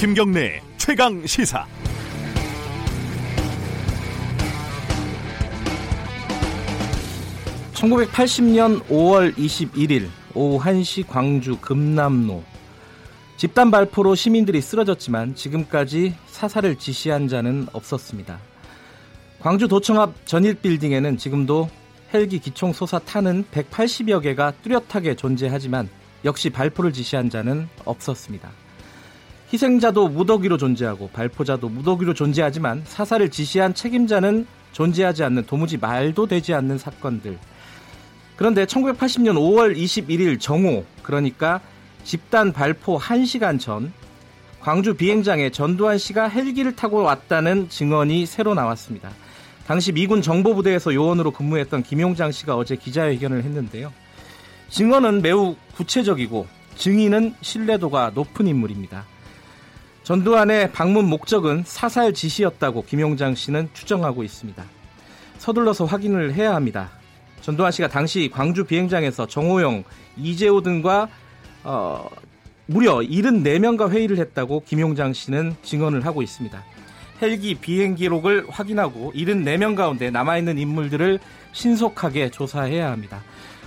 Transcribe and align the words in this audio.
김경래 0.00 0.62
최강 0.78 1.26
시사. 1.26 1.66
(1980년 7.74 8.82
5월 8.86 9.36
21일) 9.36 10.08
오후 10.34 10.58
1시 10.58 11.06
광주 11.06 11.58
금남로 11.58 12.42
집단 13.36 13.70
발포로 13.70 14.14
시민들이 14.14 14.62
쓰러졌지만 14.62 15.34
지금까지 15.34 16.14
사살을 16.28 16.76
지시한 16.76 17.28
자는 17.28 17.66
없었습니다. 17.74 18.38
광주 19.38 19.68
도청 19.68 20.00
앞 20.00 20.14
전일 20.24 20.54
빌딩에는 20.54 21.18
지금도 21.18 21.68
헬기 22.14 22.38
기총 22.38 22.72
쏘사 22.72 23.00
타는 23.00 23.44
180여 23.52 24.22
개가 24.22 24.54
뚜렷하게 24.62 25.14
존재하지만 25.16 25.90
역시 26.24 26.48
발포를 26.48 26.94
지시한 26.94 27.28
자는 27.28 27.68
없었습니다. 27.84 28.50
희생자도 29.52 30.08
무더기로 30.08 30.56
존재하고 30.58 31.08
발포자도 31.08 31.68
무더기로 31.68 32.14
존재하지만 32.14 32.82
사살을 32.86 33.30
지시한 33.30 33.74
책임자는 33.74 34.46
존재하지 34.72 35.24
않는 35.24 35.46
도무지 35.46 35.76
말도 35.76 36.26
되지 36.26 36.54
않는 36.54 36.78
사건들. 36.78 37.38
그런데 38.36 38.64
1980년 38.64 39.34
5월 39.34 39.76
21일 39.76 40.40
정오, 40.40 40.84
그러니까 41.02 41.60
집단 42.04 42.52
발포 42.52 42.98
1시간 42.98 43.58
전 43.58 43.92
광주 44.60 44.94
비행장에 44.94 45.50
전두환 45.50 45.98
씨가 45.98 46.28
헬기를 46.28 46.76
타고 46.76 47.02
왔다는 47.02 47.68
증언이 47.68 48.26
새로 48.26 48.54
나왔습니다. 48.54 49.10
당시 49.66 49.92
미군 49.92 50.22
정보부대에서 50.22 50.94
요원으로 50.94 51.32
근무했던 51.32 51.82
김용장 51.82 52.32
씨가 52.32 52.56
어제 52.56 52.76
기자회견을 52.76 53.42
했는데요. 53.44 53.92
증언은 54.68 55.22
매우 55.22 55.56
구체적이고 55.74 56.46
증인은 56.76 57.34
신뢰도가 57.40 58.12
높은 58.14 58.46
인물입니다. 58.46 59.04
전두환의 60.02 60.72
방문 60.72 61.06
목적은 61.06 61.64
사살 61.66 62.14
지시였다고 62.14 62.84
김용장 62.84 63.34
씨는 63.34 63.68
추정하고 63.74 64.22
있습니다. 64.22 64.64
서둘러서 65.38 65.84
확인을 65.84 66.34
해야 66.34 66.54
합니다. 66.54 66.90
전두환 67.40 67.72
씨가 67.72 67.88
당시 67.88 68.30
광주 68.32 68.64
비행장에서 68.64 69.26
정호영, 69.26 69.84
이재호 70.16 70.62
등과 70.62 71.08
어, 71.64 72.08
무려 72.66 72.96
74명과 72.98 73.90
회의를 73.90 74.18
했다고 74.18 74.64
김용장 74.66 75.12
씨는 75.12 75.56
증언을 75.62 76.06
하고 76.06 76.22
있습니다. 76.22 76.62
헬기 77.22 77.54
비행 77.54 77.94
기록을 77.94 78.46
확인하고 78.48 79.12
74명 79.14 79.76
가운데 79.76 80.10
남아있는 80.10 80.58
인물들을 80.58 81.18
신속하게 81.52 82.30
조사해야 82.30 82.90
합니다. 82.90 83.22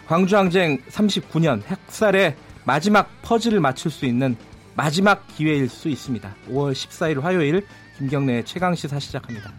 광주항쟁 0.07 0.79
39년 0.89 1.63
학살의 1.65 2.35
마지막 2.65 3.09
퍼즐을 3.21 3.59
맞출 3.59 3.91
수 3.91 4.05
있는 4.05 4.35
마지막 4.75 5.27
기회일 5.27 5.69
수 5.69 5.89
있습니다. 5.89 6.35
5월 6.49 6.73
14일 6.73 7.21
화요일 7.21 7.65
김경래 7.97 8.43
최강 8.43 8.73
시사 8.73 8.99
시작합니다. 8.99 9.51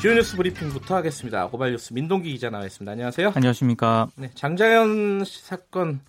주요 0.00 0.14
뉴스 0.14 0.36
브리핑부터 0.36 0.96
하겠습니다. 0.96 1.48
고발 1.48 1.72
뉴스 1.72 1.92
민동기 1.94 2.30
기자 2.32 2.50
나와 2.50 2.66
있습니다. 2.66 2.92
안녕하세요. 2.92 3.32
안녕하십니까. 3.34 4.08
네, 4.16 4.30
장자연 4.34 5.24
사건 5.24 6.00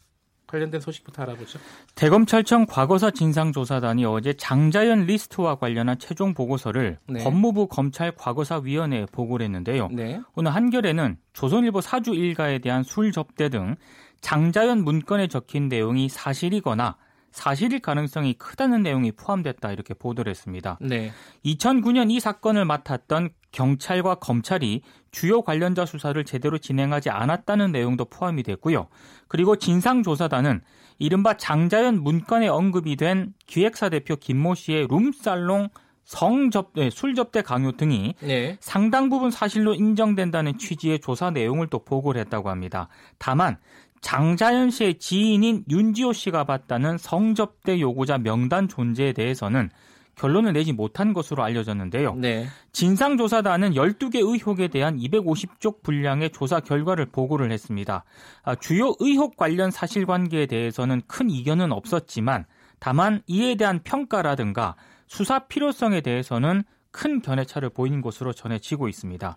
관련된 0.46 0.80
소식부터 0.82 1.24
알아보죠. 1.24 1.60
대검찰청 1.96 2.66
과거사 2.66 3.12
진상조사단이 3.12 4.06
어제 4.06 4.34
장자연 4.34 5.06
리스트와 5.06 5.56
관련한 5.56 5.98
최종 6.00 6.34
보고서를 6.34 7.00
네. 7.08 7.24
법무부 7.24 7.68
검찰 7.68 8.12
과거사위원회에 8.12 9.08
보고를 9.12 9.46
했는데요. 9.46 9.90
네. 9.92 10.22
오늘 10.36 10.54
한겨레는 10.56 11.18
조선일보 11.34 11.82
사주 11.82 12.14
일가에 12.14 12.60
대한 12.60 12.84
술 12.84 13.12
접대 13.12 13.50
등 13.50 13.76
장자연 14.22 14.84
문건에 14.84 15.28
적힌 15.28 15.70
내용이 15.70 16.10
사실이거나 16.10 16.98
사실일 17.32 17.82
가능성이 17.82 18.34
크다는 18.34 18.82
내용이 18.82 19.12
포함됐다 19.12 19.72
이렇게 19.72 19.94
보도를 19.94 20.30
했습니다. 20.32 20.80
네. 20.82 21.12
2009년 21.46 22.10
이 22.10 22.20
사건을 22.20 22.66
맡았던 22.66 23.30
경찰과 23.52 24.16
검찰이 24.16 24.82
주요 25.12 25.42
관련자 25.42 25.86
수사를 25.86 26.22
제대로 26.26 26.58
진행하지 26.58 27.10
않았다는 27.10 27.72
내용도 27.72 28.06
포함이 28.06 28.44
됐고요. 28.44 28.88
그리고 29.28 29.56
진상조사단은 29.56 30.62
이른바 31.00 31.38
장자연 31.38 32.02
문건에 32.02 32.48
언급이 32.48 32.96
된 32.96 33.34
기획사 33.46 33.90
대표 33.90 34.16
김모 34.16 34.56
씨의 34.56 34.88
룸살롱 34.90 35.70
성접대, 36.08 36.84
네, 36.84 36.90
술접대 36.90 37.42
강요 37.42 37.74
등이 37.74 38.16
네. 38.22 38.58
상당 38.62 39.10
부분 39.10 39.30
사실로 39.30 39.74
인정된다는 39.74 40.58
취지의 40.58 41.00
조사 41.00 41.32
내용을 41.32 41.68
또 41.68 41.84
보고를 41.84 42.22
했다고 42.22 42.50
합니다. 42.50 42.88
다만 43.18 43.58
장자연 44.08 44.70
씨의 44.70 45.00
지인인 45.00 45.66
윤지호 45.70 46.14
씨가 46.14 46.46
봤다는 46.46 46.98
성접대 46.98 47.82
요구자 47.82 48.18
명단 48.20 48.70
존재에 48.70 49.12
대해서는 49.12 49.70
결론을 50.16 50.54
내지 50.54 50.72
못한 50.72 51.12
것으로 51.12 51.44
알려졌는데요. 51.44 52.16
네. 52.16 52.48
진상조사단은 52.72 53.74
12개 53.74 54.16
의혹에 54.16 54.70
대한 54.70 54.96
250쪽 54.98 55.84
분량의 55.84 56.30
조사 56.30 56.62
결과를 56.62 57.08
보고를 57.08 57.52
했습니다. 57.52 58.06
아, 58.44 58.56
주요 58.56 58.94
의혹 59.00 59.36
관련 59.36 59.72
사실관계에 59.72 60.46
대해서는 60.46 61.02
큰 61.08 61.30
이견은 61.30 61.74
없었지만 61.74 62.46
다만 62.80 63.22
이에 63.28 63.56
대한 63.56 63.82
평가라든가 63.84 64.78
수사 65.08 65.40
필요성에 65.40 66.00
대해서는 66.00 66.64
큰 66.92 67.22
견해차를 67.22 67.70
보인 67.70 68.02
것으로 68.02 68.32
전해지고 68.32 68.88
있습니다. 68.88 69.36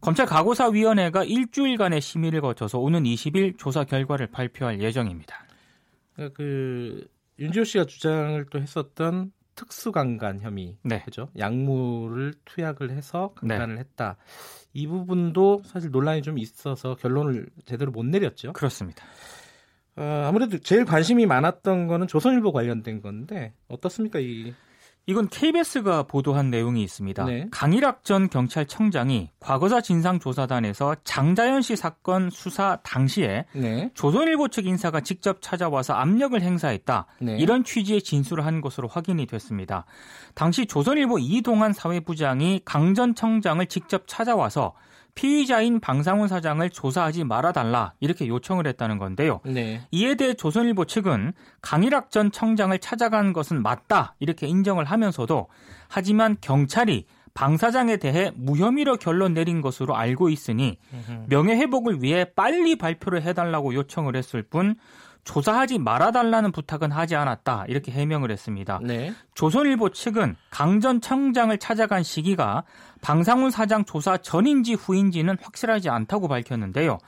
검찰 0.00 0.26
가고사위원회가 0.26 1.24
일주일간의 1.24 2.00
심의를 2.00 2.40
거쳐서 2.40 2.78
오는 2.78 3.02
20일 3.02 3.58
조사 3.58 3.84
결과를 3.84 4.28
발표할 4.28 4.80
예정입니다. 4.80 5.44
그 6.34 7.06
윤지호 7.38 7.64
씨가 7.64 7.84
주장을 7.86 8.44
또 8.50 8.60
했었던 8.60 9.32
특수강간 9.54 10.40
혐의 10.40 10.76
네. 10.82 11.02
그죠? 11.04 11.28
약물을 11.38 12.34
투약을 12.46 12.90
해서 12.90 13.32
강간을 13.36 13.74
네. 13.74 13.80
했다. 13.80 14.16
이 14.72 14.86
부분도 14.86 15.62
사실 15.66 15.90
논란이 15.90 16.22
좀 16.22 16.38
있어서 16.38 16.94
결론을 16.94 17.48
제대로 17.66 17.90
못 17.90 18.06
내렸죠. 18.06 18.52
그렇습니다. 18.54 19.04
어, 19.96 20.24
아무래도 20.26 20.58
제일 20.58 20.84
관심이 20.84 21.26
많았던 21.26 21.88
거는 21.88 22.06
조선일보 22.06 22.52
관련된 22.52 23.02
건데 23.02 23.52
어떻습니까 23.68 24.18
이 24.18 24.54
이건 25.06 25.28
KBS가 25.28 26.04
보도한 26.04 26.50
내용이 26.50 26.82
있습니다. 26.82 27.24
네. 27.24 27.48
강일학 27.50 28.04
전 28.04 28.28
경찰청장이 28.28 29.30
과거사 29.40 29.80
진상조사단에서 29.80 30.96
장자연 31.04 31.62
씨 31.62 31.74
사건 31.74 32.30
수사 32.30 32.78
당시에 32.84 33.46
네. 33.54 33.90
조선일보 33.94 34.48
측 34.48 34.66
인사가 34.66 35.00
직접 35.00 35.38
찾아와서 35.40 35.94
압력을 35.94 36.40
행사했다. 36.40 37.06
네. 37.22 37.36
이런 37.38 37.64
취지의 37.64 38.02
진술을 38.02 38.46
한 38.46 38.60
것으로 38.60 38.86
확인이 38.88 39.26
됐습니다. 39.26 39.84
당시 40.34 40.66
조선일보 40.66 41.18
이동환 41.18 41.72
사회부장이 41.72 42.60
강 42.64 42.94
전 42.94 43.14
청장을 43.14 43.64
직접 43.66 44.02
찾아와서 44.08 44.74
피의자인 45.14 45.80
방상훈 45.80 46.28
사장을 46.28 46.68
조사하지 46.70 47.24
말아달라 47.24 47.94
이렇게 48.00 48.26
요청을 48.26 48.66
했다는 48.66 48.98
건데요. 48.98 49.40
네. 49.44 49.80
이에 49.90 50.14
대해 50.14 50.34
조선일보 50.34 50.84
측은 50.84 51.32
강일학 51.60 52.10
전 52.10 52.30
청장을 52.30 52.76
찾아간 52.78 53.32
것은 53.32 53.62
맞다 53.62 54.14
이렇게 54.18 54.46
인정을 54.46 54.84
하면서도 54.84 55.48
하지만 55.88 56.36
경찰이 56.40 57.06
방 57.32 57.56
사장에 57.56 57.96
대해 57.96 58.32
무혐의로 58.34 58.96
결론 58.96 59.34
내린 59.34 59.60
것으로 59.60 59.96
알고 59.96 60.30
있으니 60.30 60.78
명예회복을 61.28 62.02
위해 62.02 62.24
빨리 62.34 62.76
발표를 62.76 63.22
해달라고 63.22 63.74
요청을 63.74 64.16
했을 64.16 64.42
뿐 64.42 64.74
조사하지 65.24 65.78
말아달라는 65.78 66.52
부탁은 66.52 66.90
하지 66.90 67.16
않았다 67.16 67.66
이렇게 67.68 67.92
해명을 67.92 68.30
했습니다. 68.30 68.80
네. 68.82 69.12
조선일보 69.34 69.90
측은 69.90 70.36
강전 70.50 71.00
청장을 71.00 71.56
찾아간 71.58 72.02
시기가 72.02 72.64
방상훈 73.02 73.50
사장 73.50 73.84
조사 73.84 74.16
전인지 74.16 74.74
후인지는 74.74 75.36
확실하지 75.40 75.88
않다고 75.90 76.28
밝혔는데요. 76.28 76.98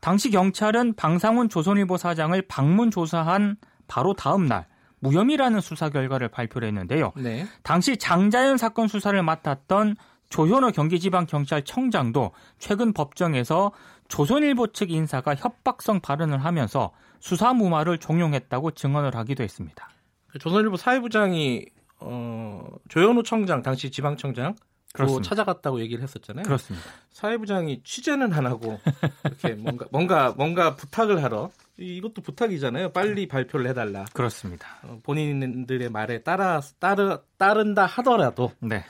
당시 0.00 0.30
경찰은 0.30 0.94
방상훈 0.94 1.48
조선일보 1.48 1.96
사장을 1.96 2.40
방문 2.42 2.90
조사한 2.90 3.56
바로 3.86 4.14
다음 4.14 4.46
날 4.46 4.66
무혐의라는 5.00 5.60
수사 5.60 5.88
결과를 5.88 6.28
발표를 6.28 6.68
했는데요. 6.68 7.12
네. 7.16 7.46
당시 7.62 7.96
장자연 7.96 8.58
사건 8.58 8.86
수사를 8.88 9.20
맡았던 9.22 9.96
조현호 10.28 10.70
경기지방경찰청장도 10.70 12.32
최근 12.58 12.92
법정에서 12.92 13.72
조선일보 14.08 14.68
측 14.68 14.90
인사가 14.90 15.34
협박성 15.34 16.00
발언을 16.00 16.44
하면서 16.44 16.92
수사 17.20 17.52
무마를 17.52 17.98
종용했다고 17.98 18.72
증언을 18.72 19.14
하기도 19.14 19.42
했습니다. 19.42 19.88
그 20.26 20.38
조선일보 20.38 20.76
사회부장이 20.76 21.66
어, 22.00 22.66
조현호 22.88 23.22
청장 23.22 23.62
당시 23.62 23.90
지방청장 23.90 24.54
그 24.92 25.22
찾아갔다고 25.22 25.80
얘기를 25.80 26.02
했었잖아요. 26.02 26.44
그렇습니다. 26.44 26.86
사회부장이 27.12 27.82
취재는 27.84 28.32
안 28.32 28.46
하고 28.46 28.80
이렇게 29.24 29.54
뭔가 29.54 29.86
뭔가 29.92 30.34
뭔가 30.36 30.74
부탁을 30.74 31.22
하러 31.22 31.50
이것도 31.76 32.22
부탁이잖아요. 32.22 32.90
빨리 32.90 33.28
발표를 33.28 33.68
해달라. 33.68 34.04
그렇습니다. 34.12 34.66
어, 34.82 34.98
본인들의 35.04 35.90
말에 35.90 36.22
따라 36.22 36.60
따르 36.80 37.20
따른다 37.38 37.86
하더라도 37.86 38.52
네. 38.60 38.84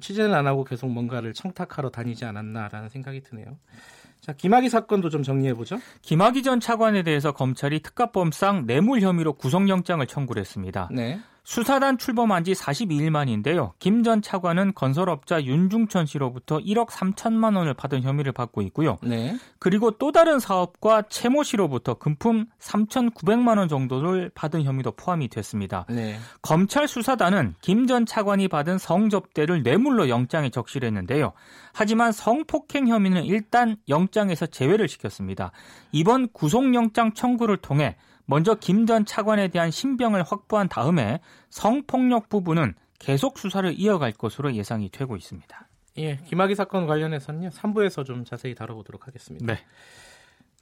취재는 0.00 0.34
안 0.34 0.46
하고 0.46 0.64
계속 0.64 0.88
뭔가를 0.88 1.32
청탁하러 1.34 1.90
다니지 1.90 2.24
않았나라는 2.24 2.88
생각이 2.88 3.22
드네요. 3.22 3.58
자, 4.24 4.32
김학의 4.32 4.70
사건도 4.70 5.10
좀 5.10 5.22
정리해 5.22 5.52
보죠. 5.52 5.78
김학의 6.00 6.42
전 6.42 6.58
차관에 6.58 7.02
대해서 7.02 7.32
검찰이 7.32 7.80
특가범상 7.80 8.64
뇌물 8.64 9.02
혐의로 9.02 9.34
구속영장을 9.34 10.06
청구를 10.06 10.40
했습니다. 10.40 10.88
네. 10.90 11.20
수사단 11.44 11.98
출범한 11.98 12.42
지 12.42 12.52
42일 12.52 13.10
만인데요. 13.10 13.74
김 13.78 14.02
전 14.02 14.20
차관은 14.22 14.72
건설업자 14.74 15.42
윤중천 15.42 16.06
씨로부터 16.06 16.58
1억 16.58 16.88
3천만 16.88 17.56
원을 17.56 17.72
받은 17.74 18.02
혐의를 18.02 18.32
받고 18.32 18.60
있고요. 18.62 18.98
네. 19.02 19.36
그리고 19.58 19.92
또 19.92 20.10
다른 20.12 20.38
사업과 20.40 21.02
채모 21.08 21.42
씨로부터 21.42 21.94
금품 21.94 22.46
3,900만 22.60 23.56
원 23.58 23.68
정도를 23.68 24.30
받은 24.34 24.62
혐의도 24.64 24.92
포함이 24.92 25.28
됐습니다. 25.28 25.86
네. 25.88 26.18
검찰 26.42 26.88
수사단은 26.88 27.54
김 27.60 27.86
전 27.86 28.06
차관이 28.06 28.48
받은 28.48 28.78
성접대를 28.78 29.62
뇌물로 29.62 30.08
영장에 30.08 30.48
적시했는데요. 30.48 31.32
하지만 31.74 32.12
성폭행 32.12 32.88
혐의는 32.88 33.24
일단 33.24 33.76
영장에서 33.90 34.46
제외를 34.46 34.88
시켰습니다. 34.88 35.52
이번 35.92 36.28
구속영장 36.32 37.12
청구를 37.12 37.58
통해 37.58 37.96
먼저 38.26 38.54
김 38.54 38.86
전 38.86 39.04
차관에 39.04 39.48
대한 39.48 39.70
신병을 39.70 40.22
확보한 40.22 40.68
다음에 40.68 41.20
성폭력 41.50 42.28
부분은 42.28 42.74
계속 42.98 43.38
수사를 43.38 43.72
이어갈 43.78 44.12
것으로 44.12 44.54
예상이 44.54 44.90
되고 44.90 45.16
있습니다. 45.16 45.68
예, 45.98 46.16
김학의 46.16 46.56
사건 46.56 46.86
관련해서는요. 46.86 47.50
3부에서 47.50 48.04
좀 48.04 48.24
자세히 48.24 48.54
다뤄보도록 48.54 49.06
하겠습니다. 49.06 49.46
네. 49.46 49.58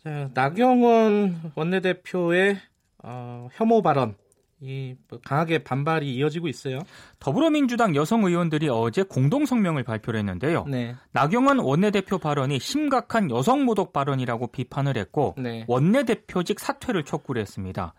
자, 0.02 0.30
나경원 0.34 1.52
원내대표의 1.54 2.58
어, 3.04 3.48
혐오 3.52 3.82
발언 3.82 4.16
이뭐 4.62 5.18
강하게 5.24 5.64
반발이 5.64 6.14
이어지고 6.14 6.46
있어요. 6.46 6.78
더불어민주당 7.18 7.96
여성 7.96 8.24
의원들이 8.24 8.68
어제 8.68 9.02
공동 9.02 9.44
성명을 9.44 9.82
발표를 9.82 10.20
했는데요. 10.20 10.64
네. 10.68 10.94
나경원 11.10 11.58
원내대표 11.58 12.18
발언이 12.18 12.60
심각한 12.60 13.30
여성 13.30 13.64
모독 13.64 13.92
발언이라고 13.92 14.46
비판을 14.48 14.96
했고 14.96 15.34
네. 15.36 15.64
원내대표직 15.66 16.60
사퇴를 16.60 17.02
촉구를 17.02 17.42
했습니다. 17.42 17.92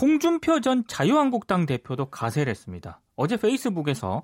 홍준표 0.00 0.60
전 0.60 0.84
자유한국당 0.88 1.66
대표도 1.66 2.06
가세를 2.06 2.50
했습니다. 2.50 3.00
어제 3.16 3.36
페이스북에서 3.36 4.22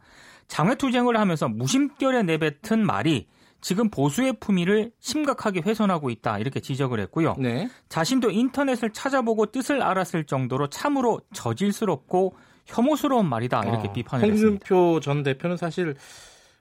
장외투쟁을 0.48 1.18
하면서 1.18 1.48
무심결에 1.48 2.22
내뱉은 2.22 2.84
말이 2.84 3.28
지금 3.66 3.90
보수의 3.90 4.34
품위를 4.38 4.92
심각하게 5.00 5.60
훼손하고 5.60 6.10
있다 6.10 6.38
이렇게 6.38 6.60
지적을 6.60 7.00
했고요. 7.00 7.34
네. 7.36 7.68
자신도 7.88 8.30
인터넷을 8.30 8.92
찾아보고 8.92 9.46
뜻을 9.46 9.82
알았을 9.82 10.22
정도로 10.22 10.68
참으로 10.68 11.20
저질스럽고 11.34 12.36
혐오스러운 12.64 13.28
말이다 13.28 13.64
이렇게 13.64 13.88
아, 13.88 13.92
비판을 13.92 14.24
했습니다. 14.24 14.50
홍준표 14.50 15.00
전 15.00 15.24
대표는 15.24 15.56
사실 15.56 15.96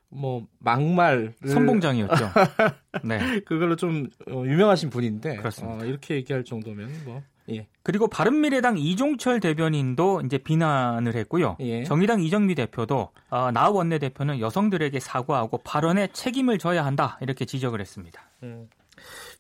뭐 0.10 0.48
막말 0.58 1.36
선봉장이었죠. 1.46 2.32
네, 3.06 3.40
그걸로 3.42 3.76
좀 3.76 4.08
어, 4.28 4.42
유명하신 4.44 4.90
분인데 4.90 5.36
그렇습니다. 5.36 5.84
어, 5.84 5.88
이렇게 5.88 6.16
얘기할 6.16 6.44
정도면 6.44 6.90
뭐 7.06 7.22
예. 7.50 7.68
그리고 7.84 8.08
바른미래당 8.08 8.78
이종철 8.78 9.40
대변인도 9.40 10.22
이제 10.26 10.38
비난을 10.38 11.16
했고요. 11.16 11.58
예. 11.60 11.84
정의당 11.84 12.22
이정미 12.22 12.56
대표도 12.56 13.10
어, 13.30 13.52
나 13.52 13.70
원내대표는 13.70 14.40
여성들에게 14.40 15.00
사과하고 15.00 15.60
발언에 15.60 16.08
책임을 16.14 16.58
져야 16.58 16.86
한다 16.86 17.18
이렇게 17.22 17.46
지적을 17.46 17.80
했습니다. 17.82 18.22
음. 18.44 18.68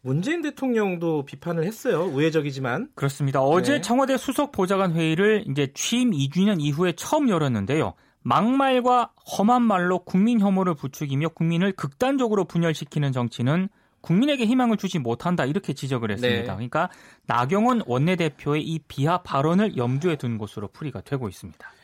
문재인 0.01 0.41
대통령도 0.41 1.25
비판을 1.25 1.63
했어요. 1.63 2.03
우회적이지만. 2.03 2.89
그렇습니다. 2.93 3.41
어제 3.41 3.73
네. 3.73 3.81
청와대 3.81 4.17
수석 4.17 4.51
보좌관 4.51 4.93
회의를 4.93 5.45
이제 5.49 5.71
취임 5.73 6.11
2주년 6.11 6.61
이후에 6.61 6.93
처음 6.93 7.29
열었는데요. 7.29 7.93
막말과 8.21 9.11
험한 9.37 9.61
말로 9.63 9.99
국민 9.99 10.39
혐오를 10.39 10.73
부추기며 10.75 11.29
국민을 11.29 11.71
극단적으로 11.71 12.45
분열시키는 12.45 13.11
정치는 13.11 13.69
국민에게 14.05 14.45
희망을 14.45 14.77
주지 14.77 14.99
못한다 14.99 15.45
이렇게 15.45 15.73
지적을 15.73 16.11
했습니다. 16.11 16.41
네. 16.41 16.45
그러니까 16.45 16.89
나경원 17.25 17.81
원내대표의 17.85 18.63
이 18.63 18.79
비하 18.87 19.17
발언을 19.23 19.77
염두에 19.77 20.15
둔 20.15 20.37
것으로 20.37 20.67
풀이가 20.67 21.01
되고 21.01 21.27
있습니다. 21.27 21.75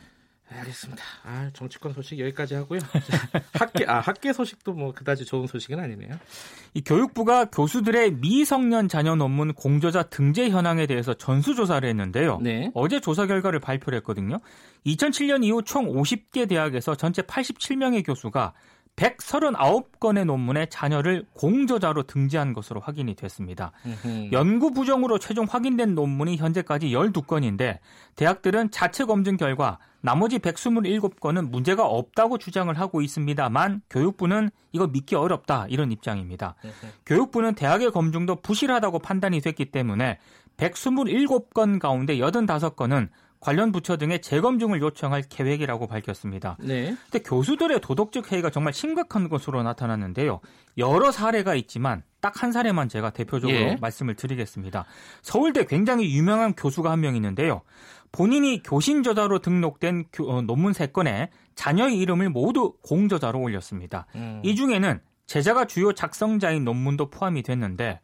알겠습니다. 0.53 1.01
아, 1.23 1.50
정치권 1.53 1.94
소식 1.94 2.19
여기까지 2.19 2.56
하고요. 2.56 2.79
학계 3.53 3.85
아 3.85 4.01
학계 4.01 4.33
소식도 4.33 4.73
뭐 4.73 4.94
그다지 4.94 5.25
좋은 5.25 5.47
소식은 5.47 5.79
아니네요. 5.79 6.19
이 6.73 6.81
교육부가 6.81 7.45
교수들의 7.45 8.15
미성년 8.15 8.89
자녀 8.89 9.15
논문 9.15 9.53
공저자 9.53 10.03
등재 10.03 10.50
현황에 10.50 10.88
대해서 10.88 11.13
전수 11.13 11.56
조사를 11.56 11.88
했는데요. 11.88 12.39
네. 12.41 12.69
어제 12.73 13.00
조사 13.00 13.25
결과를 13.27 13.59
발표를 13.59 13.97
했거든요. 14.00 14.39
2007년 14.85 15.44
이후 15.45 15.62
총 15.63 15.88
50개 15.88 16.50
대학에서 16.50 16.95
전체 16.95 17.21
87명의 17.21 18.06
교수가 18.06 18.53
139건의 18.95 20.25
논문에 20.25 20.67
자녀를 20.67 21.25
공저자로 21.33 22.03
등재한 22.03 22.53
것으로 22.53 22.79
확인이 22.79 23.15
됐습니다. 23.15 23.71
연구 24.31 24.71
부정으로 24.71 25.17
최종 25.17 25.45
확인된 25.49 25.95
논문이 25.95 26.38
현재까지 26.38 26.89
12건인데 26.89 27.79
대학들은 28.15 28.71
자체 28.71 29.05
검증 29.05 29.38
결과 29.38 29.79
나머지 30.01 30.39
127건은 30.39 31.49
문제가 31.49 31.85
없다고 31.85 32.38
주장을 32.38 32.73
하고 32.77 33.01
있습니다만 33.01 33.81
교육부는 33.89 34.49
이거 34.71 34.88
믿기 34.88 35.15
어렵다 35.15 35.67
이런 35.69 35.91
입장입니다. 35.91 36.55
교육부는 37.05 37.55
대학의 37.55 37.91
검증도 37.91 38.41
부실하다고 38.41 38.99
판단이 38.99 39.41
됐기 39.41 39.71
때문에 39.71 40.19
127건 40.57 41.79
가운데 41.79 42.17
85건은 42.17 43.09
관련 43.41 43.71
부처 43.73 43.97
등의 43.97 44.21
재검증을 44.21 44.79
요청할 44.81 45.23
계획이라고 45.27 45.88
밝혔습니다. 45.88 46.55
네. 46.59 46.95
근데 47.09 47.19
교수들의 47.27 47.81
도덕적 47.81 48.31
해이가 48.31 48.51
정말 48.51 48.71
심각한 48.71 49.27
것으로 49.27 49.63
나타났는데요. 49.63 50.39
여러 50.77 51.11
사례가 51.11 51.55
있지만 51.55 52.03
딱 52.21 52.43
한 52.43 52.51
사례만 52.51 52.88
제가 52.88 53.09
대표적으로 53.09 53.57
예. 53.59 53.77
말씀을 53.81 54.15
드리겠습니다. 54.15 54.85
서울대 55.23 55.65
굉장히 55.65 56.15
유명한 56.15 56.53
교수가 56.55 56.89
한 56.89 57.01
명 57.01 57.15
있는데요. 57.15 57.61
본인이 58.11 58.61
교신 58.61 59.01
저자로 59.03 59.39
등록된 59.39 60.05
교, 60.13 60.29
어, 60.31 60.41
논문 60.44 60.71
3건에 60.73 61.29
자녀의 61.55 61.97
이름을 61.97 62.29
모두 62.29 62.73
공저자로 62.83 63.39
올렸습니다. 63.39 64.05
음. 64.15 64.41
이 64.44 64.55
중에는 64.55 65.01
제자가 65.25 65.65
주요 65.65 65.94
작성자인 65.94 66.63
논문도 66.63 67.09
포함이 67.09 67.41
됐는데 67.41 68.01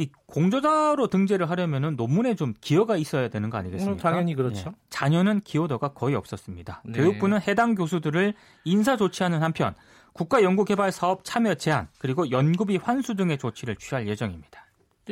이 0.00 0.10
공저자로 0.26 1.08
등재를 1.08 1.50
하려면은 1.50 1.96
논문에 1.96 2.34
좀 2.34 2.54
기여가 2.60 2.96
있어야 2.96 3.28
되는 3.28 3.50
거 3.50 3.58
아니겠습니까? 3.58 3.92
음, 3.92 3.96
당연히 3.98 4.34
그렇죠. 4.34 4.70
네. 4.70 4.76
자녀는 4.88 5.40
기여도가 5.40 5.92
거의 5.92 6.14
없었습니다. 6.14 6.82
네. 6.86 6.98
교육부는 6.98 7.40
해당 7.42 7.74
교수들을 7.74 8.32
인사 8.64 8.96
조치하는 8.96 9.42
한편 9.42 9.74
국가 10.14 10.42
연구개발 10.42 10.90
사업 10.90 11.22
참여 11.24 11.56
제한 11.56 11.88
그리고 11.98 12.30
연구비 12.30 12.78
환수 12.78 13.14
등의 13.14 13.36
조치를 13.38 13.76
취할 13.76 14.08
예정입니다. 14.08 14.66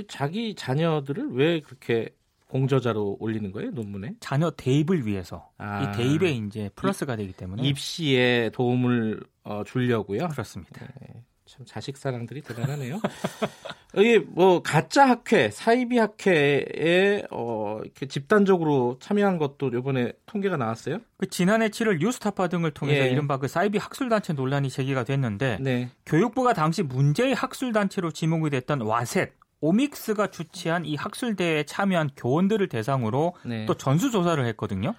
자기 0.09 0.55
자녀들을 0.55 1.33
왜 1.33 1.61
그렇게 1.61 2.09
공저자로 2.49 3.19
올리는 3.21 3.53
거예요 3.53 3.71
논문에? 3.73 4.15
자녀 4.21 4.51
대입을 4.51 5.07
위해서 5.07 5.51
아, 5.59 5.83
이 5.83 5.97
대입에 5.97 6.31
이제 6.31 6.71
플러스가 6.75 7.17
되기 7.17 7.33
때문에 7.33 7.63
입시에 7.63 8.51
도움을 8.55 9.21
어, 9.43 9.65
주려고요. 9.65 10.29
그렇습니다. 10.29 10.87
네. 11.01 11.25
참 11.49 11.65
자식 11.65 11.97
사랑들이 11.97 12.43
대단하네요. 12.43 13.01
여기 13.97 14.19
뭐 14.19 14.63
가짜 14.63 15.09
학회, 15.09 15.51
사이비 15.51 15.97
학회에 15.97 17.23
어 17.31 17.81
이렇게 17.83 18.07
집단적으로 18.07 18.99
참여한 19.01 19.39
것도 19.39 19.69
이번에 19.69 20.13
통계가 20.27 20.59
나왔어요. 20.59 20.99
그 21.17 21.31
지난해 21.31 21.71
7월 21.71 22.01
뉴스타파 22.01 22.49
등을 22.49 22.73
통해서 22.73 23.07
예. 23.07 23.11
이른바 23.11 23.39
그 23.39 23.49
사이비 23.49 23.79
학술 23.79 24.11
단체 24.11 24.35
논란이 24.35 24.69
제기가 24.69 25.05
됐는데 25.05 25.57
네. 25.63 25.89
교육부가 26.05 26.53
당시 26.53 26.83
문제의 26.83 27.35
학술 27.35 27.73
단체로 27.73 28.11
지목이 28.11 28.51
됐던 28.51 28.83
와셋 28.83 29.33
오믹스가 29.61 30.27
주최한 30.27 30.85
이 30.85 30.97
학술대회에 30.97 31.65
참여한 31.65 32.11
교원들을 32.15 32.69
대상으로 32.69 33.35
네. 33.47 33.65
또 33.65 33.73
전수 33.73 34.11
조사를 34.11 34.45
했거든요. 34.49 34.95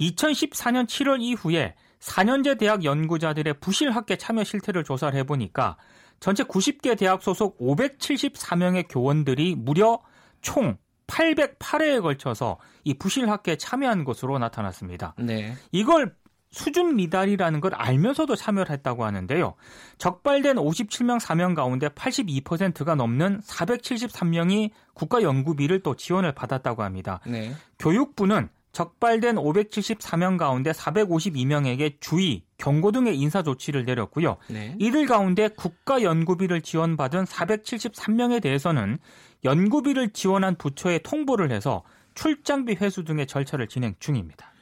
2014년 0.00 0.86
7월 0.86 1.20
이후에 1.20 1.74
4년제 2.02 2.58
대학 2.58 2.84
연구자들의 2.84 3.54
부실 3.60 3.90
학계 3.92 4.16
참여 4.16 4.44
실태를 4.44 4.82
조사를 4.82 5.16
해보니까 5.20 5.76
전체 6.20 6.42
90개 6.42 6.98
대학 6.98 7.22
소속 7.22 7.58
574명의 7.58 8.86
교원들이 8.88 9.54
무려 9.56 10.00
총 10.40 10.76
808회에 11.06 12.02
걸쳐서 12.02 12.58
이 12.84 12.94
부실 12.94 13.30
학계에 13.30 13.56
참여한 13.56 14.04
것으로 14.04 14.38
나타났습니다. 14.38 15.14
네. 15.18 15.54
이걸 15.70 16.14
수준 16.50 16.96
미달이라는 16.96 17.60
걸 17.60 17.74
알면서도 17.74 18.36
참여를 18.36 18.70
했다고 18.70 19.04
하는데요. 19.04 19.54
적발된 19.98 20.56
57명 20.56 21.18
사명 21.18 21.54
가운데 21.54 21.88
82%가 21.88 22.94
넘는 22.94 23.40
473명이 23.40 24.70
국가 24.92 25.22
연구비를 25.22 25.80
또 25.80 25.96
지원을 25.96 26.32
받았다고 26.32 26.82
합니다. 26.82 27.20
네. 27.26 27.52
교육부는 27.78 28.48
적발된 28.72 29.36
574명 29.36 30.38
가운데 30.38 30.72
452명에게 30.72 32.00
주의, 32.00 32.42
경고 32.56 32.90
등의 32.90 33.18
인사 33.18 33.42
조치를 33.42 33.84
내렸고요. 33.84 34.38
네. 34.48 34.74
이들 34.78 35.06
가운데 35.06 35.48
국가 35.48 36.02
연구비를 36.02 36.62
지원받은 36.62 37.24
473명에 37.24 38.42
대해서는 38.42 38.98
연구비를 39.44 40.10
지원한 40.10 40.56
부처에 40.56 40.98
통보를 40.98 41.50
해서 41.50 41.84
출장비 42.14 42.76
회수 42.80 43.04
등의 43.04 43.26
절차를 43.26 43.68
진행 43.68 43.94
중입니다. 43.98 44.52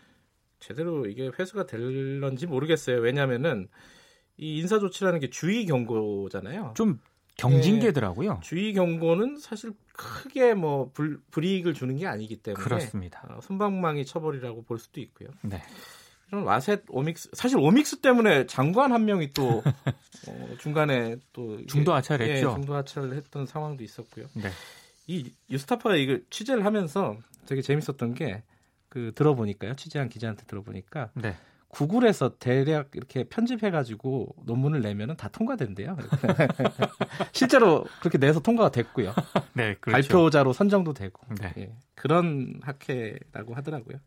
제대로 0.59 1.07
이게 1.07 1.31
회수가 1.39 1.67
될런지 1.67 2.47
모르겠어요. 2.47 3.01
왜냐하면은 3.01 3.69
이 4.37 4.59
인사 4.59 4.79
조치라는 4.79 5.21
게 5.21 5.31
주의 5.31 5.67
경고잖아요. 5.67 6.75
좀 6.77 6.99
경징계더라고요. 7.41 8.35
네, 8.35 8.41
주의 8.43 8.73
경고는 8.73 9.39
사실 9.39 9.73
크게 9.93 10.55
뭐 10.55 10.91
불, 10.93 11.21
불이익을 11.31 11.75
주는 11.75 11.97
게 11.97 12.07
아니기 12.07 12.37
때문에 12.37 12.63
그렇습니다. 12.63 13.27
어, 13.31 13.41
손방망이 13.41 14.05
처벌이라고 14.05 14.63
볼 14.65 14.79
수도 14.79 15.01
있고요. 15.01 15.29
네. 15.43 15.63
이런 16.29 16.45
와셋 16.45 16.85
오믹스 16.89 17.31
사실 17.33 17.59
오믹스 17.59 18.01
때문에 18.01 18.47
장관 18.47 18.93
한 18.93 19.05
명이 19.05 19.33
또 19.33 19.63
어, 20.29 20.49
중간에 20.61 21.17
또 21.33 21.65
중도 21.67 21.93
하차를 21.95 22.29
예, 22.29 22.35
했죠. 22.35 22.55
중도 22.55 22.75
하차를 22.75 23.15
했던 23.15 23.47
상황도 23.47 23.83
있었고요. 23.83 24.27
네. 24.35 24.51
이 25.07 25.33
유스타파가 25.51 25.97
이거 25.97 26.19
취재를 26.31 26.65
하면서 26.65 27.17
되게 27.47 27.63
재밌었던 27.63 28.15
게 28.15 28.43
그 28.91 29.13
들어보니까요. 29.15 29.77
취재한 29.77 30.09
기자한테 30.11 30.45
들어보니까 30.47 31.11
네. 31.15 31.37
구글에서 31.71 32.37
대략 32.39 32.91
이렇게 32.95 33.25
편집해가지고 33.25 34.35
논문을 34.45 34.81
내면은 34.81 35.17
다 35.17 35.29
통과된대요. 35.29 35.97
실제로 37.33 37.85
그렇게 38.01 38.19
내서 38.19 38.41
통과가 38.41 38.71
됐고요. 38.71 39.15
네, 39.55 39.77
그렇죠. 39.81 40.09
발표자로 40.09 40.53
선정도 40.53 40.93
되고 40.93 41.21
네. 41.41 41.55
예, 41.59 41.73
그런 41.95 42.61
학회라고 42.63 43.55
하더라고요. 43.55 43.99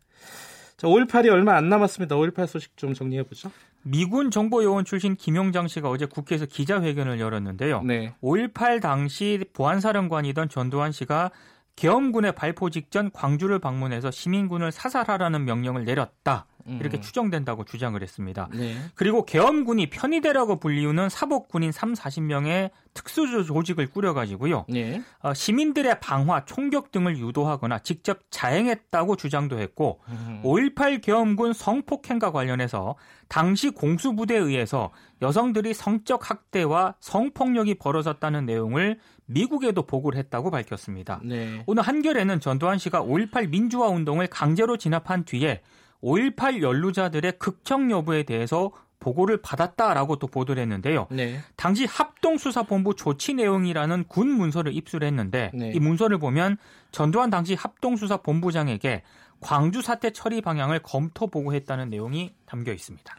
자, 0.75 0.88
5.18이 0.88 1.32
얼마 1.32 1.55
안 1.55 1.70
남았습니다. 1.70 2.15
5.18 2.15 2.48
소식 2.48 2.75
좀 2.75 2.93
정리해 2.93 3.24
보죠. 3.24 3.50
미군 3.84 4.32
정보요원 4.32 4.84
출신 4.84 5.15
김용장 5.15 5.67
씨가 5.67 5.89
어제 5.89 6.05
국회에서 6.05 6.46
기자회견을 6.46 7.20
열었는데요. 7.20 7.84
네. 7.84 8.13
5.18 8.22 8.82
당시 8.82 9.46
보안사령관이던 9.53 10.50
전두환 10.50 10.91
씨가 10.91 11.32
계엄군의 11.75 12.36
발포 12.36 12.70
직전 12.70 13.12
광주를 13.12 13.60
방문해서 13.60 14.12
시민군을 14.12 14.72
사살하라는 14.72 15.46
명령을 15.46 15.86
내렸다. 15.86 16.46
이렇게 16.65 16.98
음. 16.98 17.01
추정된다고 17.01 17.65
주장을 17.65 18.01
했습니다. 18.01 18.48
네. 18.53 18.75
그리고 18.96 19.25
계엄군이 19.25 19.89
편의대라고 19.89 20.60
불리우는 20.60 21.10
사복군인 21.10 21.72
3, 21.72 21.93
40명의 21.93 22.72
특수 22.93 23.43
조직을 23.46 23.89
꾸려가지고요. 23.89 24.65
네. 24.70 25.01
어, 25.20 25.34
시민들의 25.34 26.00
방화, 26.00 26.46
총격 26.46 26.91
등을 26.91 27.17
유도하거나 27.17 27.79
직접 27.79 28.20
자행했다고 28.29 29.15
주장도 29.15 29.60
했고 29.60 30.00
음. 30.10 30.41
5.18 30.43 31.01
계엄군 31.01 31.53
성폭행과 31.53 32.32
관련해서 32.32 32.96
당시 33.27 33.72
공수부대에 33.72 34.38
의해서 34.38 34.91
여성들이 35.22 35.74
성적 35.74 36.29
학대와 36.29 36.96
성폭력이 37.00 37.75
벌어졌다는 37.75 38.46
내용을 38.46 39.00
미국에도 39.25 39.84
보고를 39.86 40.20
했다고 40.20 40.51
밝혔습니다. 40.51 41.20
네. 41.24 41.63
오늘 41.65 41.84
한겨레는 41.84 42.39
전두환 42.39 42.77
씨가 42.77 43.01
5.18 43.01 43.50
민주화 43.50 43.88
운동을 43.88 44.27
강제로 44.27 44.77
진압한 44.77 45.24
뒤에 45.25 45.62
5.18 46.03 46.62
연루자들의 46.62 47.39
극청 47.39 47.89
여부에 47.89 48.24
대해서 48.24 48.72
보고를 49.00 49.41
받았다라고 49.41 50.17
또 50.17 50.27
보도를 50.27 50.62
했는데요. 50.62 51.07
네. 51.12 51.39
당시 51.55 51.86
합동수사본부 51.86 52.95
조치 52.95 53.33
내용이라는 53.33 54.05
군 54.07 54.29
문서를 54.29 54.74
입수를 54.74 55.07
했는데 55.07 55.51
네. 55.53 55.72
이 55.74 55.79
문서를 55.79 56.19
보면 56.19 56.57
전두환 56.91 57.29
당시 57.29 57.53
합동수사본부장에게 57.53 59.03
광주 59.41 59.81
사태 59.81 60.12
처리 60.12 60.39
방향을 60.41 60.79
검토 60.83 61.27
보고했다는 61.27 61.89
내용이 61.89 62.33
담겨 62.45 62.72
있습니다. 62.72 63.15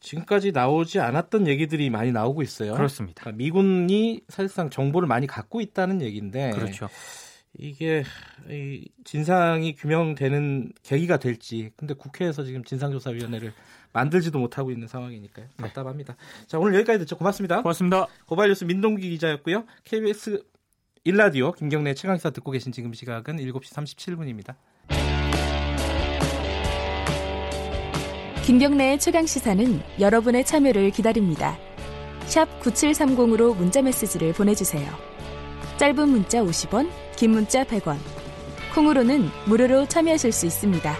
지금까지 0.00 0.52
나오지 0.52 1.00
않았던 1.00 1.46
얘기들이 1.46 1.90
많이 1.90 2.12
나오고 2.12 2.42
있어요. 2.42 2.74
그렇습니다. 2.74 3.22
그러니까 3.22 3.38
미군이 3.38 4.22
사실상 4.28 4.70
정보를 4.70 5.08
많이 5.08 5.26
갖고 5.26 5.60
있다는 5.60 6.02
얘기인데 6.02 6.50
그렇죠. 6.50 6.88
이게 7.58 8.04
진상이 9.04 9.74
규명되는 9.74 10.72
계기가 10.82 11.18
될지 11.18 11.70
근데 11.76 11.94
국회에서 11.94 12.44
지금 12.44 12.64
진상조사위원회를 12.64 13.52
만들지도 13.92 14.38
못하고 14.38 14.70
있는 14.70 14.86
상황이니까요. 14.86 15.46
네. 15.46 15.62
답답합니다. 15.66 16.14
네. 16.14 16.46
자 16.46 16.58
오늘 16.58 16.74
여기까지 16.74 17.00
듣죠. 17.00 17.16
고맙습니다. 17.16 17.62
고맙습니다. 17.62 18.06
고발뉴스 18.26 18.64
민동기 18.64 19.10
기자였고요. 19.10 19.64
KBS 19.84 20.44
1라디오 21.06 21.56
김경래 21.56 21.94
최강시사 21.94 22.30
듣고 22.30 22.50
계신 22.52 22.72
지금 22.72 22.92
시각은 22.92 23.38
7시 23.38 23.74
37분입니다. 23.74 24.54
김경래의 28.44 28.98
최강시사는 28.98 29.80
여러분의 30.00 30.44
참여를 30.44 30.90
기다립니다. 30.90 31.58
샵 32.26 32.46
9730으로 32.60 33.56
문자메시지를 33.56 34.32
보내주세요. 34.34 35.09
짧은 35.80 36.10
문자 36.10 36.42
50원, 36.42 36.90
긴 37.16 37.30
문자 37.30 37.64
100원. 37.64 37.96
콩으로는 38.74 39.22
무료로 39.48 39.86
참여하실 39.86 40.30
수 40.30 40.44
있습니다. 40.44 40.94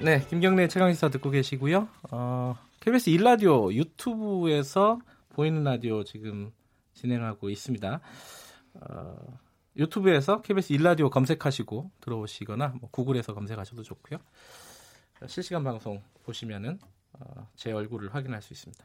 네, 0.00 0.24
김경래 0.28 0.68
최강시사 0.68 1.08
듣고 1.08 1.30
계시고요. 1.30 1.88
어, 2.12 2.56
KBS 2.78 3.10
1라디오 3.10 3.72
유튜브에서 3.74 5.00
보이는 5.30 5.64
라디오 5.64 6.04
지금 6.04 6.52
진행하고 6.94 7.50
있습니다. 7.50 8.00
어, 8.74 9.38
유튜브에서 9.76 10.40
KBS 10.40 10.74
1라디오 10.74 11.10
검색하시고 11.10 11.90
들어오시거나 12.00 12.76
뭐 12.80 12.90
구글에서 12.92 13.34
검색하셔도 13.34 13.82
좋고요. 13.82 14.20
실시간 15.26 15.64
방송 15.64 16.00
보시면은 16.22 16.78
어, 17.14 17.48
제 17.56 17.72
얼굴을 17.72 18.14
확인할 18.14 18.40
수 18.40 18.52
있습니다. 18.52 18.84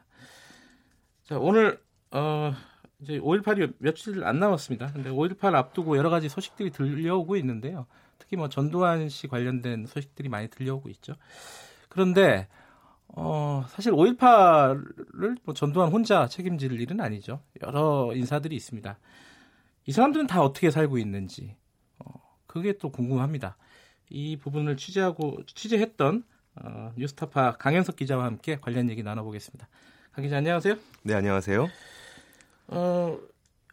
자, 1.25 1.37
오늘 1.37 1.79
어, 2.13 2.53
이제 3.01 3.19
5.18이 3.19 3.73
며칠 3.79 4.23
안 4.23 4.39
남았습니다. 4.39 4.93
근데 4.93 5.09
5.18 5.09 5.55
앞두고 5.55 5.97
여러 5.97 6.09
가지 6.09 6.29
소식들이 6.29 6.69
들려오고 6.69 7.35
있는데요. 7.37 7.87
특히 8.19 8.37
뭐 8.37 8.49
전두환 8.49 9.09
씨 9.09 9.27
관련된 9.27 9.87
소식들이 9.87 10.29
많이 10.29 10.47
들려오고 10.47 10.89
있죠. 10.89 11.13
그런데 11.89 12.47
어, 13.07 13.65
사실 13.69 13.91
5.18을 13.91 15.37
뭐 15.43 15.53
전두환 15.53 15.91
혼자 15.91 16.27
책임질 16.27 16.79
일은 16.79 17.01
아니죠. 17.01 17.41
여러 17.63 18.11
인사들이 18.13 18.55
있습니다. 18.55 18.97
이 19.85 19.91
사람들은 19.91 20.27
다 20.27 20.41
어떻게 20.41 20.69
살고 20.69 20.99
있는지 20.99 21.55
어, 21.99 22.05
그게 22.45 22.73
또 22.77 22.91
궁금합니다. 22.91 23.57
이 24.09 24.37
부분을 24.37 24.77
취재하고 24.77 25.39
취재했던 25.47 26.23
어, 26.55 26.91
뉴스타파 26.95 27.53
강현석 27.53 27.95
기자와 27.95 28.25
함께 28.25 28.59
관련 28.61 28.89
얘기 28.89 29.01
나눠보겠습니다. 29.01 29.67
강 30.11 30.23
기자 30.23 30.37
안녕하세요. 30.37 30.75
네 31.01 31.15
안녕하세요. 31.15 31.67
어, 32.67 33.17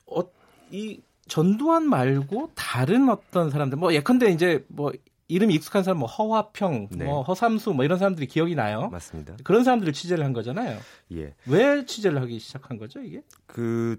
어, 0.06 0.22
이 0.70 1.00
전두환 1.28 1.88
말고 1.88 2.50
다른 2.54 3.08
어떤 3.08 3.50
사람들, 3.50 3.78
뭐 3.78 3.94
예컨대 3.94 4.30
이제 4.30 4.64
뭐 4.68 4.92
이름이 5.28 5.54
익숙한 5.54 5.84
사람, 5.84 5.98
뭐 5.98 6.08
허화평, 6.08 6.88
네. 6.90 7.04
뭐 7.04 7.22
허삼수, 7.22 7.72
뭐 7.72 7.84
이런 7.84 7.98
사람들이 7.98 8.26
기억이 8.26 8.56
나요. 8.56 8.88
맞습니다. 8.90 9.36
그런 9.44 9.62
사람들을 9.62 9.92
취재를 9.92 10.24
한 10.24 10.32
거잖아요. 10.32 10.78
예. 11.12 11.34
왜 11.46 11.84
취재를 11.86 12.20
하기 12.22 12.40
시작한 12.40 12.78
거죠, 12.78 13.00
이게? 13.00 13.22
그 13.46 13.96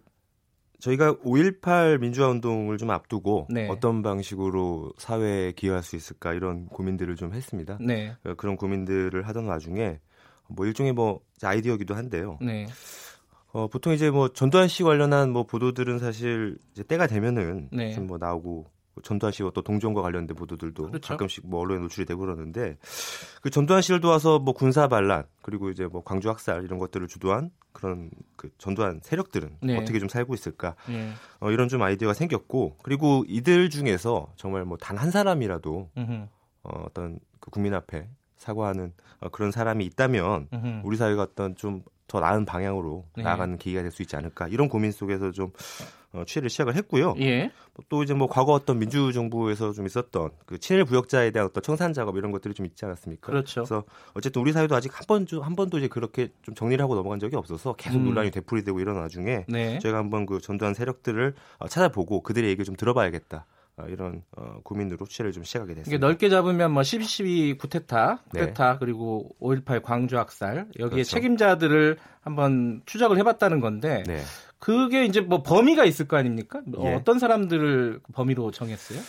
저희가 0.79 1.13
5.18 1.13 1.99
민주화 1.99 2.27
운동을 2.27 2.77
좀 2.77 2.89
앞두고 2.89 3.47
네. 3.49 3.69
어떤 3.69 4.01
방식으로 4.01 4.91
사회에 4.97 5.53
기여할 5.53 5.83
수 5.83 5.95
있을까 5.95 6.33
이런 6.33 6.65
고민들을 6.65 7.15
좀 7.15 7.33
했습니다. 7.33 7.77
네. 7.79 8.15
그런 8.35 8.57
고민들을 8.57 9.25
하던 9.27 9.45
와중에 9.45 9.99
뭐 10.47 10.65
일종의 10.65 10.93
뭐 10.93 11.21
아이디어기도 11.41 11.95
한데요. 11.95 12.37
네. 12.41 12.67
어, 13.53 13.67
보통 13.67 13.93
이제 13.93 14.09
뭐 14.09 14.29
전두환 14.29 14.67
씨 14.67 14.83
관련한 14.83 15.31
뭐 15.31 15.43
보도들은 15.43 15.99
사실 15.99 16.57
이제 16.73 16.83
때가 16.83 17.07
되면은 17.07 17.69
네. 17.71 17.91
좀뭐 17.93 18.17
나오고 18.17 18.67
전두환 19.03 19.31
씨와 19.31 19.51
또 19.53 19.61
동정과 19.61 20.01
관련된 20.01 20.35
보도들도 20.35 20.87
그렇죠. 20.87 21.07
가끔씩 21.07 21.47
뭐 21.47 21.61
언론에 21.61 21.81
노출이 21.81 22.05
되고 22.05 22.19
그러는데 22.19 22.77
그 23.41 23.49
전두환 23.49 23.81
씨를 23.81 23.99
도와서 24.01 24.37
뭐 24.39 24.53
군사 24.53 24.87
반란 24.87 25.23
그리고 25.41 25.69
이제 25.69 25.85
뭐 25.85 26.03
광주 26.03 26.29
학살 26.29 26.63
이런 26.63 26.77
것들을 26.77 27.07
주도한 27.07 27.51
그런 27.71 28.11
그 28.35 28.49
전두환 28.57 28.99
세력들은 29.01 29.57
네. 29.63 29.77
어떻게 29.77 29.97
좀 29.99 30.07
살고 30.09 30.33
있을까 30.33 30.75
네. 30.87 31.11
어, 31.39 31.51
이런 31.51 31.67
좀 31.69 31.81
아이디어가 31.81 32.13
생겼고 32.13 32.77
그리고 32.83 33.23
이들 33.27 33.69
중에서 33.69 34.27
정말 34.35 34.65
뭐 34.65 34.77
단 34.77 34.97
한 34.97 35.09
사람이라도 35.09 35.89
어, 36.63 36.83
어떤 36.85 37.17
그 37.39 37.49
국민 37.49 37.73
앞에 37.73 38.07
사과하는 38.37 38.93
어, 39.21 39.29
그런 39.29 39.51
사람이 39.51 39.85
있다면 39.85 40.49
음흠. 40.53 40.81
우리 40.83 40.97
사회가 40.97 41.23
어떤 41.23 41.55
좀 41.55 41.81
더 42.11 42.19
나은 42.19 42.43
방향으로 42.45 43.05
네. 43.15 43.23
나아가는 43.23 43.57
계기가 43.57 43.81
될 43.83 43.91
수 43.91 44.01
있지 44.01 44.17
않을까 44.17 44.49
이런 44.49 44.67
고민 44.67 44.91
속에서 44.91 45.31
좀 45.31 45.51
어, 46.13 46.23
취재를 46.25 46.49
시작을 46.49 46.75
했고요. 46.75 47.15
예. 47.19 47.51
또 47.87 48.03
이제 48.03 48.13
뭐 48.13 48.27
과거 48.27 48.51
어떤 48.51 48.79
민주 48.79 49.13
정부에서 49.13 49.71
좀 49.71 49.85
있었던 49.85 50.31
그 50.45 50.59
친일 50.59 50.83
부역자에 50.83 51.31
대한 51.31 51.47
어떤 51.47 51.63
청산 51.63 51.93
작업 51.93 52.17
이런 52.17 52.31
것들이 52.33 52.53
좀 52.53 52.65
있지 52.65 52.83
않았습니까? 52.83 53.31
그렇죠. 53.31 53.61
그래서 53.61 53.85
어쨌든 54.13 54.41
우리 54.41 54.51
사회도 54.51 54.75
아직 54.75 54.91
한 54.93 55.05
번도 55.07 55.41
한 55.41 55.55
번도 55.55 55.77
이제 55.77 55.87
그렇게 55.87 56.27
좀 56.41 56.53
정리를 56.53 56.83
하고 56.83 56.95
넘어간 56.95 57.17
적이 57.19 57.37
없어서 57.37 57.73
계속 57.77 57.99
음. 57.99 58.05
논란이 58.05 58.31
되풀이되고 58.31 58.81
이런 58.81 58.97
와중에 58.97 59.45
네. 59.47 59.79
저희가 59.79 59.97
한번 59.99 60.25
그 60.25 60.41
전두환 60.41 60.73
세력들을 60.73 61.33
어, 61.59 61.67
찾아보고 61.69 62.23
그들의 62.23 62.49
얘기를 62.49 62.65
좀 62.65 62.75
들어봐야겠다. 62.75 63.45
어, 63.81 63.87
이런 63.89 64.23
어, 64.35 64.59
고민으로 64.63 65.05
취재를 65.05 65.31
좀 65.31 65.43
시작하게 65.43 65.75
됐습니다. 65.75 66.05
넓게 66.05 66.29
잡으면 66.29 66.71
뭐 66.71 66.81
12.12 66.81 67.57
구테타, 67.57 68.23
구테타 68.29 68.71
네. 68.73 68.77
그리고 68.79 69.29
5.18 69.41 69.81
광주 69.81 70.17
학살 70.17 70.67
여기에 70.79 70.89
그렇죠. 70.89 71.09
책임자들을 71.09 71.97
한번 72.21 72.81
추적을 72.85 73.17
해봤다는 73.17 73.59
건데 73.59 74.03
네. 74.05 74.21
그게 74.59 75.05
이제 75.05 75.21
뭐 75.21 75.41
범위가 75.41 75.85
있을 75.85 76.07
거 76.07 76.17
아닙니까? 76.17 76.61
예. 76.83 76.93
어떤 76.93 77.17
사람들을 77.17 78.01
범위로 78.13 78.51
정했어요? 78.51 78.99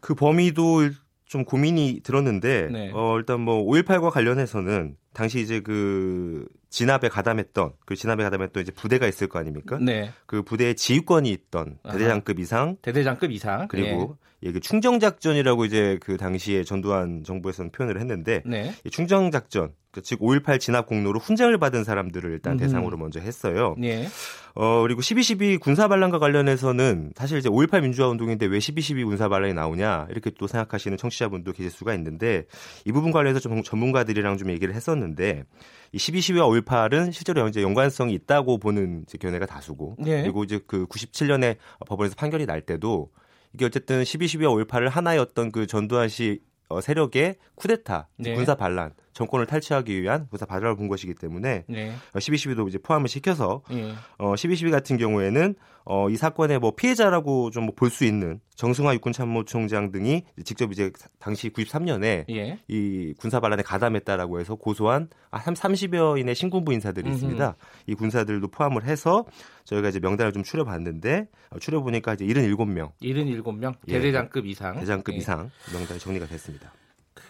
그 0.00 0.14
범위도 0.14 0.90
좀 1.24 1.44
고민이 1.44 2.00
들었는데 2.02 2.68
네. 2.70 2.90
어, 2.92 3.16
일단 3.18 3.40
뭐 3.40 3.64
5.18과 3.64 4.10
관련해서는 4.10 4.96
당시 5.12 5.40
이제 5.40 5.60
그 5.60 6.46
진압에 6.70 7.08
가담했던 7.08 7.72
그 7.86 7.96
진압에 7.96 8.22
가담했던 8.22 8.62
이제 8.62 8.72
부대가 8.72 9.06
있을 9.06 9.28
거 9.28 9.38
아닙니까? 9.38 9.78
네. 9.80 10.10
그 10.26 10.42
부대에 10.42 10.74
지휘권이 10.74 11.30
있던 11.30 11.78
대대장급 11.82 12.38
이상, 12.38 12.76
대대장급 12.82 13.30
이상 13.32 13.68
그리고 13.68 14.18
예. 14.42 14.52
그 14.52 14.60
충정 14.60 15.00
작전이라고 15.00 15.64
이제 15.64 15.98
그 16.00 16.16
당시에 16.16 16.64
전두환 16.64 17.24
정부에서는 17.24 17.72
표현을 17.72 17.98
했는데 18.00 18.42
네. 18.46 18.72
충정 18.90 19.30
작전 19.30 19.72
그 19.90 20.00
즉5.18 20.02 20.60
진압 20.60 20.86
공로로 20.86 21.18
훈장을 21.18 21.56
받은 21.58 21.82
사람들을 21.82 22.30
일단 22.30 22.54
음. 22.54 22.58
대상으로 22.58 22.96
먼저 22.96 23.20
했어요. 23.20 23.74
네. 23.78 24.06
어, 24.54 24.82
그리고 24.82 25.00
12.12 25.00 25.60
군사 25.60 25.88
반란과 25.88 26.18
관련해서는 26.18 27.12
사실 27.16 27.38
이제 27.38 27.48
5.18 27.48 27.82
민주화 27.82 28.08
운동인데 28.08 28.46
왜 28.46 28.58
12.12 28.58 29.06
군사 29.06 29.28
반란이 29.28 29.54
나오냐 29.54 30.08
이렇게 30.10 30.30
또 30.38 30.46
생각하시는 30.46 30.96
청취자분도 30.98 31.52
계실 31.52 31.70
수가 31.70 31.94
있는데 31.94 32.44
이 32.84 32.92
부분 32.92 33.12
관련해서 33.12 33.40
좀 33.40 33.62
전문가들이랑 33.62 34.36
좀 34.36 34.50
얘기를 34.50 34.74
했었는데 34.74 35.44
이 35.92 35.96
12.12와 35.96 36.64
5.18은 36.64 37.12
실제로 37.12 37.48
이제 37.48 37.62
연관성이 37.62 38.12
있다고 38.14 38.58
보는 38.58 39.04
이제 39.06 39.16
견해가 39.16 39.46
다수고 39.46 39.96
네. 39.98 40.22
그리고 40.22 40.44
이제 40.44 40.60
그 40.66 40.86
97년에 40.86 41.56
법원에서 41.86 42.14
판결이 42.16 42.46
날 42.46 42.60
때도 42.60 43.10
이게 43.54 43.64
어쨌든 43.64 44.02
12.12와 44.02 44.66
5.18을 44.66 44.88
하나의 44.88 45.18
어떤 45.18 45.50
그 45.50 45.66
전두환 45.66 46.08
씨 46.08 46.40
어, 46.68 46.80
세력의 46.80 47.36
쿠데타, 47.54 48.08
네. 48.16 48.34
군사 48.34 48.54
반란, 48.54 48.92
정권을 49.18 49.46
탈취하기 49.46 50.00
위한 50.00 50.28
군사 50.30 50.46
반란을 50.46 50.76
본 50.76 50.86
것이기 50.86 51.14
때문에 51.14 51.64
네. 51.66 51.92
12.12도 52.14 52.64
어, 52.64 52.68
이제 52.68 52.78
포함을 52.78 53.08
시켜서 53.08 53.62
네. 53.68 53.92
어, 54.16 54.34
12.12 54.34 54.70
같은 54.70 54.96
경우에는 54.96 55.56
어, 55.84 56.08
이 56.08 56.16
사건의 56.16 56.60
뭐 56.60 56.72
피해자라고 56.76 57.50
좀 57.50 57.68
볼 57.74 57.90
수 57.90 58.04
있는 58.04 58.40
정승화 58.54 58.94
육군 58.94 59.12
참모총장 59.12 59.90
등이 59.90 60.22
직접 60.44 60.70
이제 60.70 60.92
당시 61.18 61.50
93년에 61.50 62.26
예. 62.30 62.58
이 62.68 63.12
군사 63.18 63.40
반란에 63.40 63.62
가담했다라고 63.62 64.38
해서 64.38 64.54
고소한 64.54 65.08
한 65.30 65.54
30여인의 65.54 66.34
신군부 66.34 66.72
인사들이 66.72 67.10
있습니다. 67.10 67.56
이 67.86 67.94
군사들도 67.94 68.48
포함을 68.48 68.84
해서 68.84 69.24
저희가 69.64 69.88
이제 69.88 69.98
명단을 70.00 70.32
좀 70.32 70.42
추려봤는데 70.44 71.26
어, 71.50 71.58
추려보니까 71.58 72.14
이제 72.14 72.24
77명. 72.24 72.92
77명? 73.02 73.74
대대장급 73.86 74.46
이상. 74.46 74.78
대장급 74.78 75.14
예. 75.14 75.18
이상 75.18 75.50
명단이 75.72 75.98
정리가 75.98 76.26
됐습니다. 76.26 76.72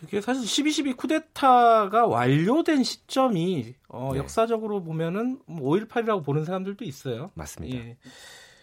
그게 0.01 0.21
사실 0.21 0.43
12.12 0.43 0.97
쿠데타가 0.97 2.07
완료된 2.07 2.83
시점이 2.83 3.75
어, 3.89 4.11
네. 4.13 4.19
역사적으로 4.19 4.83
보면은 4.83 5.41
5.18이라고 5.49 6.07
뭐 6.07 6.23
보는 6.23 6.45
사람들도 6.45 6.85
있어요. 6.85 7.31
맞습니다. 7.35 7.77
예. 7.77 7.97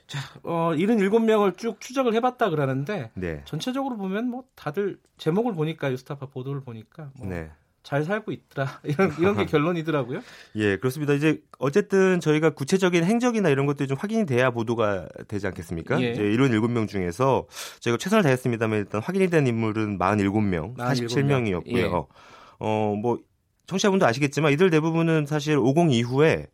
자, 0.07 0.19
어, 0.43 0.71
77명을 0.75 1.57
쭉 1.57 1.81
추적을 1.81 2.13
해봤다 2.13 2.49
그러는데 2.49 3.11
네. 3.15 3.41
전체적으로 3.45 3.97
보면 3.97 4.29
뭐 4.29 4.43
다들 4.55 4.99
제목을 5.17 5.53
보니까 5.53 5.91
유스타파 5.91 6.27
보도를 6.27 6.61
보니까 6.61 7.11
뭐 7.15 7.27
네. 7.27 7.49
잘 7.85 8.03
살고 8.03 8.31
있더라 8.31 8.81
이런 8.83 9.13
이런 9.19 9.37
게 9.37 9.45
결론이더라고요. 9.45 10.21
예, 10.55 10.77
그렇습니다. 10.77 11.13
이제 11.13 11.39
어쨌든 11.59 12.19
저희가 12.19 12.49
구체적인 12.49 13.03
행적이나 13.03 13.49
이런 13.49 13.67
것들이 13.67 13.87
좀 13.87 13.95
확인이 13.99 14.25
돼야 14.25 14.49
보도가 14.49 15.07
되지 15.27 15.45
않겠습니까? 15.47 16.01
예. 16.01 16.11
이제 16.11 16.23
이런 16.23 16.49
7명 16.49 16.87
중에서 16.87 17.45
저희가 17.79 17.97
최선을 17.97 18.23
다했습니다만 18.23 18.79
일단 18.79 19.01
확인이 19.01 19.29
된 19.29 19.45
인물은 19.45 19.99
47명, 19.99 20.75
47명이었고요. 20.75 21.77
예. 21.77 21.91
어, 22.59 22.95
뭐 22.99 23.19
청취자분도 23.67 24.05
아시겠지만 24.07 24.51
이들 24.53 24.71
대부분은 24.71 25.27
사실 25.27 25.57
50 25.57 25.91
이후에 25.91 26.47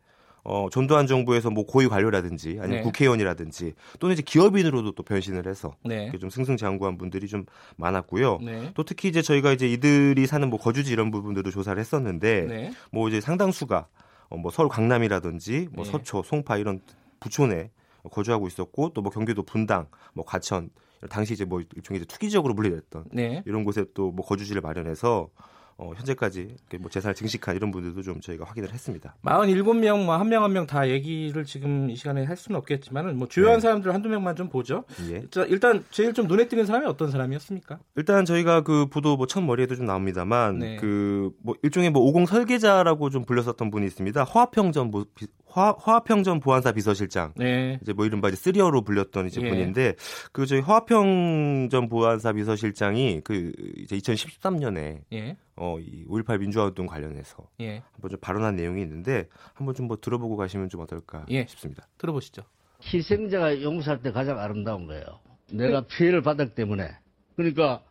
어, 0.44 0.68
전두환 0.70 1.06
정부에서 1.06 1.50
뭐 1.50 1.64
고위 1.64 1.86
관료라든지 1.86 2.58
아니면 2.60 2.70
네. 2.70 2.82
국회의원이라든지 2.82 3.74
또는 4.00 4.14
이제 4.14 4.22
기업인으로도 4.22 4.92
또 4.92 5.02
변신을 5.02 5.46
해서 5.46 5.74
네. 5.84 6.10
좀 6.18 6.30
승승장구한 6.30 6.98
분들이 6.98 7.28
좀 7.28 7.44
많았고요. 7.76 8.38
네. 8.42 8.70
또 8.74 8.82
특히 8.82 9.08
이제 9.08 9.22
저희가 9.22 9.52
이제 9.52 9.68
이들이 9.68 10.26
사는 10.26 10.48
뭐 10.50 10.58
거주지 10.58 10.92
이런 10.92 11.10
부분들도 11.10 11.50
조사를 11.50 11.78
했었는데 11.78 12.40
네. 12.42 12.72
뭐 12.90 13.08
이제 13.08 13.20
상당수가 13.20 13.86
어, 14.30 14.36
뭐 14.36 14.50
서울 14.50 14.68
강남이라든지 14.68 15.68
뭐 15.72 15.84
네. 15.84 15.90
서초, 15.90 16.22
송파 16.24 16.56
이런 16.56 16.80
부촌에 17.20 17.70
거주하고 18.10 18.48
있었고 18.48 18.90
또 18.94 19.02
뭐 19.02 19.12
경기도 19.12 19.44
분당, 19.44 19.86
뭐 20.12 20.24
과천 20.24 20.70
당시 21.08 21.34
이제 21.34 21.44
뭐 21.44 21.60
일종의 21.60 22.00
이제 22.00 22.04
투기적으로 22.06 22.54
분리됐던 22.54 23.04
네. 23.12 23.42
이런 23.46 23.62
곳에 23.64 23.84
또 23.94 24.10
뭐 24.10 24.24
거주지를 24.26 24.60
마련해서 24.60 25.28
어, 25.82 25.92
현재까지 25.96 26.54
뭐 26.78 26.88
재산을 26.88 27.14
증식한 27.14 27.56
이런 27.56 27.70
분들도 27.72 28.02
좀 28.02 28.20
저희가 28.20 28.44
확인을 28.44 28.72
했습니다. 28.72 29.16
47명 29.24 30.04
뭐 30.04 30.14
한 30.16 30.28
명 30.28 30.42
한 30.44 30.52
명 30.52 30.66
다 30.66 30.88
얘기를 30.88 31.44
지금 31.44 31.90
이 31.90 31.96
시간에 31.96 32.24
할 32.24 32.36
수는 32.36 32.56
없겠지만은 32.58 33.18
뭐 33.18 33.26
주요한 33.26 33.56
네. 33.56 33.60
사람들 33.62 33.92
한두 33.92 34.08
명만 34.08 34.36
좀 34.36 34.48
보죠. 34.48 34.84
예. 35.10 35.26
자, 35.30 35.44
일단 35.44 35.84
제일 35.90 36.12
좀 36.14 36.26
눈에 36.28 36.46
띄는 36.46 36.66
사람이 36.66 36.86
어떤 36.86 37.10
사람이었습니까? 37.10 37.78
일단 37.96 38.24
저희가 38.24 38.60
그 38.62 38.86
보도 38.86 39.16
뭐 39.16 39.26
첫 39.26 39.40
머리에도 39.40 39.74
좀 39.74 39.86
나옵니다만 39.86 40.58
네. 40.58 40.76
그뭐 40.76 41.54
일종의 41.62 41.90
뭐 41.90 42.02
오공 42.02 42.26
설계자라고 42.26 43.10
좀 43.10 43.24
불렸었던 43.24 43.70
분이 43.70 43.86
있습니다. 43.86 44.24
화평 44.24 44.72
전 44.72 44.90
뭐 45.54 45.64
화, 45.64 45.74
화평전 45.78 46.40
보안사 46.40 46.72
비서실장. 46.72 47.34
네. 47.36 47.78
이제 47.82 47.92
뭐 47.92 48.06
이른바 48.06 48.28
이제 48.28 48.36
쓰리어로 48.36 48.82
불렸던 48.82 49.26
이제 49.26 49.40
예. 49.42 49.48
분인데 49.48 49.94
그 50.32 50.46
저희 50.46 50.60
화평전 50.60 51.88
보안사 51.88 52.32
비서실장이 52.32 53.20
그 53.22 53.52
이제 53.76 53.96
2013년에 53.98 55.02
예. 55.12 55.36
어, 55.56 55.76
이5.18 55.78 56.38
민주화운동 56.38 56.86
관련해서 56.86 57.48
예. 57.60 57.82
한번 57.92 58.10
좀 58.10 58.18
발언한 58.20 58.56
내용이 58.56 58.80
있는데 58.82 59.28
한번 59.54 59.74
좀 59.74 59.82
뭐 59.82 59.96
들어보고 60.00 60.36
가시면 60.36 60.68
좀 60.68 60.80
어떨까 60.80 61.26
예. 61.30 61.44
싶습니다. 61.46 61.88
들어보시죠. 61.98 62.42
희생자가 62.84 63.62
용서할 63.62 64.00
때 64.00 64.12
가장 64.12 64.38
아름다운 64.38 64.86
거예요. 64.86 65.04
내가 65.50 65.80
네. 65.82 65.86
피해를 65.88 66.22
받았기 66.22 66.54
때문에. 66.54 66.88
그러니까 67.34 67.82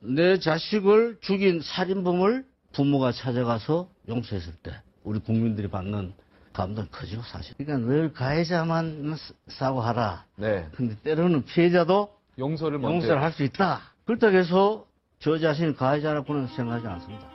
내 0.00 0.38
자식을 0.38 1.18
죽인 1.20 1.60
살인범을 1.60 2.44
부모가 2.72 3.12
찾아가서 3.12 3.88
용서했을 4.08 4.54
때 4.62 4.72
우리 5.04 5.20
국민들이 5.20 5.68
받는 5.68 6.12
감동 6.58 6.86
크죠, 6.90 7.22
사실. 7.22 7.54
그러니까 7.56 7.86
늘 7.88 8.12
가해자만 8.12 9.16
사과하라. 9.46 10.24
네. 10.36 10.66
근데 10.74 10.96
때로는 11.04 11.44
피해자도 11.44 12.08
용서를 12.36 12.82
용서를 12.82 13.22
할 13.22 13.32
수 13.32 13.44
있다. 13.44 13.80
그렇다고 14.04 14.36
해서 14.36 14.84
저 15.20 15.38
자신이 15.38 15.76
가해자라고는 15.76 16.48
생각하지 16.48 16.86
않습니다. 16.88 17.26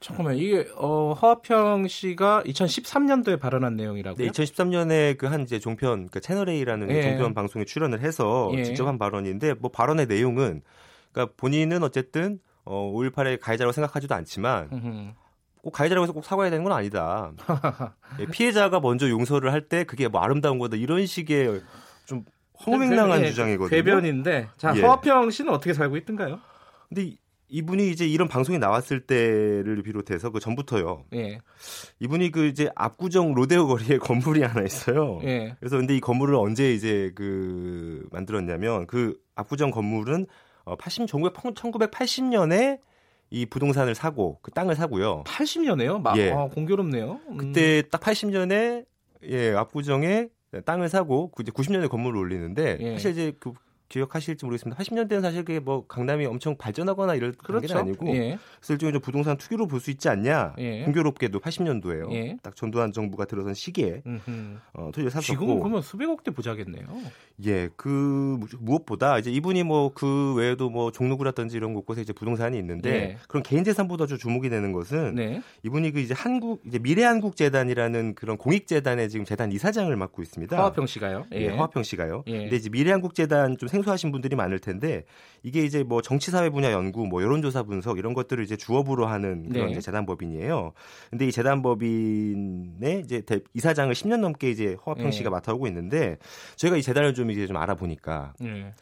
잠깐만 0.00 0.36
이게 0.36 0.66
어, 0.76 1.12
허화평 1.14 1.86
씨가 1.88 2.42
2013년도에 2.44 3.38
발언한 3.40 3.76
내용이라고요? 3.76 4.24
네, 4.26 4.30
2013년에 4.32 5.16
그 5.16 5.26
한 5.28 5.42
이제 5.42 5.58
종편 5.60 6.08
그 6.08 6.20
채널 6.20 6.48
A라는 6.48 6.90
예. 6.90 7.02
종편 7.02 7.34
방송에 7.34 7.64
출연을 7.64 8.00
해서 8.00 8.50
예. 8.54 8.64
직접 8.64 8.86
한 8.88 8.98
발언인데 8.98 9.54
뭐 9.54 9.70
발언의 9.70 10.06
내용은 10.06 10.62
그러니까 11.12 11.32
본인은 11.36 11.82
어쨌든 11.84 12.40
어, 12.64 12.92
5.18의 12.92 13.38
가해자라고 13.40 13.72
생각하지도 13.72 14.14
않지만 14.16 15.14
꼭 15.66 15.72
가해자라고 15.72 16.04
해서 16.04 16.12
꼭 16.12 16.24
사과해야 16.24 16.48
되는 16.52 16.62
건 16.62 16.72
아니다. 16.72 17.32
예, 18.20 18.26
피해자가 18.26 18.78
먼저 18.78 19.10
용서를 19.10 19.52
할 19.52 19.66
때 19.68 19.82
그게 19.82 20.06
뭐 20.06 20.20
아름다운 20.20 20.60
거다 20.60 20.76
이런 20.76 21.06
식의 21.06 21.60
좀 22.04 22.24
허무맹랑한 22.64 23.22
네, 23.22 23.30
주장이거든요. 23.30 23.68
궤변인데 23.68 24.46
자 24.58 24.72
예. 24.76 24.80
허화평 24.80 25.30
씨는 25.30 25.52
어떻게 25.52 25.74
살고 25.74 25.96
있던가요? 25.96 26.38
근데 26.88 27.16
이분이 27.48 27.90
이제 27.90 28.06
이런 28.06 28.28
방송이 28.28 28.58
나왔을 28.60 29.00
때를 29.08 29.82
비롯해서 29.82 30.30
그 30.30 30.38
전부터요. 30.38 31.02
예. 31.14 31.40
이분이 31.98 32.30
그 32.30 32.46
이제 32.46 32.70
압구정 32.76 33.34
로데오 33.34 33.66
거리에 33.66 33.98
건물이 33.98 34.42
하나 34.42 34.62
있어요. 34.64 35.18
예. 35.24 35.56
그래서 35.58 35.78
근데 35.78 35.96
이 35.96 36.00
건물을 36.00 36.36
언제 36.36 36.72
이제 36.72 37.10
그 37.16 38.06
만들었냐면 38.12 38.86
그 38.86 39.18
압구정 39.34 39.72
건물은 39.72 40.28
어 40.64 40.76
80, 40.76 41.06
1980년에 41.06 42.78
이 43.30 43.46
부동산을 43.46 43.94
사고 43.94 44.38
그 44.42 44.50
땅을 44.50 44.76
사고요. 44.76 45.24
80년에요? 45.24 46.00
마, 46.00 46.14
예. 46.16 46.30
아, 46.30 46.46
공교롭네요. 46.48 47.20
음. 47.28 47.36
그때 47.36 47.82
딱 47.90 48.00
80년에 48.00 48.84
예, 49.24 49.54
압구정에 49.54 50.28
땅을 50.64 50.88
사고 50.88 51.30
그 51.30 51.42
이제 51.42 51.50
90년에 51.52 51.88
건물을 51.88 52.18
올리는데 52.18 52.78
예. 52.80 52.92
사실 52.92 53.10
이제 53.12 53.32
그 53.40 53.52
기억하실지 53.88 54.44
모르겠습니다. 54.44 54.80
80년대는 54.80 55.22
사실 55.22 55.44
그게 55.44 55.58
뭐 55.58 55.86
강남이 55.86 56.26
엄청 56.26 56.56
발전하거나 56.56 57.14
이럴 57.14 57.32
그렇죠. 57.32 57.66
게 57.66 57.74
아니고 57.74 58.14
예. 58.14 58.38
그래서 58.60 58.72
일종의 58.74 58.92
좀 58.92 59.00
부동산 59.00 59.36
투기로 59.36 59.66
볼 59.66 59.80
수 59.80 59.90
있지 59.90 60.08
않냐. 60.08 60.54
예. 60.58 60.84
공교롭게도 60.84 61.40
80년도에요. 61.40 62.12
예. 62.12 62.36
딱 62.42 62.56
전두환 62.56 62.92
정부가 62.92 63.24
들어선 63.26 63.54
시기에 63.54 64.02
어, 64.72 64.90
토지를 64.92 65.10
샀었고 65.10 65.32
지금은 65.32 65.58
그러면 65.58 65.82
수백억대 65.82 66.30
부자겠네요. 66.30 66.86
예, 67.44 67.68
그 67.76 68.38
무엇보다 68.58 69.18
이제 69.18 69.30
이분이 69.30 69.62
뭐 69.64 69.86
그 69.96 70.34
외에도 70.34 70.68
뭐 70.68 70.92
종로구라든지 70.92 71.56
이런 71.56 71.72
곳곳에 71.72 72.02
이제 72.02 72.12
부동산이 72.12 72.58
있는데 72.58 72.90
네. 72.90 73.16
그런 73.28 73.42
개인 73.42 73.64
재산보다 73.64 74.06
좀 74.06 74.18
주목이 74.18 74.50
되는 74.50 74.72
것은 74.72 75.14
네. 75.14 75.40
이분이 75.62 75.92
그 75.92 76.00
이제 76.00 76.12
한국 76.14 76.60
이제 76.66 76.78
미래 76.78 77.02
한국 77.04 77.34
재단이라는 77.36 78.14
그런 78.14 78.36
공익 78.36 78.66
재단의 78.66 79.08
지금 79.08 79.24
재단 79.24 79.52
이사장을 79.52 79.94
맡고 79.96 80.22
있습니다. 80.22 80.62
화평 80.62 80.86
씨가요? 80.86 81.26
예, 81.32 81.40
예 81.40 81.48
화평 81.48 81.82
씨가요. 81.82 82.24
예. 82.26 82.38
근데 82.40 82.56
이제 82.56 82.68
미래 82.68 82.90
한국 82.90 83.14
재단 83.14 83.56
좀 83.56 83.68
생소하신 83.76 84.12
분들이 84.12 84.36
많을 84.36 84.58
텐데 84.58 85.04
이게 85.42 85.64
이제 85.64 85.82
뭐 85.82 86.02
정치 86.02 86.30
사회 86.30 86.50
분야 86.50 86.72
연구, 86.72 87.06
뭐 87.06 87.22
여론조사 87.22 87.64
분석 87.64 87.98
이런 87.98 88.14
것들을 88.14 88.42
이제 88.42 88.56
주업으로 88.56 89.06
하는 89.06 89.48
그런 89.50 89.72
네. 89.72 89.80
재단법인이에요. 89.80 90.72
근데 91.10 91.26
이 91.26 91.32
재단법인의 91.32 93.00
이제 93.04 93.22
이사장을 93.54 93.92
10년 93.94 94.20
넘게 94.20 94.50
이제 94.50 94.76
허화평 94.86 95.06
네. 95.06 95.10
씨가 95.10 95.30
맡아오고 95.30 95.66
있는데 95.68 96.18
저희가 96.56 96.76
이 96.76 96.82
재단을 96.82 97.14
좀 97.14 97.30
이제 97.30 97.46
좀 97.46 97.56
알아보니까 97.56 98.34
네. 98.40 98.72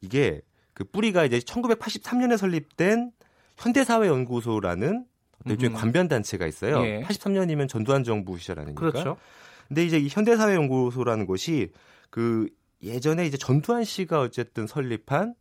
이게 0.00 0.40
그 0.74 0.84
뿌리가 0.84 1.24
이제 1.24 1.38
1983년에 1.38 2.36
설립된 2.36 3.12
현대사회연구소라는 3.56 5.04
일종의 5.46 5.76
관변 5.76 6.08
단체가 6.08 6.46
있어요. 6.46 6.84
예. 6.84 7.02
83년이면 7.02 7.68
전두환 7.68 8.04
정부 8.04 8.38
시절 8.38 8.58
아닙니까? 8.60 8.90
그렇죠. 8.90 9.16
근데 9.68 9.84
이제 9.84 9.98
이 9.98 10.08
현대사회연구소라는 10.08 11.26
것이 11.26 11.70
그 12.10 12.48
예전에 12.82 13.26
이제 13.26 13.36
전두환 13.36 13.84
씨가 13.84 14.20
어쨌든 14.20 14.66
설립한 14.66 15.34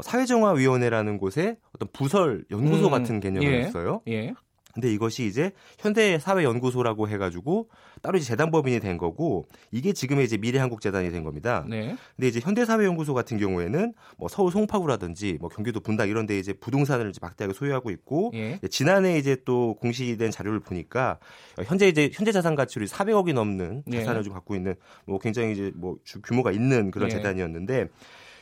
사회정화위원회라는 0.00 1.18
곳에 1.18 1.58
어떤 1.74 1.88
부설 1.92 2.44
연구소 2.50 2.86
음, 2.86 2.90
같은 2.90 3.20
개념이었어요. 3.20 4.02
예, 4.08 4.12
예. 4.12 4.34
근데 4.72 4.90
이것이 4.90 5.26
이제 5.26 5.52
현대 5.78 6.18
사회 6.18 6.44
연구소라고 6.44 7.08
해가지고 7.08 7.68
따로 8.02 8.18
이제 8.18 8.26
재단법인이 8.26 8.80
된 8.80 8.98
거고 8.98 9.46
이게 9.70 9.92
지금의 9.92 10.24
이제 10.24 10.36
미래한국재단이 10.36 11.10
된 11.10 11.22
겁니다. 11.22 11.64
네. 11.68 11.96
근데 12.16 12.28
이제 12.28 12.40
현대 12.42 12.64
사회 12.64 12.84
연구소 12.84 13.14
같은 13.14 13.38
경우에는 13.38 13.94
뭐 14.18 14.28
서울 14.28 14.50
송파구라든지 14.50 15.38
뭐 15.40 15.48
경기도 15.48 15.80
분당 15.80 16.08
이런 16.08 16.26
데 16.26 16.38
이제 16.38 16.52
부동산을 16.52 17.08
이제 17.10 17.20
막대하게 17.22 17.54
소유하고 17.54 17.90
있고 17.90 18.32
예. 18.34 18.58
지난해 18.70 19.18
이제 19.18 19.36
또 19.44 19.76
공시된 19.76 20.32
자료를 20.32 20.60
보니까 20.60 21.18
현재 21.64 21.86
이제 21.86 22.10
현재 22.12 22.32
자산 22.32 22.56
가치율이 22.56 22.88
400억이 22.88 23.32
넘는 23.32 23.84
예. 23.92 23.98
자산을 24.00 24.20
예. 24.20 24.24
좀 24.24 24.32
갖고 24.32 24.56
있는 24.56 24.74
뭐 25.06 25.18
굉장히 25.20 25.52
이제 25.52 25.72
뭐 25.76 25.96
규모가 26.24 26.50
있는 26.50 26.90
그런 26.90 27.08
예. 27.08 27.14
재단이었는데 27.14 27.88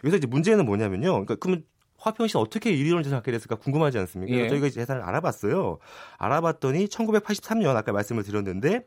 여기서 0.05 0.17
이제 0.17 0.27
문제는 0.27 0.65
뭐냐면요. 0.65 1.11
그러니까 1.11 1.37
그러면 1.37 1.65
화평 1.99 2.29
씨는 2.29 2.43
어떻게 2.43 2.71
이런 2.73 3.03
재산을 3.03 3.19
갖게 3.21 3.31
됐을까 3.31 3.57
궁금하지 3.57 3.99
않습니까? 3.99 4.35
예. 4.35 4.49
저희가 4.49 4.71
재산을 4.71 5.03
알아봤어요. 5.03 5.79
알아봤더니 6.17 6.87
1983년 6.87 7.77
아까 7.77 7.93
말씀을 7.93 8.23
드렸는데 8.23 8.87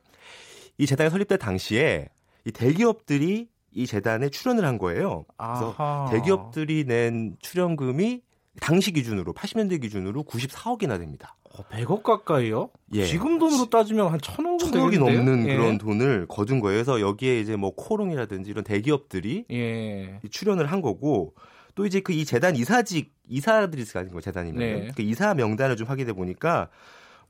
이 0.77 0.85
재단이 0.85 1.09
설립될 1.09 1.37
당시에 1.37 2.09
이 2.45 2.51
대기업들이 2.51 3.47
이 3.71 3.87
재단에 3.87 4.29
출연을 4.29 4.65
한 4.65 4.77
거예요. 4.77 5.25
그래서 5.37 5.73
아하. 5.77 6.09
대기업들이 6.11 6.83
낸 6.85 7.35
출연금이 7.39 8.21
당시 8.61 8.91
기준으로 8.91 9.33
80년대 9.33 9.81
기준으로 9.81 10.23
94억이나 10.23 10.99
됩니다. 10.99 11.35
어, 11.55 11.63
100억 11.71 12.03
가까이요? 12.03 12.69
예. 12.93 13.05
지금 13.05 13.39
돈으로 13.39 13.69
따지면 13.69 14.11
한 14.11 14.19
1000억 14.19 14.59
천억이 14.59 14.97
넘는 14.99 15.47
예. 15.47 15.55
그런 15.55 15.77
돈을 15.77 16.27
거둔 16.27 16.59
거예요. 16.59 16.77
그래서 16.77 16.99
여기에 17.01 17.39
이제 17.39 17.55
뭐 17.55 17.71
코롱이라든지 17.75 18.49
이런 18.51 18.63
대기업들이 18.63 19.45
예. 19.51 20.19
출연을 20.29 20.67
한 20.71 20.81
거고 20.81 21.33
또 21.75 21.85
이제 21.87 21.99
그 21.99 22.13
이 22.13 22.25
재단 22.25 22.55
이사직 22.55 23.11
이사들이 23.27 23.85
가는 23.85 24.11
거 24.11 24.21
재단이면 24.21 24.59
네. 24.59 24.91
그 24.95 25.01
이사 25.01 25.33
명단을 25.33 25.75
좀 25.77 25.87
확인해 25.87 26.13
보니까 26.13 26.69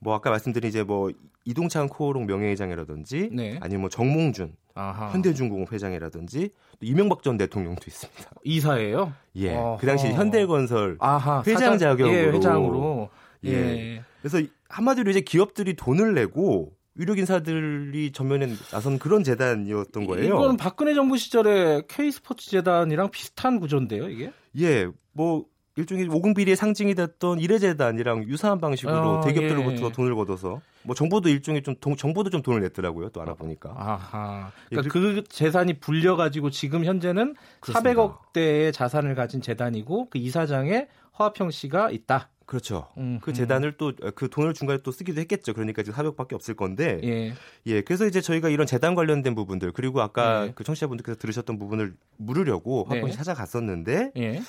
뭐 0.04 0.14
아까 0.16 0.30
말씀드린 0.30 0.70
이제 0.70 0.84
뭐 0.84 1.12
이동찬 1.46 1.90
코오롱 1.90 2.26
명예회장이라든지 2.26 3.30
네. 3.32 3.58
아니면 3.62 3.82
뭐 3.82 3.90
정몽준 3.90 4.56
아하. 4.76 5.12
현대중공업 5.12 5.72
회장이라든지 5.72 6.50
또 6.80 6.86
이명박 6.86 7.24
전 7.24 7.38
대통령도 7.38 7.82
있습니다. 7.88 8.32
이사예요? 8.44 9.14
예. 9.36 9.56
어허. 9.56 9.78
그 9.80 9.86
당시 9.88 10.08
현대건설 10.08 10.98
아하. 11.00 11.44
회장 11.46 11.78
자격으로 11.78 12.16
예, 12.16 12.26
회장으로 12.28 13.10
예. 13.46 13.52
예. 13.52 14.04
그래서 14.22 14.40
한마디로 14.70 15.12
이제 15.12 15.22
기업들이 15.22 15.76
돈을 15.76 16.14
내고 16.14 16.74
유력 16.98 17.18
인사들이 17.18 18.12
전면에 18.12 18.48
나선 18.72 19.00
그런 19.00 19.24
재단이었던 19.24 20.06
거예요. 20.06 20.26
이건 20.26 20.58
박근혜 20.58 20.94
정부 20.94 21.18
시절에 21.18 21.82
K 21.88 22.12
스포츠 22.12 22.50
재단이랑 22.52 23.10
비슷한 23.10 23.60
구조인데요, 23.60 24.08
이게? 24.10 24.32
예, 24.60 24.88
뭐 25.12 25.46
일종의 25.76 26.08
오금 26.10 26.34
비리의 26.36 26.56
상징이 26.56 26.94
됐던 26.94 27.40
이래재단이랑 27.40 28.26
유사한 28.26 28.62
방식으로 28.62 29.18
아, 29.18 29.22
대기업들로부터 29.22 29.88
예. 29.88 29.92
돈을 29.92 30.16
걷어서 30.16 30.62
뭐 30.84 30.94
정부도 30.96 31.30
일종의 31.30 31.64
좀 31.64 31.76
돈, 31.80 31.98
정부도 31.98 32.30
좀 32.30 32.44
돈을 32.44 32.62
냈더라고요. 32.62 33.10
또 33.10 33.22
알아보니까. 33.22 33.74
아하. 33.76 34.52
그러니까 34.70 34.86
예, 34.86 34.90
그 34.90 35.24
재산이 35.28 35.80
불려 35.80 36.16
가지고 36.16 36.52
지금 36.52 36.86
현재는 36.86 37.36
그렇습니다. 37.60 38.02
400억 38.02 38.34
대의 38.34 38.72
자산을 38.72 39.16
가진 39.16 39.42
재단이고 39.42 40.10
그 40.12 40.20
이사장에 40.20 40.88
허화평 41.18 41.50
씨가 41.50 41.90
있다. 41.90 42.30
그렇죠. 42.46 42.90
음, 42.98 43.20
그 43.22 43.34
재단을 43.34 43.78
또 43.78 43.94
그 44.16 44.30
돈을 44.30 44.54
중간에 44.54 44.80
또 44.84 44.92
쓰기도 44.92 45.20
했겠죠. 45.22 45.54
그러니까 45.54 45.82
지금 45.82 45.98
400밖에 45.98 46.34
없을 46.34 46.56
건데. 46.56 47.00
예. 47.04 47.34
예. 47.66 47.82
그래서 47.82 48.06
이제 48.06 48.22
저희가 48.22 48.50
이런 48.50 48.68
재단 48.68 48.94
관련된 48.94 49.34
부분들 49.34 49.72
그리고 49.72 50.02
아까 50.02 50.48
예. 50.48 50.52
그 50.54 50.64
청취자분들께서 50.64 51.18
들으셨던 51.18 51.58
부분을 51.58 51.96
물으려고 52.18 52.84
화평 52.84 53.08
씨 53.10 53.14
네. 53.14 53.18
찾아갔었는데 53.18 54.12
예. 54.18 54.42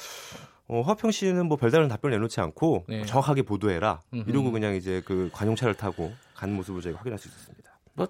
어, 0.67 0.81
화평 0.81 1.11
씨는 1.11 1.47
뭐 1.47 1.57
별다른 1.57 1.89
답변을 1.89 2.17
내놓지 2.17 2.41
않고 2.41 2.85
네. 2.89 3.05
정확하게 3.05 3.43
보도해라 3.43 4.01
음흠. 4.13 4.31
이러고 4.31 4.51
그냥 4.51 4.75
이제 4.75 5.03
그 5.05 5.31
관용차를 5.33 5.75
타고 5.75 6.13
간 6.35 6.53
모습을 6.55 6.81
저희가 6.81 6.99
확인할 6.99 7.19
수 7.19 7.29
있었습니다. 7.29 7.79
뭐 7.93 8.09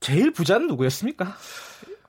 제일 0.00 0.32
부자는 0.32 0.66
누구였습니까? 0.66 1.36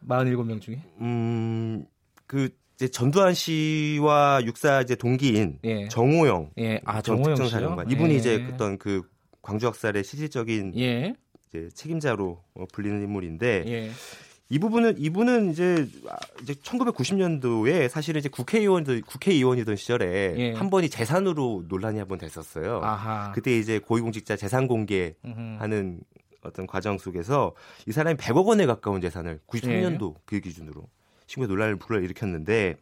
47명 0.07 0.61
중에? 0.61 0.81
음, 0.99 1.85
그 2.25 2.49
이제 2.75 2.87
전두환 2.87 3.33
씨와 3.33 4.41
육사 4.43 4.81
이제 4.81 4.95
동기인 4.95 5.59
예. 5.63 5.87
정호영 5.87 6.51
예. 6.57 6.81
아, 6.85 7.01
정호영 7.01 7.35
특정사령관 7.35 7.91
이분이 7.91 8.13
예. 8.13 8.17
이제 8.17 8.49
어떤 8.51 8.77
그 8.77 9.03
광주 9.41 9.67
학살의 9.67 10.03
실질적인 10.03 10.73
예. 10.77 11.13
이제 11.47 11.69
책임자로 11.73 12.43
어, 12.55 12.65
불리는 12.73 13.03
인물인데 13.03 13.63
예. 13.67 13.91
이 14.53 14.59
부분은 14.59 14.99
이분은 14.99 15.49
이제 15.51 15.87
이제 16.43 16.53
1990년도에 16.53 17.89
사실은 17.89 18.19
이제 18.19 18.29
국회의원도 18.29 19.01
국회의원이던 19.07 19.75
시절에 19.75 20.35
예. 20.37 20.53
한 20.53 20.69
번이 20.69 20.89
재산으로 20.89 21.63
논란이 21.67 21.97
한 21.97 22.07
번 22.07 22.19
됐었어요. 22.19 22.79
아하. 22.83 23.31
그때 23.33 23.57
이제 23.57 23.79
고위공직자 23.79 24.35
재산 24.35 24.67
공개하는 24.67 26.01
어떤 26.43 26.67
과정 26.67 26.99
속에서 26.99 27.53
이 27.87 27.91
사람이 27.91 28.17
100억 28.17 28.45
원에 28.45 28.67
가까운 28.67 29.01
재산을 29.01 29.39
93년도 29.47 30.11
예. 30.15 30.19
그 30.25 30.39
기준으로 30.39 30.87
친구의 31.25 31.47
논란을 31.47 31.77
불러일으켰는데 31.77 32.75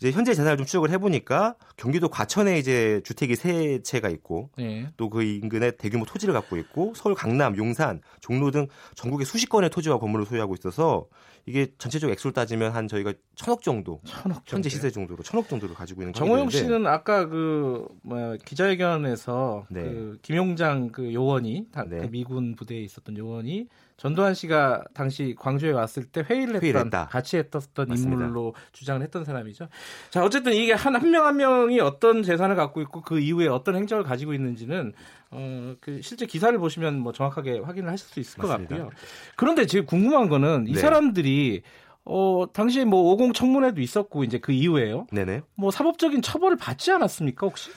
이제 0.00 0.10
현재 0.12 0.32
재산을 0.32 0.56
좀 0.56 0.64
추적을 0.64 0.90
해보니까 0.90 1.56
경기도 1.76 2.08
과천에 2.08 2.58
이제 2.58 3.02
주택이 3.04 3.36
세 3.36 3.82
채가 3.82 4.08
있고 4.08 4.48
네. 4.56 4.88
또그 4.96 5.22
인근에 5.22 5.72
대규모 5.72 6.06
토지를 6.06 6.32
갖고 6.32 6.56
있고 6.56 6.94
서울 6.96 7.14
강남, 7.14 7.54
용산, 7.58 8.00
종로 8.20 8.50
등 8.50 8.66
전국에 8.94 9.26
수십 9.26 9.50
건의 9.50 9.68
토지와 9.68 9.98
건물을 9.98 10.24
소유하고 10.24 10.54
있어서 10.54 11.06
이게 11.44 11.68
전체적 11.76 12.10
액수를 12.10 12.32
따지면 12.32 12.72
한 12.72 12.88
저희가 12.88 13.12
천억 13.34 13.62
정도, 13.62 14.00
천억 14.04 14.42
현재 14.46 14.68
시세 14.70 14.90
정도로 14.90 15.22
천억 15.22 15.48
정도를 15.48 15.74
가지고 15.74 16.02
있는 16.02 16.14
정호영 16.14 16.48
씨는 16.48 16.86
아까 16.86 17.26
그 17.26 17.86
뭐야 18.02 18.36
기자회견에서 18.44 19.66
네. 19.68 19.82
그 19.82 20.18
김용장 20.22 20.88
그 20.92 21.12
요원이 21.12 21.66
네. 21.88 21.98
그 21.98 22.10
미군 22.10 22.54
부대에 22.56 22.80
있었던 22.80 23.16
요원이 23.18 23.68
전두환 24.00 24.32
씨가 24.32 24.82
당시 24.94 25.34
광주에 25.38 25.72
왔을 25.72 26.04
때 26.06 26.22
회의를 26.22 26.54
했던 26.54 26.62
회의를 26.62 26.90
같이 27.10 27.36
했던 27.36 27.60
맞습니다. 27.86 28.24
인물로 28.24 28.54
주장을 28.72 29.02
했던 29.02 29.26
사람이죠. 29.26 29.68
자 30.08 30.24
어쨌든 30.24 30.54
이게 30.54 30.72
한 30.72 30.94
한 30.94 31.10
명한 31.10 31.28
한 31.30 31.36
명이 31.36 31.80
어떤 31.80 32.22
재산을 32.22 32.56
갖고 32.56 32.80
있고 32.80 33.02
그 33.02 33.20
이후에 33.20 33.46
어떤 33.48 33.76
행적을 33.76 34.02
가지고 34.02 34.32
있는지는 34.32 34.94
어, 35.30 35.74
그 35.82 36.00
실제 36.02 36.24
기사를 36.24 36.58
보시면 36.58 36.98
뭐 36.98 37.12
정확하게 37.12 37.58
확인을 37.58 37.90
하실 37.90 38.08
수 38.08 38.20
있을 38.20 38.42
맞습니다. 38.42 38.74
것 38.76 38.82
같고요. 38.84 38.98
그런데 39.36 39.66
지금 39.66 39.84
궁금한 39.84 40.30
거는 40.30 40.64
이 40.66 40.72
네. 40.72 40.80
사람들이 40.80 41.60
어, 42.06 42.46
당시에 42.54 42.86
뭐 42.86 43.12
50 43.12 43.34
청문회도 43.34 43.82
있었고 43.82 44.24
이제 44.24 44.38
그 44.38 44.52
이후에요. 44.52 45.08
네네. 45.12 45.42
뭐 45.56 45.70
사법적인 45.70 46.22
처벌을 46.22 46.56
받지 46.56 46.90
않았습니까 46.90 47.46
혹시? 47.46 47.70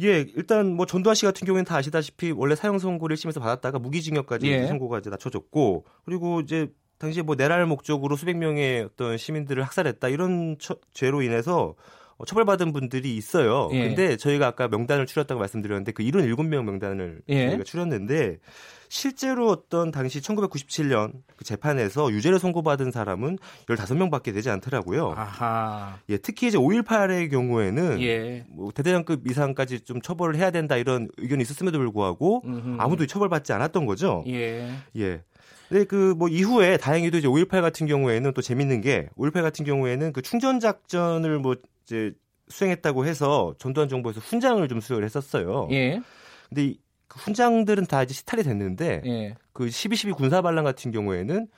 예, 0.00 0.20
일단 0.36 0.74
뭐 0.74 0.86
전두환 0.86 1.14
씨 1.14 1.24
같은 1.24 1.46
경우에는 1.46 1.64
다 1.64 1.76
아시다시피 1.76 2.30
원래 2.30 2.54
사형 2.54 2.78
선고를 2.78 3.16
1심에서 3.16 3.40
받았다가 3.40 3.78
무기징역까지 3.78 4.46
예. 4.46 4.66
선고가 4.66 4.98
이제 4.98 5.10
낮춰졌고 5.10 5.84
그리고 6.04 6.40
이제 6.40 6.68
당시에 6.98 7.22
뭐 7.22 7.36
내랄 7.36 7.66
목적으로 7.66 8.16
수백 8.16 8.36
명의 8.36 8.82
어떤 8.82 9.16
시민들을 9.16 9.62
학살했다 9.64 10.08
이런 10.08 10.56
처, 10.58 10.76
죄로 10.92 11.22
인해서 11.22 11.74
어, 12.16 12.24
처벌받은 12.24 12.72
분들이 12.72 13.16
있어요. 13.16 13.70
예. 13.72 13.88
근데 13.88 14.16
저희가 14.16 14.48
아까 14.48 14.68
명단을 14.68 15.06
추렸다고 15.06 15.38
말씀드렸는데 15.38 15.92
그 15.92 16.02
77명 16.02 16.64
명단을 16.64 17.22
예. 17.28 17.48
저희가 17.48 17.64
추렸는데 17.64 18.38
실제로 18.88 19.48
어떤 19.48 19.90
당시 19.90 20.20
1997년 20.20 21.12
그 21.36 21.44
재판에서 21.44 22.10
유죄를 22.10 22.38
선고받은 22.38 22.90
사람은 22.90 23.38
15명밖에 23.66 24.32
되지 24.34 24.50
않더라고요. 24.50 25.14
아하. 25.16 25.98
예, 26.08 26.16
특히 26.16 26.48
이제 26.48 26.58
5.18의 26.58 27.30
경우에는 27.30 28.00
예. 28.02 28.46
뭐 28.48 28.70
대대장급 28.72 29.26
이상까지 29.28 29.80
좀 29.80 30.00
처벌을 30.00 30.36
해야 30.36 30.50
된다 30.50 30.76
이런 30.76 31.08
의견이 31.18 31.42
있었음에도 31.42 31.78
불구하고 31.78 32.42
음흠. 32.44 32.76
아무도 32.80 33.06
처벌받지 33.06 33.52
않았던 33.52 33.86
거죠. 33.86 34.24
예. 34.26 34.70
예. 34.96 35.22
네, 35.70 35.84
그 35.84 36.14
뭐 36.16 36.28
이후에 36.28 36.78
다행히도 36.78 37.18
이제 37.18 37.28
5.18 37.28 37.60
같은 37.60 37.86
경우에는 37.86 38.32
또 38.32 38.40
재밌는 38.40 38.80
게 38.80 39.08
5.18 39.16 39.42
같은 39.42 39.64
경우에는 39.64 40.12
그 40.12 40.22
충전 40.22 40.60
작전을 40.60 41.38
뭐 41.38 41.56
이제 41.84 42.12
수행했다고 42.48 43.04
해서 43.04 43.54
전두환 43.58 43.88
정부에서 43.88 44.20
훈장을 44.20 44.66
좀 44.68 44.80
수여를 44.80 45.04
했었어요. 45.04 45.68
예. 45.70 46.00
근데 46.48 46.64
이, 46.64 46.78
그 47.18 47.24
훈장들은 47.24 47.86
다 47.86 48.02
이제 48.02 48.14
시탈이 48.14 48.44
됐는데 48.44 49.02
예. 49.04 49.34
그 49.52 49.66
12.12 49.66 50.14
군사 50.14 50.40
반란 50.40 50.64
같은 50.64 50.92
경우에는 50.92 51.48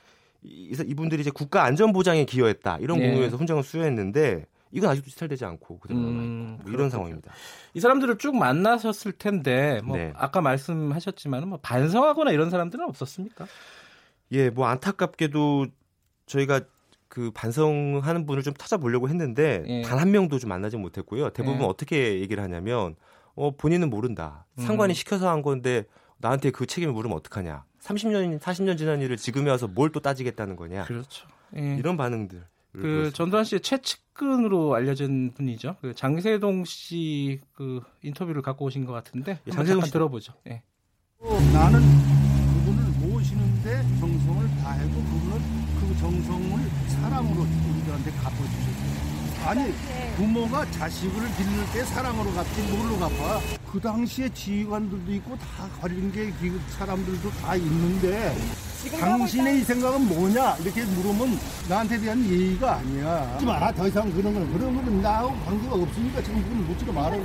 이, 0.43 0.75
이분들이 0.85 1.21
이제 1.21 1.29
국가 1.29 1.63
안전 1.63 1.93
보장에 1.93 2.25
기여했다 2.25 2.79
이런 2.81 2.99
예. 2.99 3.07
공로에서 3.11 3.37
훈장을 3.37 3.61
수여했는데 3.63 4.45
이건 4.71 4.89
아직도 4.89 5.09
시탈되지 5.09 5.45
않고 5.45 5.79
그대로 5.79 5.99
음, 5.99 6.05
남아 6.05 6.23
있고 6.53 6.63
뭐 6.63 6.71
이런 6.73 6.89
상황입니다. 6.89 7.31
이 7.73 7.79
사람들을 7.79 8.17
쭉 8.17 8.35
만나셨을 8.35 9.11
텐데 9.13 9.81
뭐 9.83 9.97
네. 9.97 10.11
아까 10.15 10.41
말씀하셨지만 10.41 11.47
뭐 11.47 11.59
반성하거나 11.61 12.31
이런 12.31 12.49
사람들은 12.49 12.85
없었습니까? 12.85 13.45
예, 14.31 14.49
뭐 14.49 14.67
안타깝게도 14.67 15.67
저희가 16.25 16.61
그 17.09 17.31
반성하는 17.31 18.25
분을 18.25 18.41
좀 18.41 18.53
찾아보려고 18.57 19.09
했는데 19.09 19.63
예. 19.67 19.81
단한 19.81 20.11
명도 20.11 20.39
좀 20.39 20.49
만나지 20.49 20.77
못했고요. 20.77 21.31
대부분 21.31 21.61
예. 21.61 21.65
어떻게 21.65 22.21
얘기를 22.21 22.41
하냐면 22.41 22.95
어, 23.35 23.55
본인은 23.55 23.89
모른다. 23.89 24.45
음. 24.57 24.63
상관이 24.65 24.93
시켜서 24.93 25.29
한 25.29 25.41
건데 25.41 25.85
나한테 26.17 26.51
그 26.51 26.65
책임을 26.65 26.93
물으면 26.93 27.17
어떡하냐. 27.17 27.63
30년, 27.81 28.39
40년 28.39 28.77
지난 28.77 29.01
일을 29.01 29.17
지금에 29.17 29.49
와서 29.49 29.67
뭘 29.67 29.91
또 29.91 29.99
따지겠다는 29.99 30.55
거냐. 30.55 30.83
그렇죠. 30.85 31.27
예. 31.57 31.75
이런 31.77 31.97
반응들. 31.97 32.43
그 32.73 33.11
전두환 33.13 33.43
씨의 33.43 33.59
최측근으로 33.61 34.73
알려진 34.75 35.31
분이죠. 35.33 35.75
그 35.81 35.93
장세동 35.93 36.63
씨 36.65 37.41
그 37.53 37.81
인터뷰를 38.03 38.41
갖고 38.41 38.65
오신 38.65 38.85
것 38.85 38.93
같은데 38.93 39.39
예, 39.47 39.51
장세동 39.51 39.83
씨 39.83 39.91
들어보죠. 39.91 40.33
예. 40.47 40.61
어, 41.19 41.37
나는 41.53 41.79
그분을 41.81 42.83
모시는데 43.09 43.81
정성을 43.99 44.47
다해도 44.63 44.93
그분은 44.93 45.41
그 45.81 45.97
정성을 45.99 46.69
사랑으로 46.87 47.41
우리들한테 47.41 48.11
갚아주셨어요. 48.11 49.10
아니 49.45 49.73
부모가 50.17 50.69
자식을 50.71 51.13
기를 51.35 51.65
때 51.73 51.83
사랑으로 51.85 52.31
갚지 52.33 52.61
뭘로 52.63 52.97
갚아? 52.99 53.39
그 53.71 53.79
당시에 53.79 54.29
지휘관들도 54.33 55.11
있고 55.13 55.35
다 55.37 55.67
가린 55.81 56.11
게 56.11 56.31
사람들도 56.77 57.31
다 57.41 57.55
있는데 57.55 58.35
당신의 58.99 59.61
이 59.61 59.63
생각은 59.63 60.07
뭐냐 60.07 60.55
이렇게 60.57 60.83
물으면 60.83 61.39
나한테 61.69 61.99
대한 61.99 62.23
예의가 62.29 62.75
아니야. 62.77 63.31
하지 63.33 63.45
마라 63.45 63.71
더 63.71 63.87
이상 63.87 64.11
그런 64.11 64.33
건 64.33 64.51
그런 64.53 64.75
건 64.75 65.01
나하고 65.01 65.33
관계가 65.45 65.75
없으니까 65.75 66.21
지금 66.23 66.43
그건 66.43 66.67
묻지도 66.67 66.91
말아요. 66.93 67.21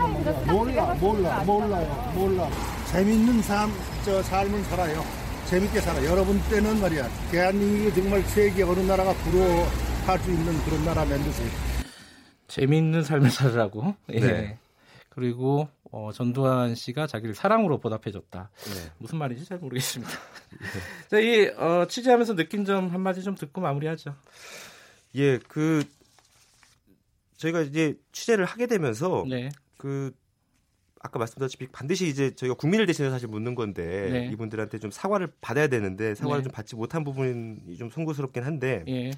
몰라 0.46 0.94
몰라 1.00 1.42
몰라요 1.44 2.12
몰라. 2.14 2.48
재밌는 2.92 3.42
삶 3.42 3.70
저 4.04 4.22
삶은 4.22 4.62
살아요. 4.64 5.04
재밌게 5.50 5.80
살아. 5.80 6.04
여러분 6.04 6.40
때는 6.48 6.80
말이야 6.80 7.08
대한민국이 7.32 8.00
정말 8.00 8.22
세계 8.22 8.62
어느 8.62 8.78
나라가 8.80 9.12
부러워할 9.14 10.18
수 10.20 10.30
있는 10.30 10.56
그런 10.64 10.84
나라 10.84 11.04
만드세요. 11.04 11.75
재미있는 12.48 13.02
삶을 13.02 13.30
살으라고. 13.30 13.94
예. 14.10 14.20
네. 14.20 14.58
그리고 15.08 15.68
어, 15.90 16.10
전두환 16.12 16.74
씨가 16.74 17.06
자기를 17.06 17.34
사랑으로 17.34 17.78
보답해줬다. 17.78 18.50
네. 18.54 18.92
무슨 18.98 19.18
말인지 19.18 19.44
잘 19.44 19.58
모르겠습니다. 19.58 20.12
네. 20.12 20.58
자, 21.08 21.18
이 21.18 21.46
어, 21.56 21.86
취재하면서 21.88 22.34
느낀 22.34 22.64
점 22.64 22.88
한마디 22.88 23.22
좀 23.22 23.34
듣고 23.34 23.60
마무리하죠. 23.60 24.14
예, 25.14 25.38
그 25.38 25.84
저희가 27.36 27.62
이제 27.62 27.98
취재를 28.12 28.44
하게 28.44 28.66
되면서 28.66 29.24
네. 29.28 29.50
그 29.76 30.12
아까 31.00 31.18
말씀드렸다시피 31.18 31.68
반드시 31.68 32.08
이제 32.08 32.34
저희가 32.34 32.54
국민을 32.54 32.86
대신해서 32.86 33.14
사실 33.14 33.28
묻는 33.28 33.54
건데 33.54 34.08
네. 34.10 34.30
이분들한테 34.32 34.78
좀 34.78 34.90
사과를 34.90 35.28
받아야 35.40 35.68
되는데 35.68 36.14
사과를 36.14 36.42
네. 36.42 36.44
좀 36.44 36.52
받지 36.52 36.74
못한 36.74 37.04
부분이 37.04 37.76
좀 37.78 37.90
송구스럽긴 37.90 38.42
한데 38.42 38.84
예. 38.88 39.10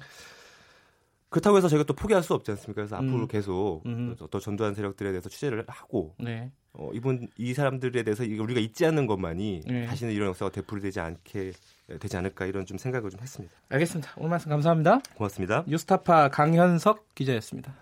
그렇다고 1.29 1.57
해서 1.57 1.67
저희가 1.67 1.85
또 1.85 1.93
포기할 1.93 2.23
수 2.23 2.33
없지 2.33 2.51
않습니까? 2.51 2.81
그래서 2.81 2.99
음. 2.99 3.07
앞으로 3.07 3.27
계속 3.27 3.83
음. 3.85 4.15
또 4.31 4.39
전두환 4.39 4.73
세력들에 4.73 5.11
대해서 5.11 5.29
취재를 5.29 5.63
하고 5.67 6.15
네. 6.19 6.51
어, 6.73 6.89
이분 6.93 7.27
이 7.37 7.53
사람들에 7.53 8.03
대해서 8.03 8.23
우리가 8.23 8.59
잊지 8.59 8.85
않는 8.87 9.05
것만이 9.05 9.61
네. 9.67 9.85
다시는 9.85 10.13
이런 10.13 10.29
역사가 10.29 10.51
되풀이되지 10.51 10.99
않게 10.99 11.53
되지 11.99 12.17
않을까 12.17 12.45
이런 12.45 12.65
좀 12.65 12.77
생각을 12.77 13.09
좀 13.11 13.19
했습니다. 13.21 13.53
알겠습니다. 13.69 14.11
오늘 14.17 14.29
말씀 14.31 14.49
감사합니다. 14.49 15.01
고맙습니다. 15.15 15.63
뉴스타파 15.67 16.29
강현석 16.29 17.13
기자였습니다. 17.15 17.75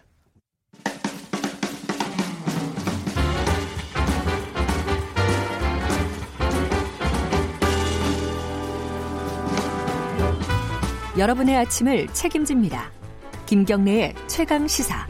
여러분의 11.18 11.56
아침을 11.58 12.08
책임집니다. 12.14 12.92
김경래의 13.48 14.14
최강 14.28 14.68
시사. 14.68 15.08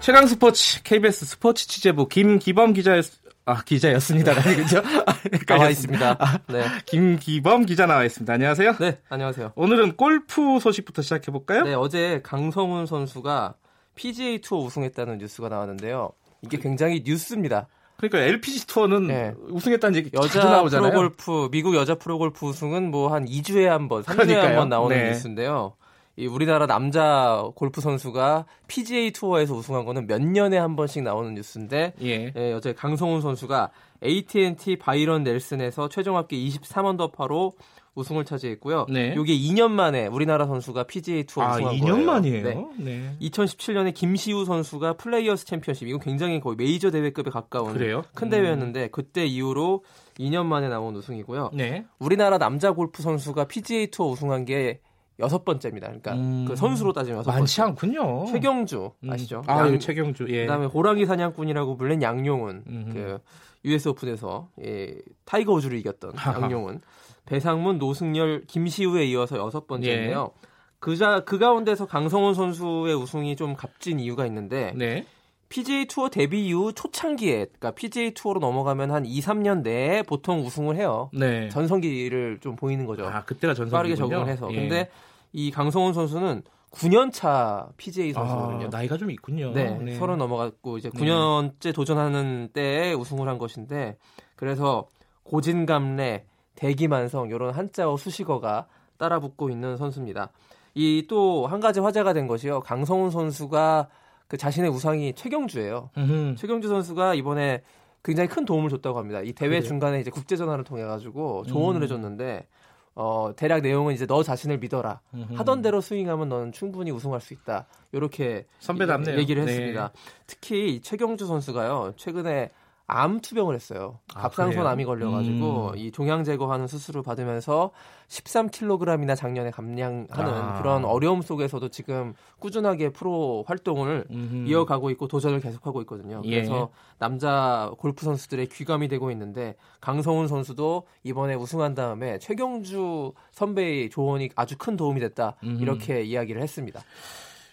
최강 0.00 0.26
스포츠 0.26 0.82
KBS 0.82 1.26
스포츠 1.26 1.68
취재부 1.68 2.08
김기범 2.08 2.72
기자였 2.72 3.04
아 3.44 3.62
기자였습니다. 3.62 4.34
그죠? 4.42 4.82
나와 5.46 5.70
있습니다. 5.70 6.16
아, 6.18 6.38
네. 6.48 6.64
김기범 6.86 7.66
기자 7.66 7.86
나와 7.86 8.04
있습니다. 8.04 8.32
안녕하세요. 8.32 8.76
네, 8.78 8.98
안녕하세요. 9.08 9.52
오늘은 9.54 9.96
골프 9.96 10.58
소식부터 10.60 11.02
시작해 11.02 11.30
볼까요? 11.30 11.62
네, 11.62 11.74
어제 11.74 12.20
강성훈 12.22 12.86
선수가 12.86 13.54
PGA 13.94 14.40
투어 14.40 14.58
우승했다는 14.60 15.18
뉴스가 15.18 15.48
나왔는데요. 15.48 16.10
이게 16.42 16.58
굉장히 16.58 17.02
뉴스입니다. 17.06 17.68
그러니까 17.96 18.18
LPGA 18.20 18.66
투어는 18.66 19.06
네. 19.08 19.34
우승했다는 19.50 19.96
얘기 19.96 20.10
여자 20.14 20.44
나오잖아요. 20.44 20.90
프로골프 20.90 21.48
미국 21.50 21.74
여자 21.74 21.94
프로골프 21.96 22.46
우승은 22.46 22.90
뭐 22.90 23.08
한 23.12 23.24
2주에 23.26 23.64
한 23.64 23.88
번, 23.88 24.02
3주에 24.04 24.34
한 24.34 24.54
번 24.56 24.68
나오는 24.68 24.96
네. 24.96 25.08
뉴스인데요. 25.10 25.74
이 26.18 26.26
우리나라 26.26 26.66
남자 26.66 27.44
골프 27.54 27.80
선수가 27.80 28.44
PGA 28.66 29.12
투어에서 29.12 29.54
우승한 29.54 29.84
거는 29.84 30.08
몇 30.08 30.20
년에 30.20 30.58
한 30.58 30.74
번씩 30.74 31.04
나오는 31.04 31.32
뉴스인데 31.32 31.94
예. 32.02 32.32
예, 32.34 32.52
어제 32.52 32.72
강성훈 32.72 33.20
선수가 33.20 33.70
AT&T 34.04 34.78
바이런 34.78 35.22
넬슨에서 35.22 35.88
최종 35.88 36.16
합계 36.16 36.36
23언더파로 36.36 37.52
우승을 37.94 38.24
차지했고요. 38.24 38.86
네. 38.90 39.14
이게 39.16 39.36
2년 39.36 39.70
만에 39.70 40.08
우리나라 40.08 40.46
선수가 40.46 40.84
PGA 40.84 41.24
투어 41.24 41.44
아, 41.44 41.54
우승한 41.54 41.74
2년 41.74 41.90
거예요. 41.90 42.04
만이에요. 42.06 42.42
네. 42.42 42.66
네. 42.78 43.16
2017년에 43.22 43.94
김시우 43.94 44.44
선수가 44.44 44.94
플레이어스 44.94 45.46
챔피언십 45.46 45.86
이건 45.86 46.00
굉장히 46.00 46.40
거의 46.40 46.56
메이저 46.56 46.90
대회급에 46.90 47.30
가까운 47.30 47.74
그래요? 47.74 48.02
큰 48.14 48.26
음. 48.26 48.30
대회였는데 48.30 48.88
그때 48.88 49.24
이후로 49.24 49.84
2년 50.18 50.46
만에 50.46 50.68
나온 50.68 50.96
우승이고요. 50.96 51.50
네. 51.54 51.86
우리나라 52.00 52.38
남자 52.38 52.72
골프 52.72 53.02
선수가 53.02 53.44
PGA 53.46 53.88
투어 53.92 54.08
우승한 54.08 54.44
게 54.44 54.80
여섯 55.20 55.44
번째입니다. 55.44 55.88
그러니까 55.88 56.14
음, 56.14 56.44
그 56.46 56.54
선수로 56.56 56.92
따지면 56.92 57.18
여섯 57.20 57.30
많지 57.32 57.56
번째. 57.56 57.70
않군요. 57.70 58.26
최경주 58.26 58.90
음. 59.04 59.10
아시죠? 59.12 59.42
아, 59.46 59.58
양, 59.60 59.72
예, 59.74 59.78
최경주. 59.78 60.26
예. 60.28 60.42
그다음에 60.42 60.66
호랑이 60.66 61.06
사냥꾼이라고 61.06 61.76
불린 61.76 62.02
양용은 62.02 62.64
음흠. 62.68 62.92
그 62.92 63.18
US 63.64 63.88
오픈에서 63.88 64.48
예, 64.64 64.94
타이거 65.24 65.52
우즈를 65.54 65.76
이겼던 65.78 66.12
하하. 66.16 66.40
양용은 66.42 66.80
배상문, 67.26 67.78
노승열, 67.78 68.44
김시우에 68.46 69.04
이어서 69.06 69.36
여섯 69.38 69.66
번째인데요. 69.66 70.30
예. 70.32 70.48
그자 70.80 71.20
그 71.24 71.38
가운데서 71.38 71.86
강성훈 71.86 72.34
선수의 72.34 72.94
우승이 72.94 73.34
좀 73.34 73.56
값진 73.56 73.98
이유가 73.98 74.24
있는데 74.26 74.72
네. 74.76 75.04
PGA 75.48 75.86
투어 75.86 76.08
데뷔 76.10 76.46
이후 76.46 76.72
초창기에 76.72 77.36
그러니까 77.46 77.70
PGA 77.70 78.12
투어로 78.12 78.40
넘어가면 78.40 78.90
한 78.90 79.06
2, 79.06 79.20
3년 79.20 79.62
내에 79.62 80.02
보통 80.02 80.40
우승을 80.44 80.76
해요. 80.76 81.10
네. 81.12 81.48
전성기를 81.48 82.38
좀 82.40 82.54
보이는 82.56 82.84
거죠. 82.86 83.06
아, 83.06 83.24
그때가 83.24 83.54
전성기 83.54 83.72
빠르게 83.72 83.96
적응을 83.96 84.28
해서. 84.28 84.48
예. 84.52 84.56
근데 84.56 84.90
이 85.32 85.50
강성훈 85.50 85.94
선수는 85.94 86.42
9년 86.70 87.10
차 87.12 87.68
PGA 87.78 88.12
선수거든요. 88.12 88.66
아, 88.66 88.68
나이가 88.70 88.98
좀 88.98 89.10
있군요. 89.10 89.52
네, 89.52 89.70
네. 89.78 89.94
30 89.94 90.16
넘어갔고 90.18 90.76
이제 90.78 90.90
9년째 90.90 91.74
도전하는 91.74 92.50
때에 92.52 92.92
우승을 92.92 93.26
한 93.26 93.38
것인데 93.38 93.96
그래서 94.36 94.86
고진감래, 95.22 96.24
대기만성 96.56 97.28
이런 97.30 97.52
한자어 97.54 97.96
수식어가 97.96 98.66
따라붙고 98.98 99.48
있는 99.50 99.76
선수입니다. 99.76 100.30
이 100.74 101.06
또 101.08 101.46
한 101.46 101.60
가지 101.60 101.80
화제가 101.80 102.12
된 102.12 102.26
것이요. 102.26 102.60
강성훈 102.60 103.10
선수가 103.10 103.88
그 104.28 104.36
자신의 104.36 104.70
우상이 104.70 105.14
최경주예요. 105.14 105.90
음흠. 105.96 106.34
최경주 106.36 106.68
선수가 106.68 107.14
이번에 107.14 107.62
굉장히 108.04 108.28
큰 108.28 108.44
도움을 108.44 108.70
줬다고 108.70 108.98
합니다. 108.98 109.20
이 109.22 109.32
대회 109.32 109.48
그래요? 109.48 109.62
중간에 109.62 110.00
이제 110.00 110.10
국제 110.10 110.36
전화를 110.36 110.64
통해 110.64 110.84
가지고 110.84 111.44
조언을 111.46 111.80
음. 111.80 111.82
해줬는데 111.84 112.46
어, 112.94 113.32
대략 113.36 113.62
내용은 113.62 113.94
이제 113.94 114.06
너 114.06 114.22
자신을 114.22 114.58
믿어라. 114.58 115.00
음흠. 115.14 115.34
하던 115.34 115.62
대로 115.62 115.80
스윙하면 115.80 116.28
너는 116.28 116.52
충분히 116.52 116.90
우승할 116.90 117.20
수 117.20 117.32
있다. 117.32 117.66
이렇게 117.92 118.44
선배답네요. 118.58 119.16
얘기를 119.18 119.44
네. 119.44 119.50
했습니다. 119.52 119.88
네. 119.94 120.00
특히 120.26 120.80
최경주 120.82 121.26
선수가요. 121.26 121.94
최근에 121.96 122.50
암 122.90 123.20
투병을 123.20 123.54
했어요. 123.54 123.98
아, 124.14 124.22
갑상선 124.22 124.66
암이 124.66 124.86
걸려가지고 124.86 125.72
음. 125.72 125.76
이 125.76 125.92
종양 125.92 126.24
제거하는 126.24 126.66
수술을 126.66 127.02
받으면서 127.02 127.70
13kg이나 128.08 129.14
작년에 129.14 129.50
감량하는 129.50 130.08
아. 130.10 130.58
그런 130.58 130.86
어려움 130.86 131.20
속에서도 131.20 131.68
지금 131.68 132.14
꾸준하게 132.38 132.94
프로 132.94 133.44
활동을 133.46 134.06
음흠. 134.10 134.48
이어가고 134.48 134.88
있고 134.92 135.06
도전을 135.06 135.40
계속하고 135.40 135.82
있거든요. 135.82 136.22
예. 136.24 136.36
그래서 136.36 136.70
남자 136.98 137.70
골프 137.76 138.06
선수들의 138.06 138.46
귀감이 138.48 138.88
되고 138.88 139.10
있는데 139.10 139.56
강성훈 139.82 140.26
선수도 140.26 140.84
이번에 141.04 141.34
우승한 141.34 141.74
다음에 141.74 142.18
최경주 142.18 143.12
선배의 143.32 143.90
조언이 143.90 144.30
아주 144.34 144.56
큰 144.56 144.78
도움이 144.78 144.98
됐다 145.00 145.36
음흠. 145.44 145.60
이렇게 145.62 146.02
이야기를 146.04 146.40
했습니다. 146.40 146.80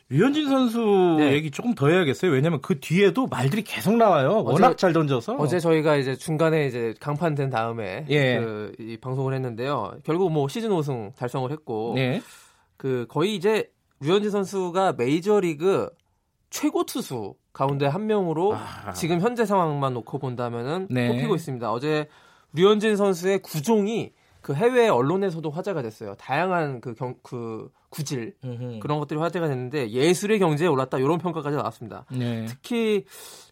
류현진 0.09 0.47
선수 0.49 1.15
네. 1.17 1.33
얘기 1.33 1.49
조금 1.49 1.73
더 1.73 1.87
해야겠어요. 1.87 2.31
왜냐면 2.31 2.61
그 2.61 2.79
뒤에도 2.79 3.25
말들이 3.25 3.63
계속 3.63 3.95
나와요. 3.95 4.43
워낙 4.43 4.67
어제, 4.67 4.75
잘 4.75 4.93
던져서. 4.93 5.35
어제 5.35 5.59
저희가 5.59 5.95
이제 5.95 6.15
중간에 6.15 6.67
이제 6.67 6.93
강판된 6.99 7.49
다음에 7.49 8.05
예. 8.09 8.39
그, 8.39 8.73
이 8.79 8.97
방송을 8.97 9.33
했는데요. 9.33 9.97
결국 10.03 10.31
뭐 10.31 10.47
시즌 10.47 10.71
우승 10.71 11.11
달성을 11.17 11.51
했고 11.51 11.95
예. 11.97 12.21
그 12.77 13.07
거의 13.09 13.35
이제 13.35 13.71
류현진 14.01 14.29
선수가 14.29 14.93
메이저리그 14.93 15.89
최고 16.51 16.85
투수 16.85 17.33
가운데 17.51 17.87
한 17.87 18.05
명으로 18.05 18.53
아. 18.55 18.93
지금 18.93 19.21
현재 19.21 19.45
상황만 19.45 19.93
놓고 19.95 20.19
본다면은 20.19 20.87
네. 20.91 21.07
꼽히고 21.07 21.35
있습니다. 21.35 21.71
어제 21.71 22.07
류현진 22.53 22.95
선수의 22.95 23.39
구종이 23.39 24.13
그 24.45 24.53
해외 24.53 24.87
언론에서도 24.87 25.49
화제가 25.49 25.81
됐어요. 25.81 26.13
다양한 26.19 26.79
그, 26.79 26.93
경, 26.93 27.15
그 27.23 27.71
구질 27.89 28.35
음흠. 28.43 28.77
그런 28.79 28.99
것들이 28.99 29.19
화제가 29.19 29.47
됐는데 29.47 29.89
예술의 29.89 30.37
경지에 30.37 30.67
올랐다 30.67 30.99
이런 30.99 31.17
평가까지 31.17 31.57
나왔습니다. 31.57 32.05
네. 32.11 32.45
특히 32.45 33.05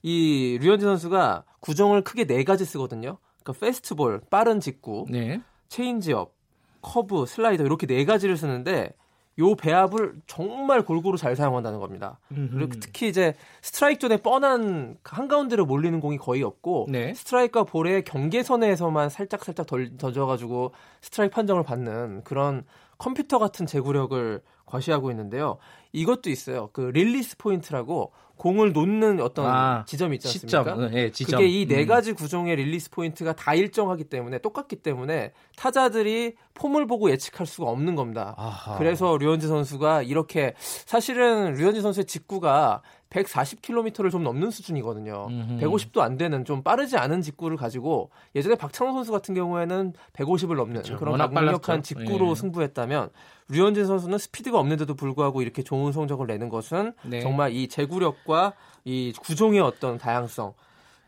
이 0.04 0.60
류현진 0.62 0.88
선수가 0.88 1.46
구종을 1.62 2.04
크게 2.04 2.26
네 2.26 2.44
가지 2.44 2.64
쓰거든요. 2.64 3.18
그러니까 3.42 3.66
fastball, 3.66 4.22
빠른 4.30 4.60
직구, 4.60 5.08
네. 5.10 5.42
체인지업, 5.68 6.36
커브, 6.84 7.26
슬라이더 7.26 7.64
이렇게 7.64 7.88
네 7.88 8.06
가지를 8.06 8.38
쓰는데 8.38 8.94
요 9.40 9.56
배합을 9.56 10.16
정말 10.28 10.84
골고루 10.84 11.18
잘 11.18 11.36
사용한다는 11.36 11.80
겁니다. 11.80 12.20
음흠. 12.32 12.50
그리고 12.54 12.74
특히 12.80 13.08
이제 13.08 13.34
스트라이크 13.62 14.00
존에 14.00 14.18
뻔한 14.18 14.98
한가운데로 15.04 15.66
몰리는 15.66 16.00
공이 16.00 16.18
거의 16.18 16.44
없고 16.44 16.88
네. 16.90 17.14
스트라이크와 17.14 17.64
볼의 17.66 18.04
경계선에서만 18.04 19.10
살짝 19.10 19.44
살짝 19.44 19.66
덜 19.66 19.98
던져가지고 19.98 20.74
스트라이크 21.02 21.34
판정을 21.34 21.64
받는 21.64 22.24
그런 22.24 22.64
컴퓨터 22.98 23.40
같은 23.40 23.66
제구력을 23.66 24.42
과시하고 24.66 25.12
있는데요. 25.12 25.58
이것도 25.92 26.30
있어요. 26.30 26.70
그 26.72 26.82
release 26.82 27.38
point라고 27.38 28.12
공을 28.38 28.74
놓는 28.74 29.22
어떤 29.22 29.46
아, 29.46 29.86
지점이 29.88 30.16
있지 30.16 30.28
않습니까? 30.28 30.74
시점. 30.76 30.92
네, 30.92 31.12
지점. 31.12 31.40
그게 31.40 31.50
이 31.50 31.66
네 31.68 31.86
가지 31.86 32.14
구종의 32.14 32.56
release 32.58 32.90
point가 32.90 33.34
다 33.34 33.54
일정하기 33.54 34.06
때문에 34.06 34.40
똑같기 34.40 34.78
때문에 34.78 35.32
타자들이 35.56 36.36
폼을 36.56 36.88
보고 36.88 37.10
예측할 37.10 37.48
수가 37.48 37.70
없는 37.70 37.96
겁니다. 37.96 38.34
아하. 38.38 38.78
그래서 38.78 39.18
류현진 39.18 39.48
선수가 39.48 40.04
이렇게 40.04 40.54
사실은 40.58 41.54
류현진 41.54 41.82
선수의 41.82 42.06
직구가 42.06 42.82
140km를 43.14 44.12
좀 44.12 44.24
넘는 44.24 44.52
수준이거든요. 44.52 45.28
음흠. 45.30 45.60
150도 45.62 46.00
안 46.00 46.18
되는 46.18 46.44
좀 46.46 46.64
빠르지 46.64 46.98
않은 46.98 47.22
직구를 47.22 47.58
가지고 47.58 48.10
예전에 48.36 48.56
박찬호 48.56 48.94
선수 48.94 49.12
같은 49.12 49.36
경우에는 49.36 49.94
150을 50.14 50.56
넘는 50.56 50.82
그렇죠. 50.82 50.98
그런 50.98 51.18
강력한 51.18 51.84
직구로 51.84 52.32
예. 52.32 52.36
승부했다면 52.36 53.10
류현진 53.50 53.86
선수는 53.86 54.18
스피드가 54.18 54.60
없는데도 54.60 54.96
불구하고 54.96 55.42
이렇게 55.42 55.62
좋은 55.64 55.92
성적을 55.92 56.28
내는 56.28 56.50
것은 56.50 56.94
네. 57.04 57.22
정말 57.22 57.54
이 57.54 57.68
제구력과 57.68 58.54
이 58.86 59.14
구종의 59.22 59.60
어떤 59.60 59.98
다양성 59.98 60.54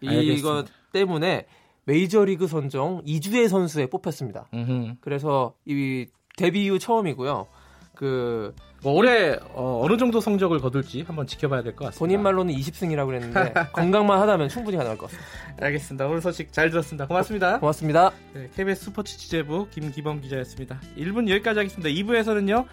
이것 0.01 0.65
때문에 0.93 1.47
메이저리그 1.85 2.47
선정 2.47 3.03
2주의 3.03 3.47
선수에 3.47 3.87
뽑혔습니다. 3.87 4.47
음흠. 4.53 4.95
그래서 5.01 5.53
이 5.65 6.07
데뷔 6.37 6.65
이후 6.65 6.77
처음이고요. 6.77 7.47
그 7.95 8.53
뭐 8.85 8.93
올해 8.93 9.35
어, 9.55 9.83
느 9.89 9.97
정도 9.97 10.21
성적을 10.21 10.59
거둘지 10.59 11.01
한번 11.07 11.25
지켜봐야 11.25 11.63
될 11.63 11.75
것 11.75 11.85
같습니다. 11.85 11.99
본인 11.99 12.21
말로는 12.21 12.53
20승이라고 12.53 13.07
그랬는데 13.07 13.53
건강만 13.73 14.21
하다면 14.21 14.47
충분히 14.47 14.77
가능할 14.77 14.95
것 14.95 15.07
같습니다. 15.09 15.65
알겠습니다. 15.65 16.05
오늘 16.05 16.21
소식 16.21 16.53
잘 16.53 16.69
들었습니다. 16.69 17.07
고맙습니다. 17.07 17.59
고맙습니다. 17.59 18.11
네, 18.33 18.47
KBS 18.55 18.85
스포츠 18.85 19.17
취재부 19.17 19.69
김기범 19.71 20.21
기자였습니다. 20.21 20.79
1분 20.97 21.27
여기까지 21.29 21.57
하겠습니다. 21.59 21.89
2부에서는요. 21.89 22.65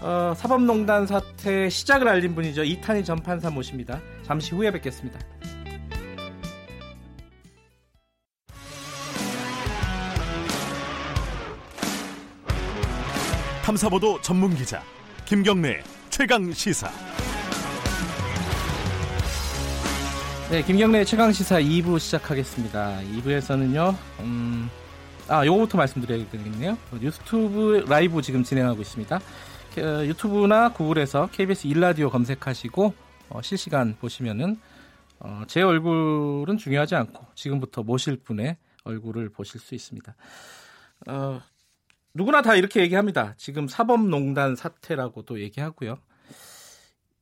어, 0.00 0.34
사법농단 0.36 1.06
사태 1.06 1.68
시작을 1.68 2.08
알린 2.08 2.34
분이죠. 2.34 2.64
이탄희 2.64 3.04
전 3.04 3.16
판사 3.20 3.48
모십니다. 3.48 4.00
잠시 4.24 4.52
후에 4.52 4.72
뵙겠습니다. 4.72 5.20
탐사보도 13.66 14.20
전문 14.20 14.54
기자 14.54 14.80
김경래 15.24 15.82
최강 16.08 16.52
시사. 16.52 16.88
네, 20.52 20.62
김경래 20.62 21.04
최강 21.04 21.32
시사 21.32 21.60
2부 21.60 21.98
시작하겠습니다. 21.98 23.00
2부에서는요. 23.00 23.96
음, 24.20 24.70
아, 25.26 25.44
요거부터 25.44 25.78
말씀드려야 25.78 26.30
되겠네요. 26.30 26.78
유튜브 27.02 27.84
라이브 27.88 28.22
지금 28.22 28.44
진행하고 28.44 28.82
있습니다. 28.82 29.16
어, 29.16 30.04
유튜브나 30.04 30.72
구글에서 30.72 31.30
KBS 31.32 31.66
일라디오 31.66 32.08
검색하시고 32.08 32.94
어, 33.30 33.42
실시간 33.42 33.96
보시면은 33.98 34.60
어, 35.18 35.42
제 35.48 35.62
얼굴은 35.62 36.56
중요하지 36.56 36.94
않고 36.94 37.26
지금부터 37.34 37.82
모실 37.82 38.16
분의 38.18 38.58
얼굴을 38.84 39.30
보실 39.30 39.58
수 39.58 39.74
있습니다. 39.74 40.14
어, 41.08 41.40
누구나 42.16 42.40
다 42.40 42.54
이렇게 42.54 42.80
얘기합니다. 42.80 43.34
지금 43.36 43.68
사법농단 43.68 44.56
사태라고도 44.56 45.38
얘기하고요. 45.40 45.98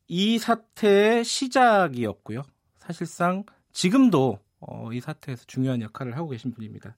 이 0.07 0.39
사태의 0.39 1.25
시작이었고요. 1.25 2.43
사실상 2.79 3.43
지금도 3.73 4.39
어, 4.61 4.93
이 4.93 5.01
사태에서 5.01 5.47
중요한 5.47 5.81
역할을 5.83 6.17
하고 6.17 6.29
계신 6.29 6.53
분입니다. 6.53 6.97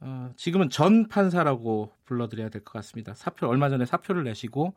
어, 0.00 0.32
지금은 0.36 0.68
전 0.68 1.08
판사라고 1.08 1.92
불러드려야 2.04 2.50
될 2.50 2.62
것 2.62 2.72
같습니다. 2.74 3.14
사표 3.14 3.46
얼마 3.48 3.70
전에 3.70 3.86
사표를 3.86 4.24
내시고 4.24 4.74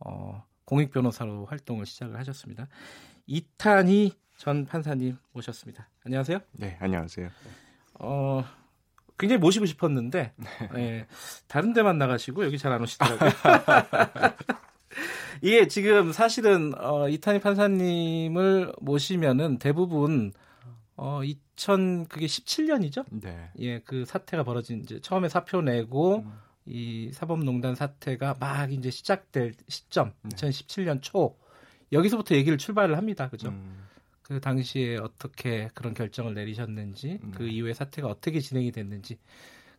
어, 0.00 0.44
공익 0.64 0.90
변호사로 0.90 1.46
활동을 1.46 1.86
시작을 1.86 2.18
하셨습니다. 2.18 2.66
이탄희 3.26 4.14
전 4.36 4.66
판사님 4.66 5.16
모셨습니다. 5.32 5.88
안녕하세요. 6.04 6.40
네, 6.54 6.76
안녕하세요. 6.80 7.28
어, 8.00 8.44
굉장히 9.18 9.38
모시고 9.38 9.66
싶었는데 9.66 10.32
네. 10.36 10.68
예, 10.76 11.06
다른 11.46 11.72
데만 11.72 11.98
나가시고 11.98 12.44
여기 12.44 12.58
잘 12.58 12.72
안 12.72 12.82
오시더라고요. 12.82 13.30
이게 15.42 15.68
지금 15.68 16.12
사실은 16.12 16.72
어, 16.78 17.08
이탄희 17.08 17.40
판사님을 17.40 18.72
모시면은 18.80 19.58
대부분 19.58 20.32
어, 20.96 21.22
2000 21.24 22.06
그게 22.06 22.26
17년이죠? 22.26 23.04
네. 23.10 23.50
예, 23.58 23.80
그 23.80 24.04
사태가 24.04 24.44
벌어진 24.44 24.80
이제 24.80 25.00
처음에 25.00 25.28
사표 25.28 25.60
내고 25.60 26.18
음. 26.18 26.32
이 26.66 27.10
사법농단 27.12 27.74
사태가 27.74 28.36
막 28.40 28.72
이제 28.72 28.90
시작될 28.90 29.54
시점 29.68 30.12
네. 30.22 30.36
2017년 30.36 31.02
초 31.02 31.36
여기서부터 31.92 32.34
얘기를 32.34 32.56
출발을 32.58 32.96
합니다. 32.96 33.28
그죠? 33.28 33.48
음. 33.48 33.83
그 34.24 34.40
당시에 34.40 34.96
어떻게 34.96 35.68
그런 35.74 35.94
결정을 35.94 36.34
내리셨는지 36.34 37.20
음. 37.22 37.32
그 37.36 37.46
이후에 37.46 37.72
사태가 37.74 38.08
어떻게 38.08 38.40
진행이 38.40 38.72
됐는지 38.72 39.18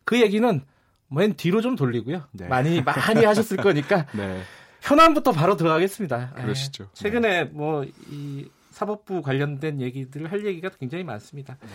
그 0.04 0.20
얘기는 0.20 0.62
맨 1.08 1.34
뒤로 1.34 1.60
좀 1.60 1.76
돌리고요. 1.76 2.24
네. 2.32 2.48
많이 2.48 2.80
많이 2.80 3.24
하셨을 3.24 3.58
거니까 3.58 4.06
네. 4.16 4.40
현안부터 4.80 5.32
바로 5.32 5.56
들어가겠습니다. 5.56 6.34
예. 6.38 6.42
그러시죠. 6.42 6.84
네. 6.84 6.90
최근에 6.94 7.44
뭐 7.44 7.84
이 8.10 8.48
사법부 8.76 9.22
관련된 9.22 9.80
얘기들 9.80 10.30
할 10.30 10.44
얘기가 10.44 10.68
굉장히 10.68 11.02
많습니다. 11.02 11.56
네. 11.62 11.68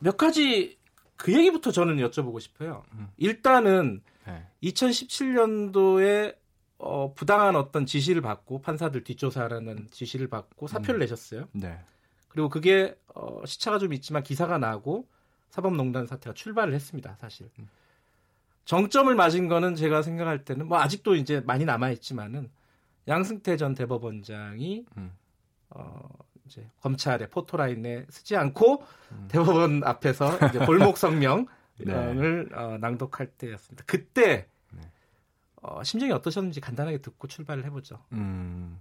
몇 0.00 0.16
가지 0.16 0.76
그 1.16 1.32
얘기부터 1.32 1.70
저는 1.70 1.98
여쭤보고 1.98 2.40
싶어요. 2.40 2.82
음. 2.94 3.06
일단은 3.16 4.02
2017년도에 4.60 6.34
어, 6.78 7.12
부당한 7.14 7.56
어떤 7.56 7.86
지시를 7.86 8.22
받고 8.22 8.60
판사들 8.60 9.04
뒷조사하라는 9.04 9.88
지시를 9.90 10.28
받고 10.28 10.66
사표를 10.66 10.96
음. 10.96 11.00
내셨어요. 11.00 11.48
네. 11.52 11.78
그리고 12.28 12.48
그게 12.48 12.96
어, 13.14 13.44
시차가 13.46 13.78
좀 13.78 13.92
있지만 13.94 14.22
기사가 14.22 14.58
나고 14.58 15.08
사법농단 15.48 16.06
사태가 16.06 16.34
출발을 16.34 16.74
했습니다. 16.74 17.16
사실 17.20 17.48
음. 17.58 17.68
정점을 18.66 19.14
맞은 19.14 19.48
거는 19.48 19.74
제가 19.74 20.02
생각할 20.02 20.44
때는 20.44 20.66
뭐 20.66 20.78
아직도 20.78 21.14
이제 21.14 21.40
많이 21.40 21.64
남아 21.64 21.90
있지만은 21.92 22.50
양승태 23.08 23.56
전 23.56 23.74
대법원장이 23.74 24.84
음. 24.96 25.12
어, 25.70 26.08
이제 26.44 26.68
검찰의 26.80 27.30
포토라인에 27.30 28.06
쓰지 28.10 28.36
않고 28.36 28.84
음. 29.12 29.28
대법원 29.28 29.84
앞에서 29.84 30.36
이제 30.48 30.58
골목 30.66 30.98
성명을 30.98 31.46
네. 31.78 32.54
어, 32.54 32.76
낭독할 32.80 33.28
때였습니다. 33.28 33.84
그때 33.86 34.48
어, 35.66 35.82
심정이 35.82 36.12
어떠셨는지 36.12 36.60
간단하게 36.60 36.98
듣고 36.98 37.26
출발을 37.26 37.64
해보죠. 37.64 37.98
음, 38.12 38.80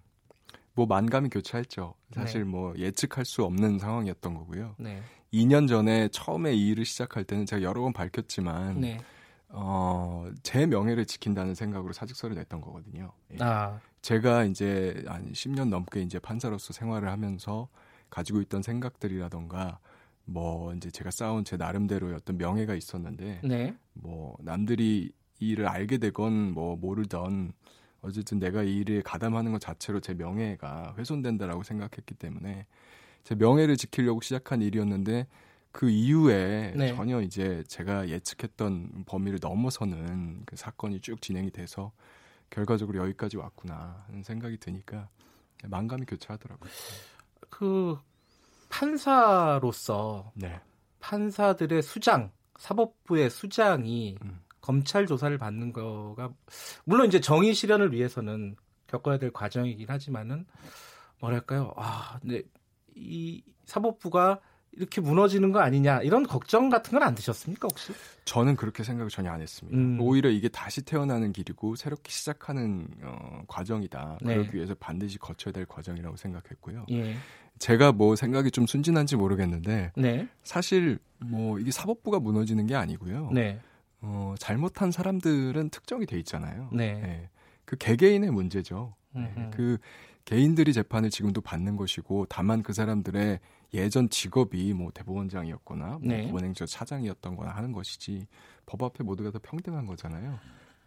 뭐 0.75 0.85
만감이 0.85 1.29
교차했죠. 1.29 1.95
사실 2.11 2.41
네. 2.41 2.49
뭐 2.49 2.75
예측할 2.77 3.25
수 3.25 3.43
없는 3.43 3.79
상황이었던 3.79 4.33
거고요. 4.35 4.75
네. 4.77 5.01
2년 5.33 5.67
전에 5.67 6.09
처음에 6.09 6.53
이 6.53 6.69
일을 6.69 6.85
시작할 6.85 7.23
때는 7.23 7.47
제가 7.47 7.63
여러 7.63 7.81
번 7.81 7.91
밝혔지만 7.91 8.81
네. 8.81 8.99
어, 9.49 10.29
제 10.43 10.67
명예를 10.67 11.05
지킨다는 11.05 11.55
생각으로 11.55 11.91
사직서를 11.91 12.35
냈던 12.35 12.61
거거든요. 12.61 13.11
예. 13.33 13.37
아. 13.39 13.79
제가 14.01 14.43
이제 14.43 15.03
한 15.07 15.31
10년 15.31 15.69
넘게 15.69 16.01
이제 16.01 16.19
판사로서 16.19 16.71
생활을 16.73 17.09
하면서 17.09 17.67
가지고 18.11 18.41
있던 18.41 18.61
생각들이라던가 18.61 19.79
뭐 20.25 20.73
이제 20.75 20.91
제가 20.91 21.09
쌓은 21.09 21.45
제 21.45 21.57
나름대로의 21.57 22.13
어떤 22.13 22.37
명예가 22.37 22.75
있었는데 22.75 23.41
네. 23.43 23.75
뭐 23.93 24.37
남들이 24.41 25.11
이 25.39 25.49
일을 25.49 25.67
알게 25.67 25.97
되건 25.97 26.53
뭐 26.53 26.75
모르던 26.75 27.53
어쨌든 28.01 28.39
내가 28.39 28.63
이 28.63 28.77
일에 28.77 29.01
가담하는 29.01 29.51
것 29.51 29.59
자체로 29.59 29.99
제 29.99 30.13
명예가 30.13 30.95
훼손된다라고 30.97 31.63
생각했기 31.63 32.13
때문에 32.15 32.67
제 33.23 33.35
명예를 33.35 33.77
지키려고 33.77 34.21
시작한 34.21 34.61
일이었는데 34.61 35.27
그 35.71 35.89
이후에 35.89 36.73
네. 36.77 36.95
전혀 36.95 37.19
이제 37.21 37.63
제가 37.67 38.07
예측했던 38.07 39.03
범위를 39.07 39.39
넘어서는 39.41 40.43
그 40.45 40.55
사건이 40.55 41.01
쭉 41.01 41.21
진행이 41.21 41.51
돼서 41.51 41.91
결과적으로 42.49 42.99
여기까지 42.99 43.37
왔구나 43.37 44.05
하는 44.07 44.23
생각이 44.23 44.57
드니까 44.57 45.09
만감이 45.63 46.05
교차하더라고요. 46.05 46.71
그 47.49 47.97
판사로서 48.69 50.31
네. 50.35 50.61
판사들의 50.99 51.81
수장, 51.81 52.31
사법부의 52.57 53.29
수장이 53.29 54.17
음. 54.23 54.44
검찰 54.65 55.05
조사를 55.05 55.37
받는 55.37 55.73
거가 55.73 56.31
물론 56.85 57.05
이제 57.05 57.19
정의 57.19 57.53
실현을 57.53 57.91
위해서는 57.93 58.55
겪어야 58.87 59.19
될 59.19 59.31
과정이긴 59.31 59.87
하지만은 59.87 60.47
뭐랄까요? 61.19 61.71
아, 61.77 62.17
근데 62.19 62.41
이 62.95 63.43
사법부가 63.65 64.39
이렇게 64.71 65.01
무너지는 65.01 65.51
거 65.51 65.59
아니냐 65.59 66.01
이런 66.01 66.23
걱정 66.25 66.69
같은 66.69 66.93
건 66.97 67.03
안 67.03 67.13
드셨습니까 67.13 67.67
혹시? 67.69 67.93
저는 68.25 68.55
그렇게 68.55 68.83
생각을 68.83 69.09
전혀 69.11 69.29
안 69.31 69.39
했습니다. 69.39 69.77
음. 69.77 69.99
오히려 70.01 70.29
이게 70.31 70.49
다시 70.49 70.81
태어나는 70.81 71.31
길이고 71.31 71.75
새롭게 71.75 72.09
시작하는 72.09 72.87
어, 73.03 73.43
과정이다. 73.47 74.17
네. 74.23 74.33
그러기 74.35 74.55
위해서 74.57 74.73
반드시 74.79 75.19
거쳐야 75.19 75.51
될 75.53 75.67
과정이라고 75.67 76.17
생각했고요. 76.17 76.87
예. 76.91 77.15
제가 77.59 77.91
뭐 77.91 78.15
생각이 78.15 78.49
좀 78.49 78.65
순진한지 78.65 79.15
모르겠는데 79.15 79.91
네. 79.95 80.27
사실 80.43 80.97
뭐 81.19 81.59
이게 81.59 81.69
사법부가 81.69 82.19
무너지는 82.19 82.65
게 82.65 82.73
아니고요. 82.75 83.29
네. 83.31 83.59
어, 84.05 84.35
잘못한 84.39 84.91
사람들은 84.91 85.69
특정이 85.69 86.05
돼 86.05 86.17
있잖아요. 86.19 86.69
네. 86.71 86.93
네. 86.93 87.29
그 87.65 87.75
개개인의 87.75 88.31
문제죠. 88.31 88.95
네. 89.13 89.49
그 89.53 89.77
개인들이 90.25 90.73
재판을 90.73 91.09
지금도 91.09 91.41
받는 91.41 91.75
것이고 91.75 92.25
다만 92.29 92.63
그 92.63 92.73
사람들의 92.73 93.39
예전 93.73 94.09
직업이 94.09 94.73
뭐 94.73 94.91
대법원장이었거나 94.93 95.85
뭐 95.87 95.99
네. 96.01 96.25
법원행정 96.27 96.67
차장이었던거나 96.67 97.51
하는 97.51 97.71
것이지 97.71 98.27
법 98.65 98.83
앞에 98.83 99.03
모두가 99.03 99.31
다 99.31 99.39
평등한 99.41 99.85
거잖아요. 99.85 100.39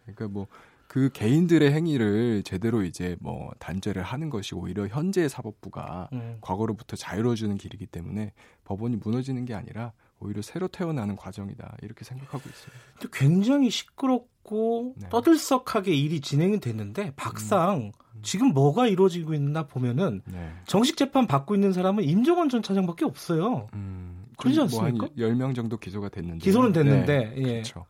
그러니까 0.05 0.27
뭐 0.27 0.47
그 0.89 1.11
개인들의 1.13 1.71
행위를 1.71 2.41
제대로 2.41 2.81
이제 2.81 3.15
뭐 3.19 3.51
단죄를 3.59 4.01
하는 4.01 4.31
것이 4.31 4.55
오히려 4.55 4.87
현재의 4.87 5.29
사법부가 5.29 6.09
음. 6.13 6.39
과거로부터 6.41 6.95
자유로워지는 6.95 7.57
길이기 7.57 7.85
때문에 7.85 8.33
법원이 8.63 8.95
무너지는 8.95 9.45
게 9.45 9.53
아니라 9.53 9.93
오히려 10.19 10.41
새로 10.41 10.67
태어나는 10.67 11.15
과정이다 11.15 11.77
이렇게 11.81 12.03
생각하고 12.03 12.43
있습니다. 12.49 13.09
굉장히 13.13 13.69
시끄럽고 13.69 14.93
네. 14.97 15.09
떠들썩하게 15.09 15.93
일이 15.93 16.21
진행이 16.21 16.59
됐는데 16.59 17.13
박상 17.15 17.91
음. 17.95 18.21
지금 18.21 18.49
뭐가 18.49 18.87
이루어지고 18.87 19.33
있나 19.33 19.65
보면은 19.65 20.21
네. 20.25 20.51
정식 20.65 20.97
재판 20.97 21.27
받고 21.27 21.55
있는 21.55 21.71
사람은 21.73 22.03
임종원 22.03 22.49
전 22.49 22.61
차장밖에 22.61 23.05
없어요. 23.05 23.67
음, 23.73 24.25
그러지 24.37 24.59
않습니까? 24.61 25.07
뭐 25.07 25.15
10명 25.15 25.55
정도 25.55 25.77
기소가 25.77 26.09
됐는데. 26.09 26.43
기소는 26.43 26.73
됐는데. 26.73 27.17
네, 27.17 27.33
예. 27.37 27.41
그렇죠. 27.41 27.85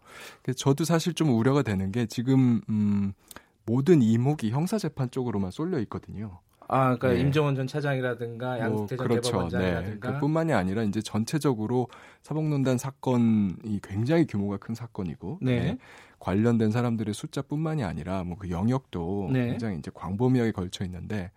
저도 0.56 0.84
사실 0.84 1.14
좀 1.14 1.30
우려가 1.36 1.62
되는 1.64 1.92
게 1.92 2.06
지금 2.06 2.62
음, 2.70 3.14
모든 3.66 4.02
이목이 4.02 4.52
형사 4.52 4.78
재판 4.78 5.10
쪽으로만 5.10 5.52
쏠려 5.52 5.80
있거든요. 5.82 6.40
아, 6.70 6.96
그러니까 6.96 7.10
네. 7.10 7.20
임종원 7.22 7.56
전 7.56 7.66
차장이라든가 7.68 8.48
뭐 8.48 8.60
양승태 8.60 8.96
전 8.96 9.08
그렇죠. 9.08 9.22
대법원장이라든가 9.32 10.08
네. 10.10 10.14
그뿐만이 10.16 10.54
아니라 10.54 10.84
이제 10.84 11.02
전체적으로 11.02 11.88
사법농단 12.22 12.78
사건이 12.78 13.82
굉장히 13.82 14.26
규모가 14.28 14.58
큰 14.58 14.76
사건이고 14.76 15.40
네. 15.42 15.60
네. 15.60 15.78
관련된 16.20 16.70
사람들의 16.72 17.14
숫자뿐만이 17.14 17.84
아니라 17.84 18.24
뭐 18.24 18.38
그 18.40 18.50
영역도 18.50 19.30
네. 19.34 19.48
굉장히 19.48 19.80
이제 19.80 19.92
광범위하게 19.94 20.52
걸쳐 20.52 20.86
있는데 20.86 21.32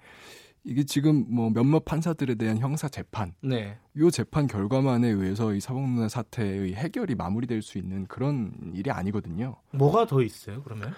이게 0.65 0.85
지금 0.85 1.25
뭐 1.29 1.51
몇몇 1.51 1.85
판사들에 1.85 2.37
대한 2.37 2.59
형사 2.59 2.89
재판, 2.89 3.35
네. 3.41 3.77
요 3.99 4.11
재판 4.11 4.47
결과만에 4.47 5.09
의해서 5.09 5.55
이 5.55 5.61
사법농단 5.61 6.09
사태의 6.09 6.75
해결이 6.75 7.17
마무리될 7.17 7.63
수 7.63 7.79
있는 7.79 8.07
그런 8.07 8.53
일이 8.73 8.91
아니거든요. 8.91 9.57
뭐가 9.73 10.07
더 10.07 10.23
있어요, 10.23 10.63
그러면? 10.63 10.93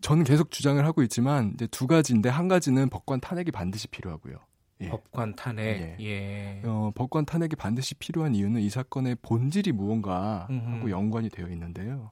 저는 0.00 0.24
계속 0.24 0.50
주장을 0.50 0.84
하고 0.84 1.02
있지만 1.02 1.52
이제 1.54 1.66
두 1.66 1.86
가지인데 1.86 2.28
한 2.28 2.48
가지는 2.48 2.88
법관 2.88 3.20
탄핵이 3.20 3.50
반드시 3.50 3.88
필요하고요. 3.88 4.36
예. 4.82 4.88
법관 4.90 5.36
탄핵. 5.36 5.96
예. 6.00 6.04
예. 6.04 6.62
어, 6.64 6.92
법관 6.94 7.24
탄핵이 7.24 7.54
반드시 7.56 7.94
필요한 7.94 8.34
이유는 8.34 8.60
이 8.60 8.68
사건의 8.68 9.16
본질이 9.22 9.72
무언가 9.72 10.46
하고 10.48 10.90
연관이 10.90 11.30
되어 11.30 11.48
있는데요. 11.48 12.10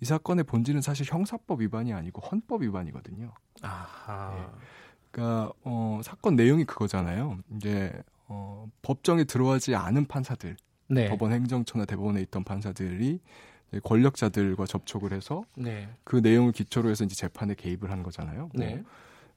이 0.00 0.04
사건의 0.04 0.44
본질은 0.44 0.80
사실 0.80 1.06
형사법 1.08 1.60
위반이 1.60 1.92
아니고 1.92 2.20
헌법 2.22 2.62
위반이거든요. 2.62 3.32
아하. 3.62 4.36
예. 4.38 4.74
그러니까 5.10 5.52
어, 5.62 6.00
사건 6.02 6.36
내용이 6.36 6.64
그거잖아요. 6.64 7.38
이제 7.56 7.92
어, 8.26 8.66
법정에 8.82 9.24
들어가지 9.24 9.74
않은 9.74 10.06
판사들, 10.06 10.56
네. 10.88 11.08
법원 11.08 11.32
행정처나 11.32 11.84
대법원에 11.84 12.20
있던 12.22 12.42
판사들이 12.44 13.20
권력자들과 13.80 14.66
접촉을 14.66 15.12
해서 15.12 15.44
네. 15.56 15.88
그 16.04 16.16
내용을 16.16 16.52
기초로 16.52 16.90
해서 16.90 17.04
이제 17.04 17.14
재판에 17.14 17.54
개입을 17.54 17.90
한 17.90 18.02
거잖아요. 18.02 18.50
뭐, 18.52 18.64
네. 18.64 18.82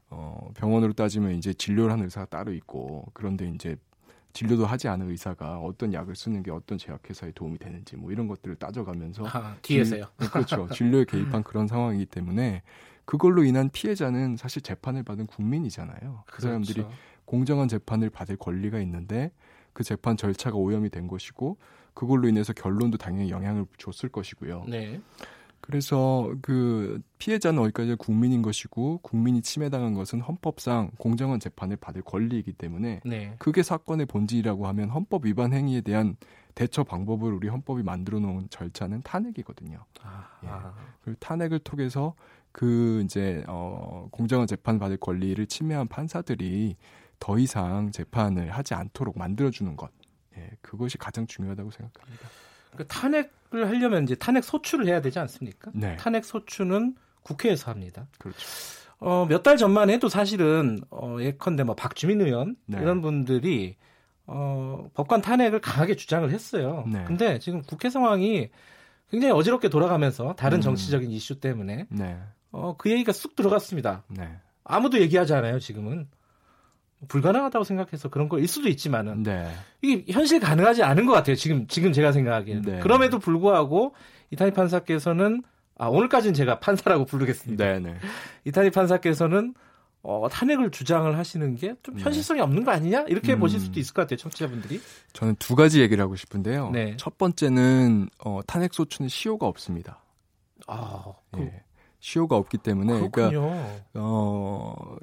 어, 0.09 0.49
병원으로 0.55 0.93
따지면 0.93 1.33
이제 1.35 1.53
진료를 1.53 1.91
하는 1.91 2.05
의사가 2.05 2.27
따로 2.27 2.53
있고 2.53 3.05
그런데 3.13 3.49
이제 3.49 3.75
진료도 4.33 4.65
하지 4.65 4.87
않은 4.87 5.09
의사가 5.09 5.59
어떤 5.59 5.93
약을 5.93 6.15
쓰는 6.15 6.43
게 6.43 6.51
어떤 6.51 6.77
제약회사에 6.77 7.31
도움이 7.31 7.57
되는지 7.57 7.95
뭐 7.95 8.11
이런 8.11 8.27
것들을 8.27 8.55
따져가면서 8.57 9.25
아, 9.27 9.57
뒤에서요. 9.63 10.05
진, 10.19 10.29
그렇죠. 10.29 10.67
진료에 10.71 11.05
개입한 11.05 11.41
그런 11.43 11.67
상황이기 11.67 12.05
때문에 12.05 12.61
그걸로 13.05 13.43
인한 13.43 13.69
피해자는 13.69 14.35
사실 14.37 14.61
재판을 14.61 15.01
받은 15.01 15.25
국민이잖아요. 15.25 16.23
그 16.27 16.37
그렇죠. 16.37 16.41
사람들이 16.47 16.85
공정한 17.25 17.67
재판을 17.67 18.09
받을 18.09 18.37
권리가 18.37 18.79
있는데 18.81 19.31
그 19.73 19.83
재판 19.83 20.17
절차가 20.17 20.55
오염이 20.55 20.89
된 20.89 21.07
것이고 21.07 21.57
그걸로 21.97 22.29
인해서 22.29 22.53
결론도 22.53 22.99
당연히 22.99 23.31
영향을 23.31 23.65
줬을 23.79 24.09
것이고요. 24.09 24.65
네. 24.67 25.01
그래서 25.61 26.31
그 26.43 27.01
피해자는 27.17 27.59
어디까지 27.59 27.95
국민인 27.95 28.43
것이고 28.43 28.99
국민이 28.99 29.41
침해당한 29.41 29.95
것은 29.95 30.21
헌법상 30.21 30.91
공정한 30.99 31.39
재판을 31.39 31.75
받을 31.75 32.03
권리이기 32.03 32.53
때문에 32.53 33.01
네. 33.03 33.33
그게 33.39 33.63
사건의 33.63 34.05
본질이라고 34.05 34.67
하면 34.67 34.89
헌법 34.91 35.25
위반 35.25 35.53
행위에 35.53 35.81
대한 35.81 36.17
대처 36.53 36.83
방법을 36.83 37.33
우리 37.33 37.47
헌법이 37.47 37.81
만들어 37.81 38.19
놓은 38.19 38.47
절차는 38.51 39.01
탄핵이거든요. 39.01 39.83
아, 40.03 40.27
예. 40.43 40.49
그 41.01 41.15
탄핵을 41.19 41.57
통해서 41.59 42.13
그 42.51 43.01
이제 43.03 43.43
어 43.47 44.07
공정한 44.11 44.45
재판 44.45 44.77
받을 44.77 44.97
권리를 44.97 45.43
침해한 45.47 45.87
판사들이 45.87 46.75
더 47.19 47.39
이상 47.39 47.91
재판을 47.91 48.51
하지 48.51 48.75
않도록 48.75 49.17
만들어 49.17 49.49
주는 49.49 49.75
것. 49.75 49.89
예, 50.37 50.49
그것이 50.61 50.97
가장 50.97 51.25
중요하다고 51.27 51.71
생각합니다. 51.71 52.27
그 52.75 52.85
탄핵을 52.87 53.67
하려면 53.67 54.03
이제 54.03 54.15
탄핵 54.15 54.43
소추를 54.43 54.87
해야 54.87 55.01
되지 55.01 55.19
않습니까? 55.19 55.71
네. 55.73 55.95
탄핵 55.97 56.25
소추는 56.25 56.95
국회에서 57.23 57.71
합니다. 57.71 58.07
그렇죠. 58.19 58.39
어, 58.99 59.25
몇 59.27 59.43
달 59.43 59.57
전만 59.57 59.89
해도 59.89 60.09
사실은 60.09 60.79
어, 60.89 61.17
예컨대 61.19 61.63
뭐 61.63 61.75
박주민 61.75 62.21
의원 62.21 62.55
네. 62.65 62.79
이런 62.81 63.01
분들이 63.01 63.75
어, 64.25 64.87
법관 64.93 65.21
탄핵을 65.21 65.61
강하게 65.61 65.95
주장을 65.95 66.29
했어요. 66.29 66.85
네. 66.91 67.03
근데 67.05 67.39
지금 67.39 67.61
국회 67.61 67.89
상황이 67.89 68.49
굉장히 69.09 69.33
어지럽게 69.33 69.69
돌아가면서 69.69 70.35
다른 70.35 70.59
음. 70.59 70.61
정치적인 70.61 71.09
이슈 71.11 71.39
때문에 71.39 71.85
네. 71.89 72.19
어, 72.51 72.75
그 72.77 72.91
얘기가 72.91 73.13
쑥 73.13 73.35
들어갔습니다. 73.35 74.03
네. 74.09 74.37
아무도 74.63 74.99
얘기하지 74.99 75.33
않아요, 75.33 75.59
지금은. 75.59 76.09
불가능하다고 77.07 77.63
생각해서 77.63 78.09
그런 78.09 78.27
거일 78.27 78.47
수도 78.47 78.69
있지만은 78.69 79.23
네. 79.23 79.51
이게 79.81 80.11
현실 80.11 80.39
가능하지 80.39 80.83
않은 80.83 81.05
것 81.05 81.13
같아요. 81.13 81.35
지금 81.35 81.67
지금 81.67 81.93
제가 81.93 82.11
생각하기에는 82.11 82.61
네. 82.63 82.79
그럼에도 82.79 83.19
불구하고 83.19 83.93
이탄희 84.31 84.51
판사께서는 84.51 85.43
아 85.77 85.87
오늘까지는 85.87 86.33
제가 86.33 86.59
판사라고 86.59 87.05
부르겠습니다. 87.05 87.63
네, 87.63 87.79
네. 87.79 87.97
이탄희 88.45 88.71
판사께서는 88.71 89.53
어, 90.01 90.27
탄핵을 90.29 90.71
주장을 90.71 91.17
하시는 91.17 91.55
게좀 91.55 91.97
네. 91.97 92.03
현실성이 92.03 92.41
없는 92.41 92.63
거 92.63 92.71
아니냐 92.71 93.01
이렇게 93.09 93.33
음. 93.33 93.39
보실 93.39 93.59
수도 93.59 93.79
있을 93.79 93.93
것 93.93 94.03
같아요, 94.03 94.17
청취자분들이. 94.17 94.79
저는 95.13 95.35
두 95.37 95.55
가지 95.55 95.81
얘기를 95.81 96.01
하고 96.03 96.15
싶은데요. 96.15 96.71
네. 96.71 96.95
첫 96.97 97.17
번째는 97.17 98.09
어, 98.23 98.39
탄핵 98.47 98.73
소추는 98.73 99.09
시효가 99.09 99.45
없습니다. 99.45 100.03
아, 100.65 101.03
그... 101.31 101.41
예. 101.41 101.63
시효가 101.99 102.37
없기 102.37 102.59
때문에 102.59 102.93
그러니까, 102.93 103.29
그렇군요. 103.29 103.49
그러니까 103.49 103.81
어 103.95 104.97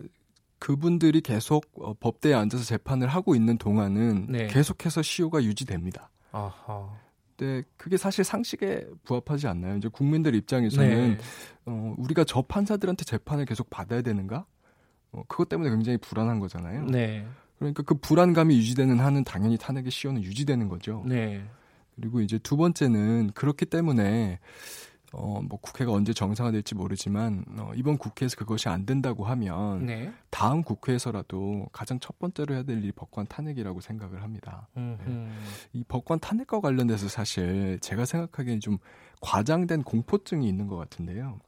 그분들이 0.65 1.21
계속 1.21 1.67
어, 1.75 1.93
법대에 1.93 2.33
앉아서 2.33 2.65
재판을 2.65 3.07
하고 3.07 3.35
있는 3.35 3.59
동안은 3.59 4.29
네. 4.31 4.47
계속해서 4.47 5.03
시효가 5.03 5.45
유지됩니다. 5.45 6.11
아하. 6.33 6.89
근데 7.37 7.65
그게 7.77 7.99
사실 7.99 8.25
상식에 8.25 8.87
부합하지 9.05 9.47
않나요? 9.47 9.77
이제 9.77 9.89
국민들 9.89 10.35
입장에서는 10.35 11.09
네. 11.11 11.19
어, 11.67 11.95
우리가 11.99 12.25
저 12.25 12.41
판사들한테 12.41 13.05
재판을 13.05 13.45
계속 13.45 13.69
받아야 13.69 14.01
되는가? 14.01 14.47
어, 15.13 15.23
그것 15.29 15.51
때문에 15.51 15.69
굉장히 15.69 15.99
불안한 15.99 16.39
거잖아요. 16.39 16.87
네. 16.87 17.27
그러니까 17.59 17.83
그 17.83 17.97
불안감이 17.97 18.57
유지되는 18.57 18.99
한은 19.01 19.25
당연히 19.25 19.59
탄핵의 19.59 19.91
시효는 19.91 20.23
유지되는 20.23 20.71
거죠. 20.71 21.05
네. 21.07 21.45
그리고 21.95 22.23
이제 22.23 22.39
두 22.39 22.57
번째는 22.57 23.33
그렇기 23.35 23.67
때문에 23.67 24.39
어, 25.17 25.41
뭐 25.43 25.59
국회가 25.61 25.93
언제 25.93 26.13
정상화될지 26.13 26.75
모르지만 26.75 27.45
어, 27.59 27.73
이번 27.75 27.99
국회에서 27.99 28.37
그것이 28.37 28.69
안 28.69 28.85
된다고 28.85 29.25
하면 29.25 29.87
네. 29.87 30.13
다음 30.31 30.63
국회에서라도 30.63 31.67
가장 31.73 32.01
첫 32.01 32.19
번째로 32.19 32.55
해야 32.55 32.63
될 32.63 32.79
일이 32.79 32.93
법관 32.93 33.27
탄핵이라고 33.27 33.81
생각을 33.81 34.23
합니다. 34.23 34.69
네. 34.75 34.97
이 35.73 35.85
법관 35.85 36.21
탄핵과 36.21 36.61
관련돼서 36.61 37.09
사실 37.09 37.79
제가 37.81 38.05
생각하기엔 38.05 38.61
좀 38.61 38.79
과장된 39.21 39.83
공포증이 39.85 40.49
있는 40.49 40.67
것 40.67 40.77
같은데요. 40.77 41.39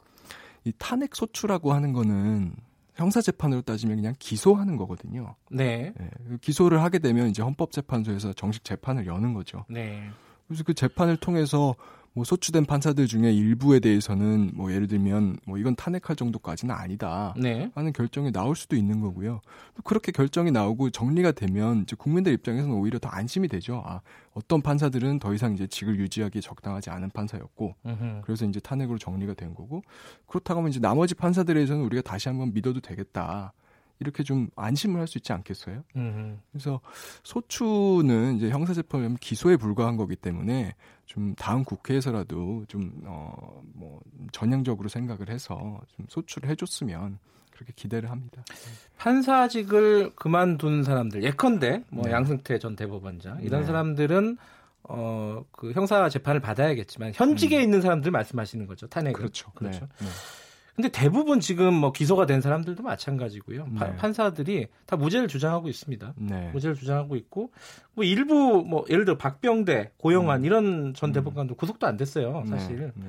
이 0.64 0.72
탄핵 0.78 1.14
소추라고 1.14 1.72
하는 1.72 1.92
거는 1.92 2.54
형사 2.94 3.20
재판으로 3.20 3.62
따지면 3.62 3.96
그냥 3.96 4.14
기소하는 4.18 4.76
거거든요. 4.76 5.34
네. 5.50 5.92
네. 5.96 6.10
기소를 6.40 6.82
하게 6.82 6.98
되면 6.98 7.28
이제 7.28 7.42
헌법재판소에서 7.42 8.32
정식 8.32 8.64
재판을 8.64 9.06
여는 9.06 9.34
거죠. 9.34 9.64
네. 9.68 10.08
그래서 10.46 10.64
그 10.64 10.74
재판을 10.74 11.16
통해서 11.16 11.74
뭐 12.16 12.24
소추된 12.24 12.64
판사들 12.64 13.06
중에 13.08 13.30
일부에 13.30 13.78
대해서는 13.78 14.52
뭐 14.54 14.72
예를 14.72 14.86
들면 14.86 15.36
뭐 15.44 15.58
이건 15.58 15.76
탄핵할 15.76 16.16
정도까지는 16.16 16.74
아니다 16.74 17.34
네. 17.36 17.70
하는 17.74 17.92
결정이 17.92 18.32
나올 18.32 18.56
수도 18.56 18.74
있는 18.74 19.02
거고요. 19.02 19.42
그렇게 19.84 20.12
결정이 20.12 20.50
나오고 20.50 20.88
정리가 20.88 21.32
되면 21.32 21.82
이제 21.82 21.94
국민들 21.94 22.32
입장에서는 22.32 22.74
오히려 22.74 22.98
더 22.98 23.10
안심이 23.10 23.48
되죠. 23.48 23.82
아 23.84 24.00
어떤 24.32 24.62
판사들은 24.62 25.18
더 25.18 25.34
이상 25.34 25.52
이제 25.52 25.66
직을 25.66 25.98
유지하기 26.00 26.40
적당하지 26.40 26.88
않은 26.88 27.10
판사였고 27.10 27.74
으흠. 27.84 28.22
그래서 28.24 28.46
이제 28.46 28.60
탄핵으로 28.60 28.96
정리가 28.96 29.34
된 29.34 29.54
거고 29.54 29.82
그렇다고 30.26 30.60
하면 30.60 30.70
이제 30.70 30.80
나머지 30.80 31.14
판사들에서는 31.14 31.84
우리가 31.84 32.00
다시 32.00 32.30
한번 32.30 32.54
믿어도 32.54 32.80
되겠다. 32.80 33.52
이렇게 33.99 34.22
좀 34.22 34.49
안심을 34.57 35.01
할 35.01 35.07
수 35.07 35.18
있지 35.18 35.32
않겠어요? 35.32 35.82
음흠. 35.97 36.36
그래서 36.53 36.80
소추는 37.22 38.36
이제 38.36 38.51
형사재판을 38.51 39.16
기소에 39.20 39.57
불과한 39.57 39.97
거기 39.97 40.16
때문에 40.16 40.74
좀 41.07 41.34
다음 41.36 41.64
국회에서라도 41.64 42.64
좀, 42.68 42.92
어, 43.05 43.62
뭐, 43.74 44.01
전향적으로 44.32 44.88
생각을 44.88 45.30
해서 45.30 45.80
좀 45.97 46.07
소추를 46.09 46.51
해줬으면 46.51 47.18
그렇게 47.53 47.72
기대를 47.76 48.11
합니다. 48.11 48.44
판사직을 48.99 50.14
그만둔 50.16 50.82
사람들, 50.82 51.22
예컨대, 51.22 51.84
뭐, 51.90 52.05
네. 52.05 52.12
양승태 52.12 52.59
전 52.59 52.76
대법원장, 52.76 53.42
이런 53.42 53.61
네. 53.62 53.66
사람들은 53.66 54.36
어, 54.88 55.44
그 55.51 55.72
형사 55.72 56.09
재판을 56.09 56.40
받아야겠지만 56.40 57.12
현직에 57.14 57.59
음. 57.59 57.62
있는 57.62 57.80
사람들 57.80 58.11
말씀하시는 58.12 58.66
거죠. 58.66 58.86
탄핵. 58.86 59.14
그렇죠. 59.14 59.51
그렇죠. 59.53 59.80
네. 59.99 60.07
네. 60.78 60.82
근데 60.82 60.88
대부분 60.90 61.40
지금 61.40 61.72
뭐 61.74 61.90
기소가 61.92 62.26
된 62.26 62.40
사람들도 62.40 62.82
마찬가지고요. 62.82 63.66
네. 63.80 63.96
판사들이 63.96 64.68
다 64.84 64.96
무죄를 64.96 65.26
주장하고 65.26 65.68
있습니다. 65.68 66.14
네. 66.16 66.50
무죄를 66.52 66.76
주장하고 66.76 67.16
있고 67.16 67.50
뭐 67.94 68.04
일부 68.04 68.62
뭐 68.62 68.84
예를 68.90 69.04
들어 69.06 69.16
박병대, 69.16 69.92
고영환 69.96 70.40
음. 70.40 70.44
이런 70.44 70.94
전 70.94 71.10
음. 71.10 71.12
대법관도 71.14 71.54
음. 71.54 71.56
구속도 71.56 71.86
안 71.86 71.96
됐어요, 71.96 72.42
네. 72.44 72.50
사실. 72.50 72.92
네. 72.94 73.04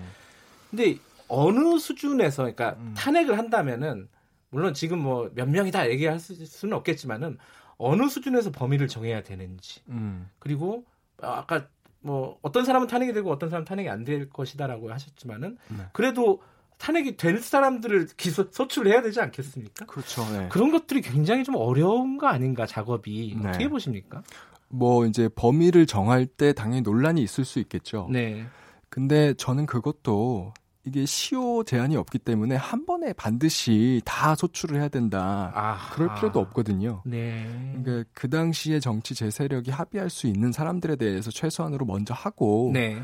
근데 0.70 0.98
어느 1.28 1.78
수준에서 1.78 2.44
그러니까 2.44 2.76
음. 2.80 2.94
탄핵을 2.98 3.38
한다면은 3.38 4.08
물론 4.50 4.74
지금 4.74 5.00
뭐 5.00 5.30
몇 5.36 5.50
명이 5.50 5.72
다 5.72 5.90
얘기할 5.90 6.20
수는 6.20 6.76
없겠지만은 6.78 7.38
어느 7.78 8.08
수준에서 8.08 8.52
범위를 8.52 8.88
정해야 8.88 9.22
되는지 9.24 9.82
음. 9.90 10.30
그리고 10.40 10.86
아까 11.22 11.68
뭐 12.00 12.38
어떤 12.42 12.64
사람은 12.64 12.88
탄핵이 12.88 13.12
되고 13.12 13.30
어떤 13.30 13.50
사람은 13.50 13.66
탄핵이 13.66 13.90
안 13.90 14.06
될 14.06 14.30
것이다라고 14.30 14.90
하셨지만은 14.92 15.58
네. 15.68 15.84
그래도 15.92 16.42
탄핵이 16.78 17.18
될 17.18 17.40
사람들을 17.40 18.08
기소 18.18 18.48
소출해야 18.52 19.02
되지 19.02 19.20
않겠습니까? 19.22 19.86
그렇죠. 19.86 20.24
네. 20.32 20.48
그런 20.50 20.72
것들이 20.72 21.02
굉장히 21.02 21.44
좀 21.44 21.56
어려운 21.56 22.18
거 22.18 22.28
아닌가 22.28 22.66
작업이 22.66 23.38
네. 23.42 23.50
어떻게 23.50 23.68
보십니까? 23.68 24.22
뭐 24.70 25.06
이제 25.06 25.30
범위를 25.34 25.86
정할 25.86 26.26
때 26.26 26.54
당연히 26.54 26.82
논란이 26.82 27.22
있을 27.22 27.46
수 27.46 27.60
있겠죠. 27.60 28.08
네. 28.12 28.46
근데 28.90 29.34
저는 29.34 29.66
그것도 29.66 30.54
이게 30.88 31.06
시효 31.06 31.66
제한이 31.66 31.98
없기 31.98 32.20
때문에 32.20 32.56
한 32.56 32.86
번에 32.86 33.12
반드시 33.12 34.02
다 34.06 34.36
소출을 34.36 34.80
해야 34.80 34.88
된다. 34.88 35.52
아, 35.54 35.78
그럴 35.92 36.16
필요도 36.16 36.40
없거든요. 36.40 37.02
네. 37.06 37.46
그러니까 37.84 38.10
그 38.14 38.30
당시에 38.30 38.80
정치 38.80 39.14
제세력이 39.14 39.70
합의할 39.70 40.10
수 40.10 40.28
있는 40.28 40.54
사람들에 40.54 40.96
대해서 40.96 41.30
최소한으로 41.30 41.86
먼저 41.86 42.14
하고 42.14 42.72
네. 42.74 43.02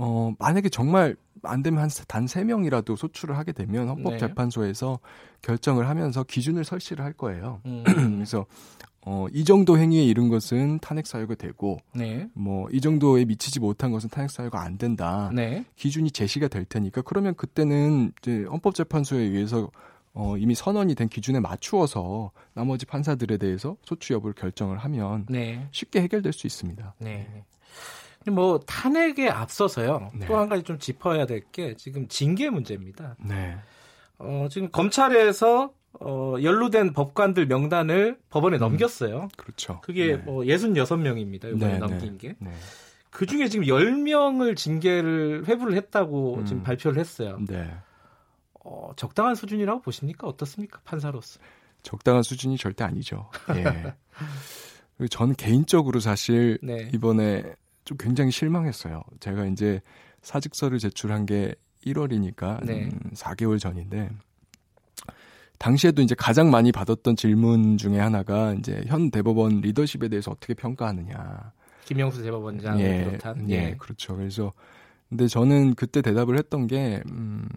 어, 0.00 0.32
만약에 0.38 0.68
정말 0.68 1.16
안 1.42 1.62
되면 1.62 1.80
한 1.80 1.88
단 2.06 2.26
세명이라도 2.26 2.96
소출을 2.96 3.36
하게 3.36 3.52
되면 3.52 3.88
헌법재판소에서 3.88 4.98
네. 5.02 5.38
결정을 5.42 5.88
하면서 5.88 6.22
기준을 6.24 6.64
설치를 6.64 7.04
할 7.04 7.12
거예요. 7.12 7.60
음. 7.66 7.84
그래서 8.16 8.46
어, 9.02 9.26
이 9.32 9.44
정도 9.44 9.78
행위에 9.78 10.02
이른 10.04 10.28
것은 10.28 10.80
탄핵 10.80 11.06
사유가 11.06 11.34
되고, 11.34 11.78
네. 11.94 12.28
뭐, 12.34 12.68
이 12.70 12.80
정도에 12.80 13.24
미치지 13.24 13.58
못한 13.58 13.90
것은 13.90 14.10
탄핵 14.10 14.30
사유가 14.30 14.60
안 14.60 14.76
된다. 14.76 15.30
네. 15.32 15.64
기준이 15.76 16.10
제시가 16.10 16.48
될 16.48 16.66
테니까, 16.66 17.00
그러면 17.02 17.34
그때는 17.34 18.12
이제 18.20 18.44
헌법재판소에 18.50 19.20
의해서 19.20 19.70
어, 20.12 20.36
이미 20.36 20.54
선언이 20.54 20.94
된 20.94 21.08
기준에 21.08 21.40
맞추어서 21.40 22.32
나머지 22.52 22.84
판사들에 22.84 23.38
대해서 23.38 23.76
소추 23.82 24.12
여부를 24.14 24.34
결정을 24.34 24.76
하면 24.78 25.26
네. 25.30 25.68
쉽게 25.70 26.02
해결될 26.02 26.32
수 26.32 26.46
있습니다. 26.46 26.94
네. 26.98 27.44
뭐 28.26 28.60
탄핵에 28.66 29.28
앞서서요. 29.28 30.10
네. 30.14 30.26
또한 30.26 30.48
가지 30.48 30.62
좀 30.62 30.78
짚어야 30.78 31.26
될 31.26 31.42
게 31.52 31.74
지금 31.76 32.06
징계 32.08 32.50
문제입니다. 32.50 33.16
네. 33.24 33.56
어, 34.18 34.48
지금 34.50 34.70
검찰에서 34.70 35.72
어, 36.00 36.34
연루된 36.42 36.92
법관들 36.92 37.46
명단을 37.46 38.18
법원에 38.28 38.58
음, 38.58 38.60
넘겼어요. 38.60 39.28
그렇죠. 39.36 39.80
그게 39.82 40.08
네. 40.08 40.16
뭐 40.16 40.42
66명입니다. 40.44 41.54
이번에 41.56 41.72
네, 41.74 41.78
넘긴 41.78 42.18
네. 42.18 42.28
게. 42.28 42.36
네. 42.38 42.52
그 43.10 43.24
중에 43.24 43.48
지금 43.48 43.64
10명을 43.66 44.56
징계를 44.56 45.46
회부를 45.46 45.74
했다고 45.76 46.36
음. 46.38 46.44
지금 46.44 46.62
발표를 46.62 46.98
했어요. 47.00 47.38
네. 47.48 47.70
어, 48.64 48.92
적당한 48.96 49.34
수준이라고 49.34 49.80
보십니까? 49.80 50.26
어떻습니까? 50.26 50.80
판사로서. 50.84 51.40
적당한 51.82 52.22
수준이 52.22 52.58
절대 52.58 52.84
아니죠. 52.84 53.30
예. 53.54 53.94
저는 55.10 55.36
개인적으로 55.36 56.00
사실 56.00 56.58
네. 56.62 56.90
이번에 56.92 57.54
좀 57.88 57.96
굉장히 57.96 58.30
실망했어요. 58.30 59.02
제가 59.18 59.46
이제 59.46 59.80
사직서를 60.20 60.78
제출한 60.78 61.24
게 61.24 61.54
1월이니까 61.86 62.62
네. 62.62 62.84
음, 62.84 63.00
4개월 63.14 63.58
전인데 63.58 64.10
당시에도 65.58 66.02
이제 66.02 66.14
가장 66.14 66.50
많이 66.50 66.70
받았던 66.70 67.16
질문 67.16 67.78
중에 67.78 67.98
하나가 67.98 68.52
이제 68.52 68.82
현 68.86 69.10
대법원 69.10 69.62
리더십에 69.62 70.08
대해서 70.08 70.32
어떻게 70.32 70.52
평가하느냐. 70.52 71.52
김영수 71.86 72.22
대법원장 72.22 72.78
예, 72.78 73.04
비롯한. 73.06 73.48
예, 73.48 73.54
예, 73.54 73.74
그렇죠. 73.78 74.14
그래서 74.14 74.52
근데 75.08 75.26
저는 75.26 75.74
그때 75.74 76.02
대답을 76.02 76.36
했던 76.36 76.66
게 76.66 77.02
음, 77.10 77.48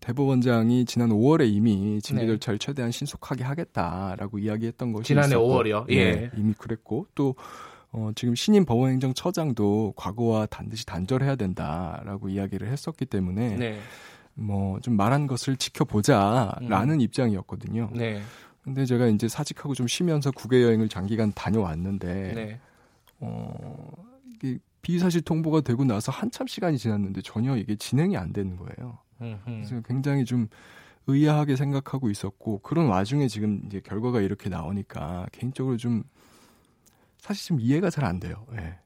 대법원장이 0.00 0.84
지난 0.84 1.08
5월에 1.08 1.50
이미 1.50 1.98
징계 2.02 2.22
네. 2.22 2.26
절차를 2.28 2.58
최대한 2.58 2.90
신속하게 2.90 3.42
하겠다라고 3.44 4.38
이야기했던 4.38 4.92
것이 4.92 5.06
지난해 5.06 5.28
있었고, 5.28 5.48
5월이요. 5.48 5.90
예. 5.90 5.96
예. 5.96 6.30
이미 6.36 6.52
그랬고 6.52 7.06
또 7.14 7.34
어, 7.92 8.10
지금 8.14 8.34
신임 8.34 8.64
법원행정처장도 8.64 9.94
과거와 9.96 10.46
반드시 10.46 10.84
단절해야 10.84 11.36
된다라고 11.36 12.28
이야기를 12.28 12.68
했었기 12.68 13.06
때문에 13.06 13.56
네. 13.56 13.80
뭐좀 14.34 14.96
말한 14.96 15.26
것을 15.26 15.56
지켜보자라는 15.56 16.94
음. 16.94 17.00
입장이었거든요. 17.00 17.90
네. 17.94 18.20
근데 18.62 18.84
제가 18.84 19.06
이제 19.06 19.28
사직하고 19.28 19.74
좀 19.74 19.86
쉬면서 19.86 20.30
국외 20.30 20.62
여행을 20.62 20.88
장기간 20.88 21.32
다녀왔는데 21.34 22.32
네. 22.34 22.60
어 23.20 23.90
이게 24.34 24.58
비사실 24.82 25.22
통보가 25.22 25.62
되고 25.62 25.84
나서 25.84 26.12
한참 26.12 26.46
시간이 26.46 26.76
지났는데 26.76 27.22
전혀 27.22 27.56
이게 27.56 27.74
진행이 27.76 28.16
안 28.16 28.32
되는 28.32 28.56
거예요. 28.56 28.98
그래서 29.44 29.80
굉장히 29.80 30.24
좀 30.24 30.48
의아하게 31.08 31.56
생각하고 31.56 32.10
있었고 32.10 32.58
그런 32.58 32.86
와중에 32.86 33.26
지금 33.28 33.62
이제 33.66 33.80
결과가 33.80 34.20
이렇게 34.20 34.48
나오니까 34.50 35.26
개인적으로 35.32 35.78
좀 35.78 36.04
사실 37.18 37.46
좀 37.48 37.60
이해가 37.60 37.90
잘 37.90 38.04
안 38.04 38.20
돼요. 38.20 38.46
네. 38.52 38.78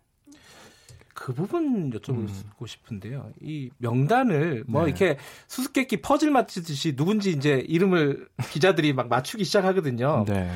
그 1.14 1.33
부분 1.33 1.91
여쭤보고 1.91 2.62
음. 2.62 2.66
싶은데요. 2.66 3.30
이 3.41 3.70
명단을 3.78 4.64
뭐 4.66 4.83
네. 4.83 4.89
이렇게 4.89 5.18
수수께끼 5.47 5.99
퍼즐 6.01 6.30
맞추듯이 6.30 6.97
누군지 6.97 7.30
이제 7.30 7.64
이름을 7.68 8.28
기자들이 8.51 8.93
막 8.93 9.09
맞추기 9.09 9.45
시작하거든요. 9.45 10.24
네. 10.26 10.51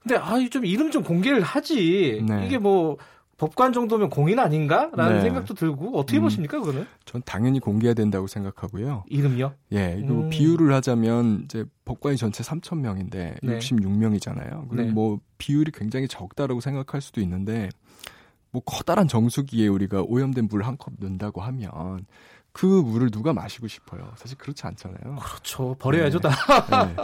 근데 0.00 0.16
아 0.16 0.36
좀 0.48 0.64
이름 0.66 0.90
좀 0.90 1.02
공개를 1.02 1.42
하지. 1.42 2.22
네. 2.28 2.46
이게 2.46 2.58
뭐 2.58 2.98
법관 3.38 3.72
정도면 3.72 4.08
공인 4.10 4.38
아닌가라는 4.38 5.16
네. 5.16 5.20
생각도 5.22 5.54
들고 5.54 5.98
어떻게 5.98 6.18
음, 6.18 6.22
보십니까 6.22 6.60
그거는? 6.60 6.86
전 7.04 7.22
당연히 7.24 7.58
공개해야 7.58 7.94
된다고 7.94 8.26
생각하고요. 8.28 9.04
이름요? 9.08 9.52
예. 9.72 9.96
그리고 9.96 10.22
음. 10.22 10.28
비율을 10.30 10.72
하자면 10.74 11.42
이제 11.44 11.64
법관이 11.84 12.16
전체 12.16 12.44
3천 12.44 12.78
명인데 12.78 13.36
네. 13.42 13.58
66명이잖아요. 13.58 14.68
그럼 14.68 14.86
네. 14.86 14.92
뭐 14.92 15.18
비율이 15.38 15.72
굉장히 15.72 16.06
적다라고 16.06 16.60
생각할 16.60 17.00
수도 17.00 17.20
있는데 17.20 17.68
뭐 18.52 18.62
커다란 18.64 19.08
정수기에 19.08 19.66
우리가 19.68 20.02
오염된 20.02 20.46
물 20.48 20.62
한 20.62 20.76
컵 20.76 20.92
넣는다고 21.00 21.40
하면 21.40 22.06
그 22.52 22.66
물을 22.66 23.10
누가 23.10 23.32
마시고 23.32 23.66
싶어요? 23.66 24.12
사실 24.16 24.36
그렇지 24.36 24.66
않잖아요. 24.66 25.16
그렇죠. 25.16 25.74
버려야죠, 25.78 26.20
네. 26.20 26.28
다. 26.28 26.86
네. 26.86 26.94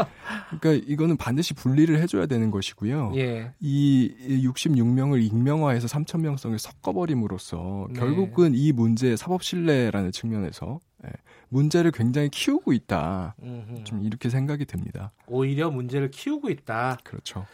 그러니까 0.61 0.87
이거는 0.87 1.17
반드시 1.17 1.55
분리를 1.55 1.99
해줘야 1.99 2.27
되는 2.27 2.51
것이고요. 2.51 3.13
예. 3.17 3.53
이 3.59 4.43
66명을 4.45 5.23
익명화해서 5.23 5.87
3천 5.87 6.21
명성을 6.21 6.59
섞어버림으로써 6.59 7.89
네. 7.93 7.99
결국은 7.99 8.55
이 8.55 8.73
문제 8.73 9.17
사법 9.17 9.43
신뢰라는 9.43 10.13
측면에서 10.13 10.81
예, 11.07 11.11
문제를 11.49 11.93
굉장히 11.93 12.29
키우고 12.29 12.73
있다. 12.73 13.37
음흠. 13.43 13.85
좀 13.85 14.05
이렇게 14.05 14.29
생각이 14.29 14.67
듭니다. 14.67 15.13
오히려 15.27 15.71
문제를 15.71 16.11
키우고 16.11 16.51
있다. 16.51 16.99
그렇죠. 17.05 17.47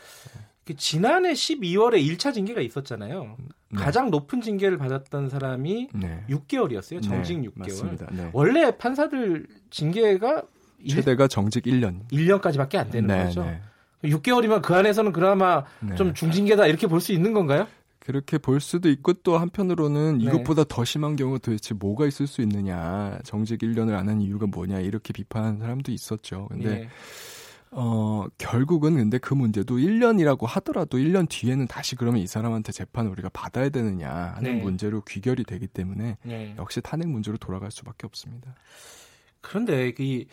그 0.65 0.75
지난해 0.77 1.33
12월에 1.33 2.03
1차 2.07 2.33
징계가 2.33 2.61
있었잖아요. 2.61 3.37
네. 3.71 3.77
가장 3.77 4.11
높은 4.11 4.41
징계를 4.41 4.79
받았던 4.79 5.29
사람이 5.29 5.89
네. 5.95 6.25
6개월이었어요. 6.31 7.03
정직 7.03 7.39
네, 7.41 7.49
6개월. 7.49 8.13
네. 8.15 8.31
원래 8.33 8.77
판사들 8.77 9.47
징계가 9.71 10.43
최대가 10.89 11.29
정직 11.29 11.65
1년. 11.65 12.09
1년까지밖에 12.11 12.77
안 12.77 12.91
되는 12.91 13.09
네, 13.09 13.25
거죠. 13.25 13.47
6개월이면 14.05 14.63
그 14.63 14.75
안에서는 14.75 15.13
그나마 15.13 15.65
좀 15.97 16.13
중징계다 16.15 16.67
이렇게 16.67 16.87
볼 16.87 17.01
수 17.01 17.13
있는 17.13 17.33
건가요? 17.33 17.67
그렇게 18.01 18.37
볼 18.37 18.61
수도 18.61 18.91
있고 18.91 19.15
또 19.15 19.39
한편으로는 19.39 20.19
네. 20.19 20.25
이것보다 20.25 20.65
더 20.65 20.85
심한 20.85 21.17
경우 21.17 21.39
도대체 21.39 21.73
뭐가 21.75 22.07
있을 22.07 22.27
수 22.27 22.43
있느냐. 22.43 23.19
정직 23.25 23.61
1년을 23.61 23.95
안 23.95 24.09
한 24.11 24.21
이유가 24.21 24.47
뭐냐. 24.47 24.81
이렇게 24.81 25.15
비판하는 25.15 25.59
사람도 25.59 25.91
있었죠. 25.91 26.49
근데 26.51 26.69
네. 26.69 26.89
어, 27.77 28.27
결국은 28.39 28.95
근데 28.95 29.19
그 29.19 29.35
문제도 29.35 29.77
1년이라고 29.77 30.47
하더라도 30.47 30.97
1년 30.99 31.29
뒤에는 31.29 31.67
다시 31.67 31.97
그러면 31.97 32.21
이 32.21 32.27
사람한테 32.27 32.71
재판을 32.71 33.11
우리가 33.11 33.31
받아야 33.33 33.69
되느냐 33.69 34.11
하는 34.37 34.59
네. 34.59 34.63
문제로 34.63 35.01
귀결이 35.03 35.43
되기 35.45 35.67
때문에 35.67 36.17
네. 36.23 36.55
역시 36.57 36.81
탄핵 36.81 37.09
문제로 37.09 37.37
돌아갈 37.37 37.73
수밖에 37.73 38.07
없습니다. 38.07 38.55
그런데 39.41 39.93
이 39.99 40.27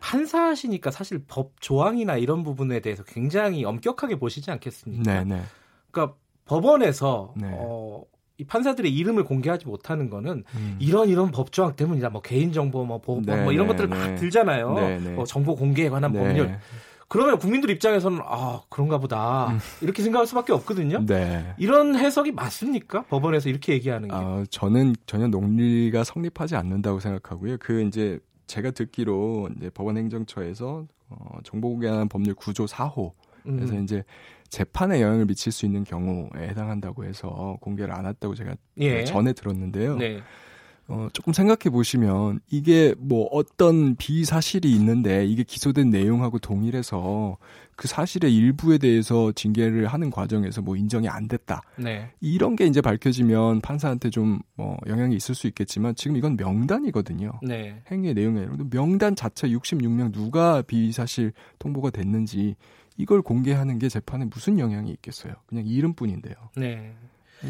판사시니까 0.00 0.90
사실 0.92 1.22
법 1.26 1.60
조항이나 1.60 2.16
이런 2.16 2.44
부분에 2.44 2.80
대해서 2.80 3.02
굉장히 3.02 3.64
엄격하게 3.64 4.16
보시지 4.16 4.50
않겠습니까? 4.50 5.02
네, 5.02 5.24
네. 5.24 5.42
그러니까 5.90 6.16
법원에서 6.44 7.34
네. 7.36 7.50
어, 7.52 8.04
이 8.38 8.44
판사들의 8.44 8.94
이름을 8.94 9.24
공개하지 9.24 9.66
못하는 9.66 10.08
거는 10.08 10.44
음. 10.54 10.76
이런 10.78 11.08
이런 11.08 11.32
법조항 11.32 11.74
때문이다. 11.74 12.10
뭐 12.10 12.22
개인정보, 12.22 12.84
뭐 12.84 13.00
보호법, 13.00 13.36
네, 13.36 13.42
뭐 13.42 13.52
이런 13.52 13.66
네, 13.66 13.72
것들 13.72 13.88
막 13.88 13.98
네. 13.98 14.14
들잖아요. 14.14 14.74
네, 14.74 15.00
네. 15.00 15.10
뭐 15.10 15.24
정보 15.24 15.56
공개에 15.56 15.88
관한 15.88 16.12
네. 16.12 16.20
법률. 16.20 16.58
그러면 17.08 17.38
국민들 17.38 17.70
입장에서는 17.70 18.20
아 18.24 18.60
그런가 18.68 18.98
보다 18.98 19.48
음. 19.48 19.58
이렇게 19.80 20.02
생각할 20.02 20.26
수밖에 20.28 20.52
없거든요. 20.52 21.04
이런 21.58 21.96
해석이 21.96 22.32
맞습니까? 22.32 23.02
법원에서 23.04 23.48
이렇게 23.48 23.72
얘기하는 23.72 24.08
게? 24.08 24.14
아, 24.14 24.44
저는 24.50 24.94
전혀 25.06 25.26
논리가 25.26 26.04
성립하지 26.04 26.54
않는다고 26.54 27.00
생각하고요. 27.00 27.56
그 27.58 27.82
이제 27.82 28.20
제가 28.46 28.70
듣기로 28.70 29.48
이제 29.56 29.68
법원 29.70 29.96
행정처에서 29.96 30.86
어, 31.08 31.38
정보 31.42 31.70
공개하는 31.70 32.08
법률 32.08 32.34
구조 32.34 32.66
4호 32.66 33.12
그래서 33.42 33.74
음. 33.74 33.84
이제 33.84 34.04
재판에 34.50 35.00
영향을 35.00 35.26
미칠 35.26 35.52
수 35.52 35.66
있는 35.66 35.84
경우에 35.84 36.48
해당한다고 36.48 37.04
해서 37.04 37.58
공개를 37.60 37.92
안 37.92 38.06
했다고 38.06 38.34
제가 38.34 38.54
예. 38.78 39.04
전에 39.04 39.32
들었는데요. 39.32 39.96
네. 39.96 40.20
어, 40.90 41.06
조금 41.12 41.34
생각해 41.34 41.70
보시면 41.70 42.40
이게 42.50 42.94
뭐 42.96 43.28
어떤 43.30 43.94
비사실이 43.96 44.72
있는데 44.72 45.26
이게 45.26 45.42
기소된 45.42 45.90
내용하고 45.90 46.38
동일해서 46.38 47.36
그 47.76 47.86
사실의 47.86 48.34
일부에 48.34 48.78
대해서 48.78 49.30
징계를 49.32 49.86
하는 49.86 50.10
과정에서 50.10 50.62
뭐 50.62 50.76
인정이 50.76 51.06
안 51.06 51.28
됐다. 51.28 51.60
네. 51.76 52.10
이런 52.22 52.56
게 52.56 52.66
이제 52.66 52.80
밝혀지면 52.80 53.60
판사한테 53.60 54.08
좀 54.10 54.40
뭐 54.58 54.76
영향이 54.88 55.14
있을 55.14 55.36
수 55.36 55.46
있겠지만 55.46 55.94
지금 55.94 56.16
이건 56.16 56.36
명단이거든요. 56.36 57.30
네. 57.42 57.80
행위의 57.92 58.14
내용이 58.14 58.40
아니라 58.40 58.56
명단 58.70 59.14
자체 59.14 59.48
66명 59.48 60.12
누가 60.12 60.62
비사실 60.62 61.32
통보가 61.60 61.90
됐는지 61.90 62.56
이걸 62.98 63.22
공개하는 63.22 63.78
게 63.78 63.88
재판에 63.88 64.26
무슨 64.26 64.58
영향이 64.58 64.90
있겠어요? 64.90 65.34
그냥 65.46 65.66
이름뿐인데요. 65.66 66.34
네. 66.56 66.94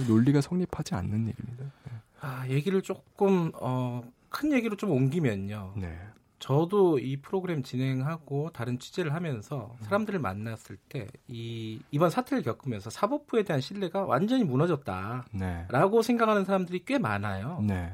논리가 0.07 0.40
성립하지 0.42 0.94
않는 0.94 1.26
얘기입니다. 1.28 1.64
네. 1.84 1.92
아, 2.20 2.46
얘기를 2.49 2.82
조금 2.82 3.51
어, 3.55 4.03
큰 4.28 4.53
얘기로 4.53 4.76
좀 4.76 4.90
옮기면요. 4.90 5.72
네. 5.78 5.99
저도 6.38 7.01
이 7.01 7.16
프로그램 7.16 7.62
진행하고 7.64 8.51
다른 8.51 8.78
취재를 8.78 9.12
하면서 9.14 9.74
사람들을 9.80 10.20
만났을 10.20 10.76
때 10.88 11.09
이 11.26 11.80
이번 11.90 12.11
사태를 12.11 12.42
겪으면서 12.44 12.90
사법부에 12.90 13.42
대한 13.42 13.61
신뢰가 13.61 14.05
완전히 14.05 14.44
무너졌다라고 14.44 15.26
네. 15.32 15.66
생각하는 16.03 16.44
사람들이 16.44 16.84
꽤 16.84 16.99
많아요. 16.99 17.61
네. 17.66 17.92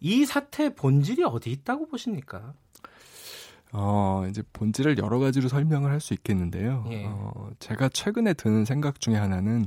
이 0.00 0.24
사태의 0.24 0.74
본질이 0.76 1.24
어디 1.24 1.50
있다고 1.50 1.88
보십니까? 1.88 2.54
어, 3.72 4.24
이제 4.28 4.42
본질을 4.52 4.98
여러 4.98 5.18
가지로 5.18 5.48
설명을 5.48 5.90
할 5.90 6.00
수 6.00 6.14
있겠는데요. 6.14 6.86
예. 6.90 7.04
어, 7.06 7.50
제가 7.58 7.88
최근에 7.90 8.34
드는 8.34 8.64
생각 8.64 9.00
중에 9.00 9.16
하나는 9.16 9.66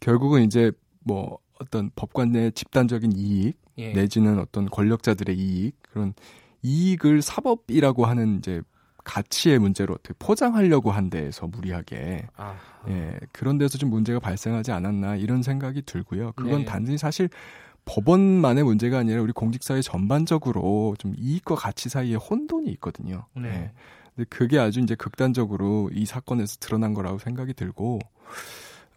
결국은 0.00 0.42
이제 0.42 0.72
뭐 1.04 1.38
어떤 1.60 1.90
법관의 1.96 2.52
집단적인 2.52 3.12
이익 3.16 3.58
예. 3.78 3.92
내지는 3.92 4.38
어떤 4.38 4.66
권력자들의 4.66 5.36
이익 5.36 5.76
그런 5.82 6.14
이익을 6.62 7.22
사법이라고 7.22 8.06
하는 8.06 8.38
이제 8.38 8.60
가치의 9.04 9.60
문제로 9.60 9.94
어떻게 9.94 10.14
포장하려고 10.18 10.90
한 10.90 11.10
데에서 11.10 11.46
무리하게 11.46 12.26
아. 12.36 12.56
예 12.88 13.16
그런 13.32 13.56
데서 13.56 13.78
좀 13.78 13.88
문제가 13.90 14.18
발생하지 14.18 14.72
않았나 14.72 15.14
이런 15.16 15.42
생각이 15.42 15.82
들고요. 15.82 16.32
그건 16.34 16.60
네. 16.60 16.64
단순히 16.64 16.98
사실 16.98 17.28
법원만의 17.86 18.64
문제가 18.64 18.98
아니라 18.98 19.22
우리 19.22 19.32
공직사회 19.32 19.80
전반적으로 19.80 20.94
좀 20.98 21.14
이익과 21.16 21.54
가치 21.54 21.88
사이에 21.88 22.16
혼돈이 22.16 22.68
있거든요. 22.72 23.24
네. 23.34 23.42
네. 23.42 23.72
근데 24.14 24.26
그게 24.28 24.58
아주 24.58 24.80
이제 24.80 24.94
극단적으로 24.94 25.90
이 25.94 26.04
사건에서 26.04 26.56
드러난 26.60 26.94
거라고 26.94 27.18
생각이 27.18 27.54
들고 27.54 28.00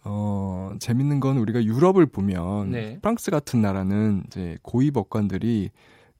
어 0.03 0.73
재밌는 0.79 1.19
건 1.19 1.37
우리가 1.37 1.63
유럽을 1.63 2.07
보면 2.07 2.71
네. 2.71 2.99
프랑스 2.99 3.31
같은 3.31 3.61
나라는 3.61 4.23
이제 4.27 4.57
고위 4.63 4.91
법관들이 4.91 5.69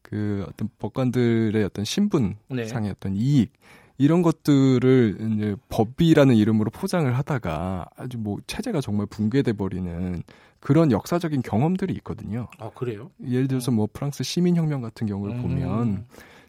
그 0.02 0.46
어떤 0.48 0.70
법관들의 0.80 1.64
어떤 1.64 1.86
신분상의 1.86 2.38
네. 2.50 2.90
어떤 2.90 3.16
이익 3.16 3.52
이런 3.98 4.22
것들을 4.22 5.18
이제 5.34 5.56
법이라는 5.70 6.36
이름으로 6.36 6.70
포장을 6.72 7.18
하다가 7.18 7.90
아주 7.98 8.18
뭐 8.18 8.38
체제가 8.48 8.80
정말 8.80 9.08
붕괴돼 9.08 9.54
버리는 9.54 10.24
그런 10.60 10.92
역사적인 10.92 11.42
경험들이 11.42 11.94
있거든요. 11.96 12.48
아 12.60 12.70
그래요? 12.72 13.12
예를 13.26 13.48
들어서 13.48 13.72
뭐 13.72 13.88
프랑스 13.92 14.24
시민혁명 14.24 14.82
같은 14.82 15.08
경우를 15.08 15.36
음. 15.36 15.42
보면 15.42 16.06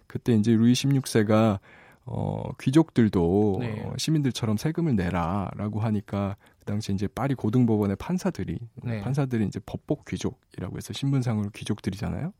그때 0.06 0.32
이제 0.32 0.52
루이 0.52 0.72
16세가 0.72 1.58
어 2.06 2.50
귀족들도 2.60 3.58
네. 3.60 3.82
어, 3.84 3.94
시민들처럼 3.96 4.56
세금을 4.56 4.96
내라라고 4.96 5.80
하니까 5.80 6.36
그 6.58 6.64
당시 6.64 6.92
이제 6.92 7.06
파리 7.06 7.34
고등법원의 7.34 7.96
판사들이 7.96 8.58
네. 8.82 9.00
판사들이 9.00 9.46
이제 9.46 9.60
법복 9.64 10.06
귀족이라고 10.06 10.76
해서 10.76 10.92
신분상으로 10.92 11.50
귀족들이잖아요. 11.50 12.32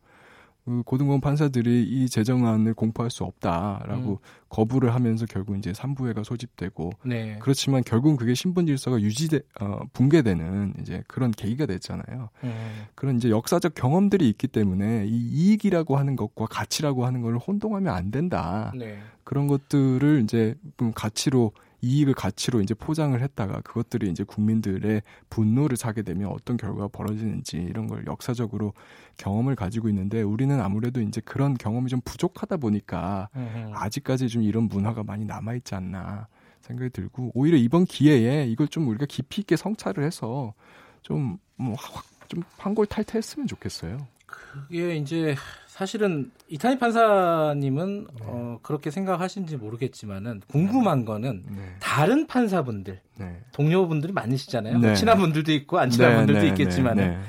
그 0.65 0.83
고등법원 0.85 1.21
판사들이 1.21 1.85
이 1.85 2.09
재정안을 2.09 2.75
공포할 2.75 3.11
수 3.11 3.25
없다라고 3.25 4.11
음. 4.13 4.17
거부를 4.49 4.95
하면서 4.95 5.27
결국 5.27 5.57
이제 5.57 5.73
삼부회가 5.73 6.23
소집되고 6.23 6.91
네. 7.05 7.39
그렇지만 7.41 7.83
결국은 7.83 8.17
그게 8.17 8.35
신분 8.35 8.67
질서가 8.67 9.01
유지돼 9.01 9.41
어, 9.61 9.81
붕괴되는 9.93 10.75
이제 10.81 11.03
그런 11.07 11.31
계기가 11.31 11.67
됐잖아요. 11.67 12.31
음. 12.45 12.87
그런 12.95 13.17
이제 13.17 13.31
역사적 13.31 13.75
경험들이 13.75 14.29
있기 14.29 14.49
때문에 14.49 15.07
이 15.07 15.11
이익이라고 15.11 15.97
하는 15.97 16.17
것과 16.17 16.47
가치라고 16.47 17.07
하는 17.07 17.23
걸 17.23 17.37
혼동하면 17.37 17.93
안 17.93 18.11
된다. 18.11 18.73
네. 18.77 18.99
그런 19.25 19.47
것들을 19.47 20.23
이제 20.25 20.55
가치로 20.95 21.53
이익을 21.83 22.15
가치로 22.15 22.61
이제 22.61 22.75
포장을 22.75 23.19
했다가 23.21 23.61
그것들이 23.63 24.11
이제 24.11 24.25
국민들의 24.25 25.03
분노를 25.31 25.77
사게 25.77 26.03
되면 26.03 26.31
어떤 26.31 26.57
결과가 26.57 26.89
벌어지는지 26.89 27.57
이런 27.57 27.87
걸 27.87 28.05
역사적으로 28.07 28.75
경험을 29.17 29.57
가지고 29.57 29.89
있는데 29.89 30.23
우리는 30.23 30.61
아무래도 30.61 31.01
이제 31.01 31.21
그런 31.25 31.55
경험이 31.55 31.89
좀 31.89 32.01
부족하다 32.05 32.59
보니까 32.59 33.29
아직까지 33.75 34.29
좀 34.29 34.43
이런 34.43 34.65
문화가 34.65 35.03
많이 35.03 35.25
남아 35.25 35.55
있지 35.55 35.75
않나 35.75 36.29
생각이 36.61 36.91
들고 36.91 37.33
오히려 37.35 37.57
이번 37.57 37.85
기회에 37.85 38.47
이걸 38.47 38.69
좀 38.69 38.89
우리가 38.89 39.07
깊이 39.07 39.41
있게 39.41 39.57
성찰을 39.57 40.05
해서 40.05 40.55
좀좀 41.03 41.39
뭐좀 41.57 42.43
황골 42.59 42.87
탈퇴했으면 42.87 43.47
좋겠어요. 43.47 44.07
그게 44.27 44.97
이제 44.97 45.35
사실은 45.81 46.31
이탄희 46.49 46.79
판사님은 46.79 48.07
네. 48.07 48.25
어, 48.27 48.59
그렇게 48.61 48.91
생각하신지 48.91 49.57
모르겠지만은 49.57 50.43
궁금한 50.47 51.07
거는 51.07 51.43
네. 51.49 51.75
다른 51.81 52.27
판사분들 52.27 53.01
네. 53.17 53.41
동료분들이 53.53 54.13
많으시잖아요. 54.13 54.79
뭐 54.79 54.91
네. 54.91 54.95
친한 54.95 55.17
분들도 55.17 55.51
있고 55.53 55.79
안 55.79 55.89
친한 55.89 56.11
네, 56.11 56.17
분들도 56.19 56.41
네, 56.43 56.49
있겠지만은 56.49 57.21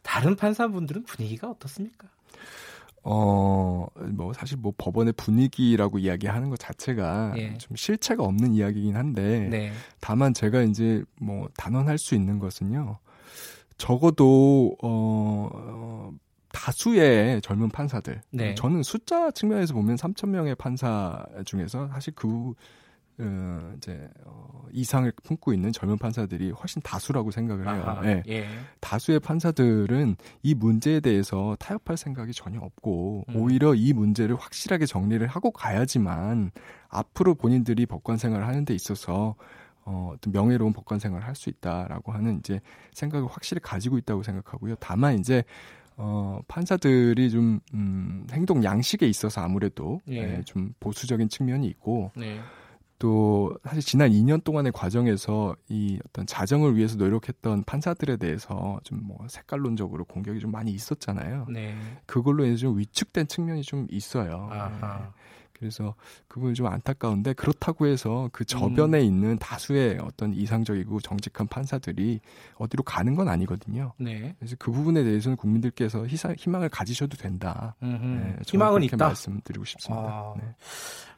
다른 0.00 0.36
판사분들은 0.36 1.02
분위기가 1.04 1.50
어떻습니까? 1.50 2.08
어, 3.02 3.86
뭐, 4.12 4.32
사실 4.32 4.56
뭐 4.56 4.72
법원의 4.78 5.12
분위기라고 5.12 5.98
이야기하는 5.98 6.48
것 6.48 6.58
자체가 6.58 7.34
예. 7.36 7.58
좀 7.58 7.76
실체가 7.76 8.24
없는 8.24 8.54
이야기긴 8.54 8.96
한데, 8.96 9.72
다만 10.00 10.32
제가 10.32 10.62
이제 10.62 11.02
뭐 11.20 11.48
단언할 11.58 11.98
수 11.98 12.14
있는 12.14 12.38
것은요, 12.38 12.98
적어도, 13.76 14.76
어, 14.82 15.48
어 15.52 16.12
다수의 16.52 17.40
젊은 17.42 17.68
판사들. 17.68 18.20
네. 18.30 18.54
저는 18.54 18.82
숫자 18.82 19.30
측면에서 19.30 19.74
보면 19.74 19.96
3천 19.96 20.28
명의 20.28 20.54
판사 20.54 21.24
중에서 21.44 21.88
사실 21.88 22.14
그 22.14 22.54
어, 23.20 23.72
이제 23.76 24.08
어, 24.24 24.66
이상을 24.72 25.12
품고 25.24 25.52
있는 25.52 25.72
젊은 25.72 25.98
판사들이 25.98 26.52
훨씬 26.52 26.80
다수라고 26.82 27.32
생각을 27.32 27.66
해요. 27.68 27.82
아하, 27.84 28.00
네. 28.02 28.22
예. 28.28 28.46
다수의 28.80 29.18
판사들은 29.18 30.14
이 30.44 30.54
문제에 30.54 31.00
대해서 31.00 31.56
타협할 31.58 31.96
생각이 31.96 32.32
전혀 32.32 32.60
없고 32.60 33.24
음. 33.28 33.36
오히려 33.36 33.74
이 33.74 33.92
문제를 33.92 34.36
확실하게 34.36 34.86
정리를 34.86 35.26
하고 35.26 35.50
가야지만 35.50 36.52
앞으로 36.88 37.34
본인들이 37.34 37.86
법관 37.86 38.18
생활을 38.18 38.46
하는 38.46 38.64
데 38.64 38.72
있어서 38.72 39.34
어, 39.84 40.12
어떤 40.14 40.32
명예로운 40.32 40.72
법관 40.72 40.98
생활을 41.00 41.26
할 41.26 41.34
수 41.34 41.48
있다라고 41.50 42.12
하는 42.12 42.38
이제 42.38 42.60
생각을 42.92 43.26
확실히 43.28 43.60
가지고 43.60 43.98
있다고 43.98 44.22
생각하고요. 44.22 44.76
다만 44.78 45.18
이제 45.18 45.42
어, 45.98 46.40
판사들이 46.48 47.28
좀, 47.30 47.60
음, 47.74 48.26
행동 48.32 48.62
양식에 48.64 49.06
있어서 49.06 49.40
아무래도, 49.40 50.00
예. 50.08 50.26
네, 50.26 50.42
좀 50.44 50.72
보수적인 50.80 51.28
측면이 51.28 51.66
있고, 51.66 52.12
네. 52.16 52.38
또 53.00 53.56
사실 53.64 53.80
지난 53.82 54.10
2년 54.10 54.42
동안의 54.42 54.72
과정에서 54.72 55.54
이 55.68 56.00
어떤 56.08 56.26
자정을 56.26 56.76
위해서 56.76 56.96
노력했던 56.96 57.62
판사들에 57.64 58.16
대해서 58.16 58.80
좀 58.82 58.98
뭐 59.02 59.18
색깔론적으로 59.28 60.04
공격이 60.04 60.40
좀 60.40 60.50
많이 60.50 60.72
있었잖아요. 60.72 61.46
네. 61.48 61.76
그걸로 62.06 62.44
인해서 62.44 62.62
좀 62.62 62.78
위축된 62.78 63.28
측면이 63.28 63.62
좀 63.62 63.86
있어요. 63.90 64.48
아하. 64.50 64.98
네. 64.98 65.04
그래서 65.58 65.94
그분이 66.28 66.54
좀 66.54 66.66
안타까운데 66.66 67.32
그렇다고 67.32 67.86
해서 67.86 68.28
그 68.32 68.44
저변에 68.44 69.00
음. 69.00 69.04
있는 69.04 69.38
다수의 69.38 69.98
어떤 69.98 70.32
이상적이고 70.32 71.00
정직한 71.00 71.46
판사들이 71.48 72.20
어디로 72.56 72.84
가는 72.84 73.14
건 73.14 73.28
아니거든요. 73.28 73.92
네. 73.98 74.36
그래서 74.38 74.56
그 74.58 74.70
부분에 74.70 75.02
대해서는 75.02 75.36
국민들께서 75.36 76.06
희사, 76.06 76.32
희망을 76.36 76.68
가지셔도 76.68 77.16
된다. 77.16 77.74
네, 77.80 78.36
희망은 78.46 78.84
있다. 78.84 78.96
말씀드리고 78.96 79.64
싶습니다. 79.64 80.04
아, 80.04 80.34
네. 80.38 80.54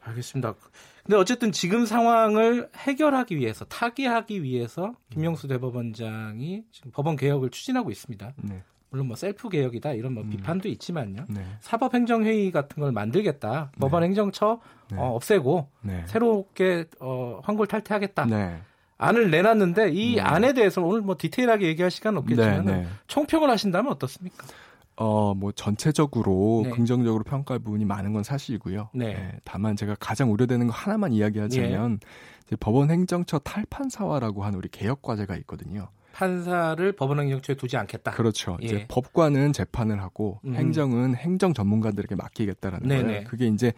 알겠습니다. 0.01 0.55
근데 1.03 1.17
어쨌든 1.17 1.51
지금 1.51 1.85
상황을 1.85 2.69
해결하기 2.75 3.37
위해서 3.37 3.65
타개하기 3.65 4.43
위해서 4.43 4.93
김영수 5.09 5.47
대법원장이 5.47 6.63
지금 6.71 6.91
법원 6.91 7.15
개혁을 7.15 7.49
추진하고 7.49 7.91
있습니다. 7.91 8.33
네. 8.37 8.63
물론 8.91 9.07
뭐 9.07 9.15
셀프 9.15 9.47
개혁이다 9.49 9.93
이런 9.93 10.13
뭐 10.13 10.23
음. 10.23 10.29
비판도 10.29 10.67
있지만요. 10.67 11.25
네. 11.29 11.41
사법행정회의 11.61 12.51
같은 12.51 12.81
걸 12.81 12.91
만들겠다. 12.91 13.71
네. 13.73 13.79
법원행정처 13.79 14.59
네. 14.91 14.97
어, 14.97 15.15
없애고 15.15 15.69
네. 15.81 16.03
새롭게 16.07 16.85
어, 16.99 17.39
환골 17.43 17.67
탈퇴하겠다. 17.67 18.25
네. 18.25 18.59
안을 18.97 19.31
내놨는데 19.31 19.91
이 19.91 20.15
네. 20.15 20.21
안에 20.21 20.53
대해서 20.53 20.81
오늘 20.81 21.01
뭐 21.01 21.15
디테일하게 21.17 21.67
얘기할 21.67 21.89
시간은 21.89 22.19
없겠지만 22.19 22.87
총평을 23.07 23.49
하신다면 23.49 23.93
어떻습니까? 23.93 24.45
어, 24.97 25.33
뭐 25.33 25.53
전체적으로 25.53 26.65
긍정적으로 26.73 27.23
평가할 27.23 27.59
부분이 27.59 27.85
많은 27.85 28.11
건 28.13 28.23
사실이고요. 28.23 28.89
네. 28.93 29.31
다만 29.45 29.77
제가 29.77 29.95
가장 29.99 30.31
우려되는 30.31 30.67
거 30.67 30.73
하나만 30.73 31.13
이야기하자면 31.13 31.99
예. 32.51 32.55
법원 32.57 32.91
행정처 32.91 33.39
탈판사화라고 33.39 34.43
하는 34.43 34.59
우리 34.59 34.67
개혁 34.69 35.01
과제가 35.01 35.37
있거든요. 35.37 35.87
판사를 36.13 36.91
법원 36.93 37.19
행정처에 37.19 37.55
두지 37.55 37.77
않겠다. 37.77 38.11
그렇죠. 38.11 38.57
예. 38.61 38.65
이제 38.65 38.85
법관은 38.87 39.53
재판을 39.53 40.01
하고 40.01 40.39
음. 40.45 40.55
행정은 40.55 41.15
행정 41.15 41.53
전문가들에게 41.53 42.15
맡기겠다라는 42.15 42.87
네네. 42.87 43.03
거예요. 43.03 43.23
그게 43.25 43.47
이제 43.47 43.73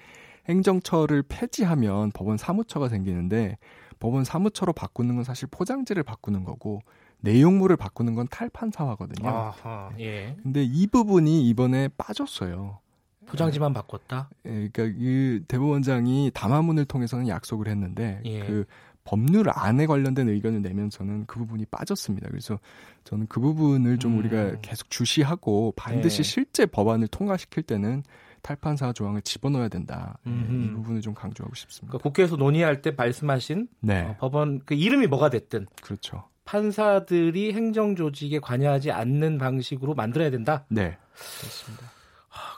행정처를 0.48 1.24
폐지하면 1.28 2.12
법원 2.12 2.38
사무처가 2.38 2.90
생기는데 2.90 3.58
법원 4.00 4.24
사무처로 4.24 4.74
바꾸는 4.74 5.16
건 5.16 5.24
사실 5.24 5.48
포장지를 5.50 6.04
바꾸는 6.04 6.44
거고 6.44 6.82
내용물을 7.22 7.78
바꾸는 7.78 8.16
건 8.16 8.28
탈판사화거든요. 8.30 9.30
아하, 9.30 9.92
예. 10.00 10.36
근데 10.44 10.64
이 10.64 10.88
부분이 10.88 11.48
이번에 11.48 11.90
빠졌어요. 11.98 12.80
포장지만 13.26 13.74
바꿨다? 13.74 14.30
예, 14.46 14.68
그러니까 14.74 14.84
이 15.00 15.40
대법원장이 15.48 16.32
담화문을 16.34 16.84
통해서는 16.86 17.30
약속을 17.30 17.70
했는데 17.70 18.22
예. 18.26 18.40
그 18.42 18.66
법률 19.04 19.48
안에 19.50 19.86
관련된 19.86 20.30
의견을 20.30 20.62
내면서는 20.62 21.26
그 21.26 21.40
부분이 21.40 21.66
빠졌습니다. 21.66 22.30
그래서 22.30 22.60
저는 23.04 23.28
그 23.28 23.40
부분을 23.40 24.00
좀 24.00 24.14
음. 24.14 24.20
우리가 24.20 24.62
계속 24.62 24.90
주시하고 24.90 25.74
반드시 25.76 26.18
네. 26.18 26.24
실제 26.24 26.66
법안을 26.66 27.08
통과시킬 27.08 27.64
때는 27.64 28.04
탈판사 28.42 28.92
조항을 28.92 29.22
집어넣어야 29.22 29.70
된다. 29.70 30.18
음흠. 30.28 30.64
이 30.64 30.72
부분을 30.74 31.02
좀 31.02 31.14
강조하고 31.14 31.56
싶습니다. 31.56 31.92
그러니까 31.92 32.10
국회에서 32.10 32.36
논의할 32.36 32.82
때 32.82 32.92
말씀하신 32.92 33.68
네. 33.80 34.02
어, 34.02 34.16
법원 34.20 34.62
그 34.66 34.74
이름이 34.74 35.08
뭐가 35.08 35.30
됐든 35.30 35.68
그렇죠. 35.82 36.26
판사들이 36.46 37.54
행정 37.54 37.96
조직에 37.96 38.40
관여하지 38.40 38.92
않는 38.92 39.38
방식으로 39.38 39.96
만들어야 39.96 40.30
된다. 40.30 40.66
네, 40.68 40.98
그렇습니다. 41.40 41.92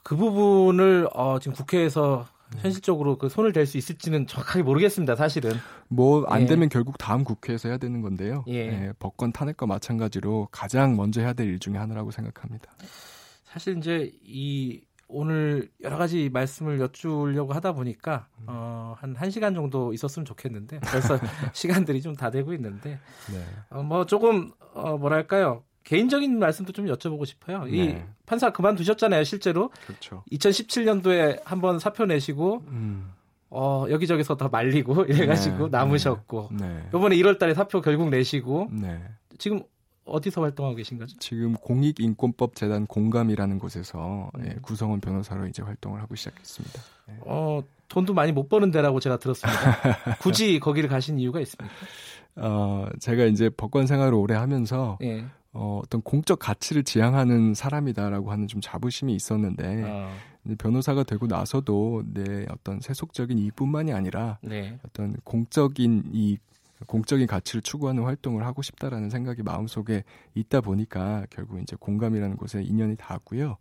그 0.03 0.15
부분을 0.15 1.07
어, 1.13 1.37
지금 1.39 1.53
국회에서 1.53 2.25
네. 2.27 2.34
현실적으로 2.59 3.17
그 3.17 3.29
손을 3.29 3.51
댈 3.53 3.65
수 3.65 3.77
있을지는 3.77 4.27
정확하게 4.27 4.63
모르겠습니다. 4.63 5.15
사실은 5.15 5.51
뭐안 5.89 6.41
예. 6.41 6.45
되면 6.45 6.69
결국 6.69 6.97
다음 6.97 7.23
국회에서 7.23 7.69
해야 7.69 7.77
되는 7.77 8.01
건데요. 8.01 8.43
예. 8.47 8.53
예, 8.53 8.93
법권 8.99 9.31
탄핵과 9.31 9.65
마찬가지로 9.65 10.49
가장 10.51 10.95
먼저 10.95 11.21
해야 11.21 11.33
될 11.33 11.45
일 11.47 11.59
중에 11.59 11.77
하나라고 11.77 12.11
생각합니다. 12.11 12.71
사실 13.43 13.77
이제 13.77 14.11
이 14.23 14.81
오늘 15.07 15.69
여러 15.83 15.97
가지 15.97 16.29
말씀을 16.33 16.79
여쭈려고 16.79 17.53
하다 17.53 17.73
보니까 17.73 18.27
음. 18.39 18.45
어, 18.47 18.95
한 18.97 19.13
1시간 19.13 19.53
정도 19.53 19.93
있었으면 19.93 20.25
좋겠는데 20.25 20.79
벌써 20.79 21.19
시간들이 21.53 22.01
좀 22.01 22.15
다 22.15 22.31
되고 22.31 22.53
있는데 22.53 22.99
네. 23.31 23.45
어, 23.69 23.83
뭐 23.83 24.05
조금 24.07 24.51
어, 24.73 24.97
뭐랄까요 24.97 25.63
개인적인 25.85 26.37
말씀도 26.37 26.73
좀 26.73 26.87
여쭤보고 26.87 27.25
싶어요. 27.25 27.63
네. 27.63 27.71
이 27.71 27.95
판사 28.25 28.51
그만두셨잖아요, 28.51 29.23
실제로. 29.23 29.69
그렇죠. 29.85 30.23
2017년도에 30.31 31.41
한번 31.45 31.79
사표 31.79 32.05
내시고 32.05 32.63
음. 32.67 33.11
어, 33.51 33.85
여기저기서 33.89 34.35
다 34.35 34.49
말리고 34.51 35.05
이래가지고 35.07 35.65
네. 35.65 35.77
남으셨고 35.77 36.49
네. 36.59 36.83
이번에 36.89 37.15
1월달에 37.15 37.53
사표 37.53 37.81
결국 37.81 38.09
내시고 38.09 38.69
네. 38.71 38.99
지금 39.37 39.61
어디서 40.05 40.41
활동하고 40.41 40.75
계신 40.75 40.97
거죠? 40.97 41.17
지금 41.19 41.53
공익인권법 41.53 42.55
재단 42.55 42.85
공감이라는 42.87 43.59
곳에서 43.59 44.31
음. 44.37 44.45
예, 44.45 44.55
구성원 44.61 44.99
변호사로 45.01 45.47
이제 45.47 45.61
활동을 45.61 46.01
하고 46.01 46.15
시작했습니다. 46.15 46.81
예. 47.09 47.13
어, 47.21 47.63
돈도 47.89 48.13
많이 48.15 48.31
못 48.31 48.49
버는 48.49 48.71
데라고 48.71 48.99
제가 48.99 49.17
들었습니다. 49.17 49.59
굳이 50.19 50.59
거기를 50.59 50.89
가신 50.89 51.19
이유가 51.19 51.39
있습니까? 51.41 51.75
어, 52.37 52.87
제가 52.99 53.25
이제 53.25 53.49
법관 53.49 53.87
생활을 53.87 54.13
오래 54.15 54.35
하면서 54.35 54.97
예. 55.03 55.25
어, 55.55 55.79
어떤 55.81 56.01
공적 56.01 56.37
가치를 56.37 56.83
지향하는 56.83 57.53
사람이다라고 57.53 58.29
하는 58.29 58.47
좀 58.47 58.59
자부심이 58.59 59.15
있었는데 59.15 59.83
어. 59.85 60.11
변호사가 60.57 61.03
되고 61.03 61.27
나서도 61.27 62.03
내 62.13 62.45
어떤 62.51 62.81
세속적인 62.81 63.39
이익뿐만이 63.39 63.93
아니라 63.93 64.37
네. 64.41 64.77
어떤 64.85 65.15
공적인 65.23 66.11
이 66.11 66.37
공적인 66.87 67.25
가치를 67.25 67.61
추구하는 67.61 68.03
활동을 68.03 68.45
하고 68.45 68.61
싶다라는 68.61 69.09
생각이 69.09 69.43
마음속에 69.43 70.03
있다 70.35 70.59
보니까 70.59 71.25
결국 71.29 71.61
이제 71.61 71.77
공감이라는 71.79 72.35
곳에 72.35 72.61
인연이 72.61 72.97
닿았고요. 72.97 73.55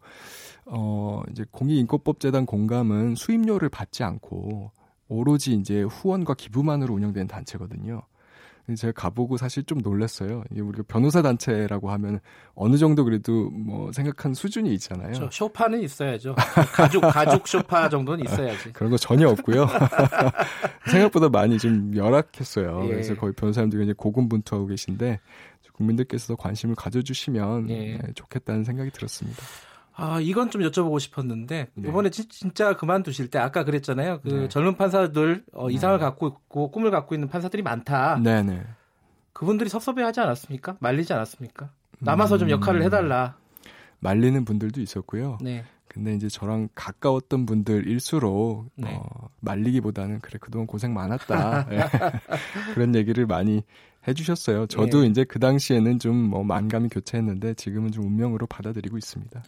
어, 0.66 1.22
이제 1.30 1.45
공익인권법재단 1.53 2.45
공감은 2.45 3.14
수임료를 3.14 3.68
받지 3.68 4.03
않고 4.03 4.72
오로지 5.07 5.55
이제 5.55 5.82
후원과 5.82 6.34
기부만으로 6.34 6.92
운영되는 6.92 7.28
단체거든요. 7.28 8.03
제가 8.77 8.93
가보고 8.93 9.37
사실 9.37 9.65
좀 9.65 9.79
놀랐어요. 9.79 10.43
이게 10.51 10.62
우리가 10.62 10.85
변호사 10.89 11.21
단체라고 11.21 11.91
하면 11.91 12.21
어느 12.55 12.79
정도 12.79 13.05
그래도 13.05 13.51
뭐 13.51 13.93
생각한 13.93 14.33
수준이 14.33 14.73
있잖아요. 14.75 15.12
저 15.12 15.29
쇼파는 15.31 15.83
있어야죠. 15.83 16.35
가족 16.73 17.01
가족 17.03 17.47
쇼파 17.47 17.91
정도는 17.91 18.25
있어야지. 18.25 18.73
그런 18.73 18.91
거 18.91 18.97
전혀 18.97 19.29
없고요. 19.29 19.67
생각보다 20.91 21.29
많이 21.29 21.59
좀 21.59 21.95
열악했어요. 21.95 22.85
예. 22.85 22.89
그래서 22.89 23.15
거의 23.15 23.35
변호사님들이 23.35 23.81
굉장히 23.81 23.95
고군분투하고 23.97 24.67
계신데 24.67 25.21
국민들께서 25.75 26.37
관심을 26.37 26.75
가져주시면 26.75 27.69
예. 27.71 27.75
네, 27.75 28.01
좋겠다는 28.15 28.65
생각이 28.65 28.91
들었습니다. 28.91 29.43
아, 29.97 30.18
이건 30.20 30.51
좀 30.51 30.62
여쭤보고 30.62 30.99
싶었는데 30.99 31.68
네. 31.74 31.88
이번에 31.88 32.11
지, 32.11 32.28
진짜 32.28 32.76
그만두실 32.76 33.28
때 33.28 33.38
아까 33.38 33.64
그랬잖아요. 33.64 34.20
그 34.22 34.28
네. 34.28 34.49
젊은 34.49 34.76
판사들 34.76 35.45
어, 35.53 35.68
네. 35.68 35.74
이상을 35.74 35.99
네. 35.99 36.05
갖고 36.05 36.28
있고 36.28 36.70
꿈을 36.70 36.90
갖고 36.90 37.14
있는 37.14 37.28
판사들이 37.28 37.62
많다. 37.62 38.18
네, 38.22 38.42
네. 38.42 38.62
그분들이 39.32 39.68
섭섭해하지 39.70 40.20
않았습니까? 40.20 40.76
말리지 40.80 41.12
않았습니까? 41.12 41.70
남아서 42.01 42.36
음... 42.36 42.38
좀 42.40 42.51
역할을 42.51 42.82
해달라. 42.82 43.36
말리는 44.01 44.45
분들도 44.45 44.80
있었고요. 44.80 45.38
네. 45.40 45.64
근데 45.88 46.12
이제 46.14 46.28
저랑 46.28 46.68
가까웠던 46.74 47.47
분들일수록 47.47 48.68
네. 48.74 48.97
어, 48.97 49.28
말리기보다는 49.40 50.20
그래 50.20 50.38
그동안 50.40 50.66
고생 50.66 50.92
많았다 50.92 51.68
네. 51.68 51.78
그런 52.74 52.97
얘기를 52.97 53.26
많이 53.26 53.62
해주셨어요. 54.09 54.66
저도 54.66 55.05
예. 55.05 55.09
이제 55.09 55.24
그 55.24 55.38
당시에는 55.38 55.98
좀 55.98 56.14
뭐 56.24 56.42
만감이 56.42 56.88
교차했는데 56.88 57.55
지금은 57.55 57.92
좀 57.92 58.05
운명으로 58.07 58.46
받아들이고 58.46 58.96
있습니다. 58.96 59.42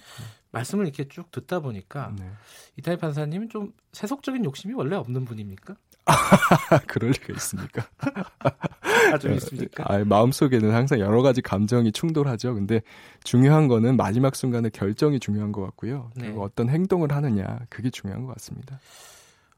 말씀을 0.52 0.84
이렇게 0.86 1.08
쭉 1.08 1.30
듣다 1.30 1.60
보니까 1.60 2.14
네. 2.18 2.30
이탈리 2.76 2.96
판사님은 2.98 3.48
좀 3.48 3.72
세속적인 3.92 4.44
욕심이 4.44 4.74
원래 4.74 4.96
없는 4.96 5.24
분입니까? 5.24 5.74
그럴 6.86 7.10
리가 7.10 7.32
있습니까? 7.34 7.86
아, 9.12 9.18
좀 9.18 9.32
있습니까? 9.34 9.84
아, 9.86 10.04
마음 10.04 10.30
속에는 10.32 10.72
항상 10.72 11.00
여러 11.00 11.20
가지 11.22 11.42
감정이 11.42 11.92
충돌하죠. 11.92 12.54
근데 12.54 12.80
중요한 13.24 13.68
거는 13.68 13.96
마지막 13.96 14.36
순간에 14.36 14.68
결정이 14.70 15.18
중요한 15.18 15.52
것 15.52 15.62
같고요. 15.62 16.10
네. 16.14 16.26
그리고 16.26 16.44
어떤 16.44 16.68
행동을 16.68 17.12
하느냐, 17.12 17.58
그게 17.68 17.90
중요한 17.90 18.24
것 18.24 18.32
같습니다. 18.34 18.78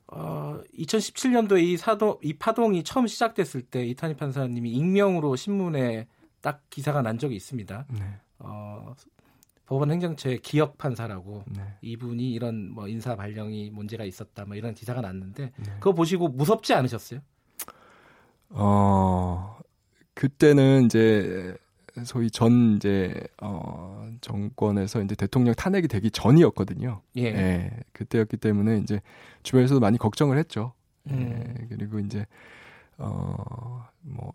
어, 0.08 0.60
2017년도에 0.74 1.62
이 1.62 1.76
사동, 1.76 2.18
이 2.22 2.32
파동이 2.32 2.82
처음 2.82 3.06
시작됐을 3.06 3.62
때 3.62 3.84
이탄희 3.86 4.16
판사님이 4.16 4.70
익명으로 4.72 5.36
신문에 5.36 6.06
딱 6.40 6.62
기사가 6.70 7.02
난 7.02 7.18
적이 7.18 7.36
있습니다. 7.36 7.86
네. 7.90 8.00
어, 8.38 8.94
법원 9.66 9.90
행정처의 9.90 10.38
기억 10.38 10.78
판사라고 10.78 11.44
네. 11.48 11.62
이분이 11.82 12.32
이런 12.32 12.72
뭐 12.72 12.88
인사 12.88 13.14
발령이 13.14 13.68
문제가 13.70 14.04
있었다 14.04 14.46
뭐 14.46 14.56
이런 14.56 14.72
기사가 14.72 15.02
났는데 15.02 15.52
네. 15.54 15.72
그거 15.74 15.92
보시고 15.92 16.28
무섭지 16.28 16.72
않으셨어요? 16.72 17.20
어, 18.48 19.58
그때는 20.14 20.86
이제 20.86 21.54
소위 22.04 22.30
전 22.30 22.76
이제 22.76 23.14
어 23.42 24.08
정권에서 24.20 25.02
이제 25.02 25.14
대통령 25.14 25.54
탄핵이 25.54 25.88
되기 25.88 26.10
전이었거든요. 26.10 27.02
예. 27.16 27.22
예 27.24 27.70
그때였기 27.92 28.36
때문에 28.36 28.78
이제 28.78 29.00
주변에서도 29.42 29.80
많이 29.80 29.98
걱정을 29.98 30.38
했죠. 30.38 30.72
음. 31.10 31.56
예, 31.60 31.66
그리고 31.68 31.98
이제 31.98 32.26
어뭐 32.98 34.32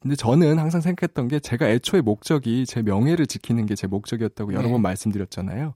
근데 0.00 0.16
저는 0.16 0.58
항상 0.58 0.80
생각했던 0.80 1.28
게 1.28 1.38
제가 1.38 1.68
애초에 1.68 2.00
목적이 2.00 2.66
제 2.66 2.82
명예를 2.82 3.26
지키는 3.26 3.66
게 3.66 3.74
제 3.76 3.86
목적이었다고 3.86 4.52
여러 4.52 4.64
네. 4.64 4.72
번 4.72 4.82
말씀드렸잖아요. 4.82 5.74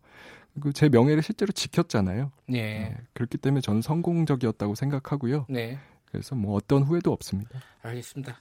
그리고 0.54 0.72
제 0.72 0.88
명예를 0.88 1.22
실제로 1.22 1.52
지켰잖아요. 1.52 2.32
네. 2.48 2.60
네. 2.60 2.96
그렇기 3.12 3.38
때문에 3.38 3.60
저는 3.60 3.82
성공적이었다고 3.82 4.74
생각하고요. 4.74 5.46
네. 5.48 5.78
그래서 6.06 6.34
뭐 6.34 6.54
어떤 6.56 6.82
후회도 6.82 7.12
없습니다. 7.12 7.60
알겠습니다. 7.82 8.40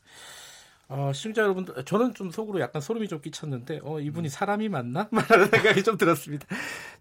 어, 0.88 1.12
시청자 1.14 1.42
여러분들, 1.42 1.84
저는 1.84 2.14
좀 2.14 2.30
속으로 2.30 2.60
약간 2.60 2.82
소름이 2.82 3.08
좀 3.08 3.20
끼쳤는데, 3.20 3.80
어, 3.84 4.00
이분이 4.00 4.30
사람이 4.30 4.70
맞나? 4.70 5.08
말하는 5.12 5.48
생각이 5.48 5.84
좀 5.84 5.98
들었습니다. 5.98 6.46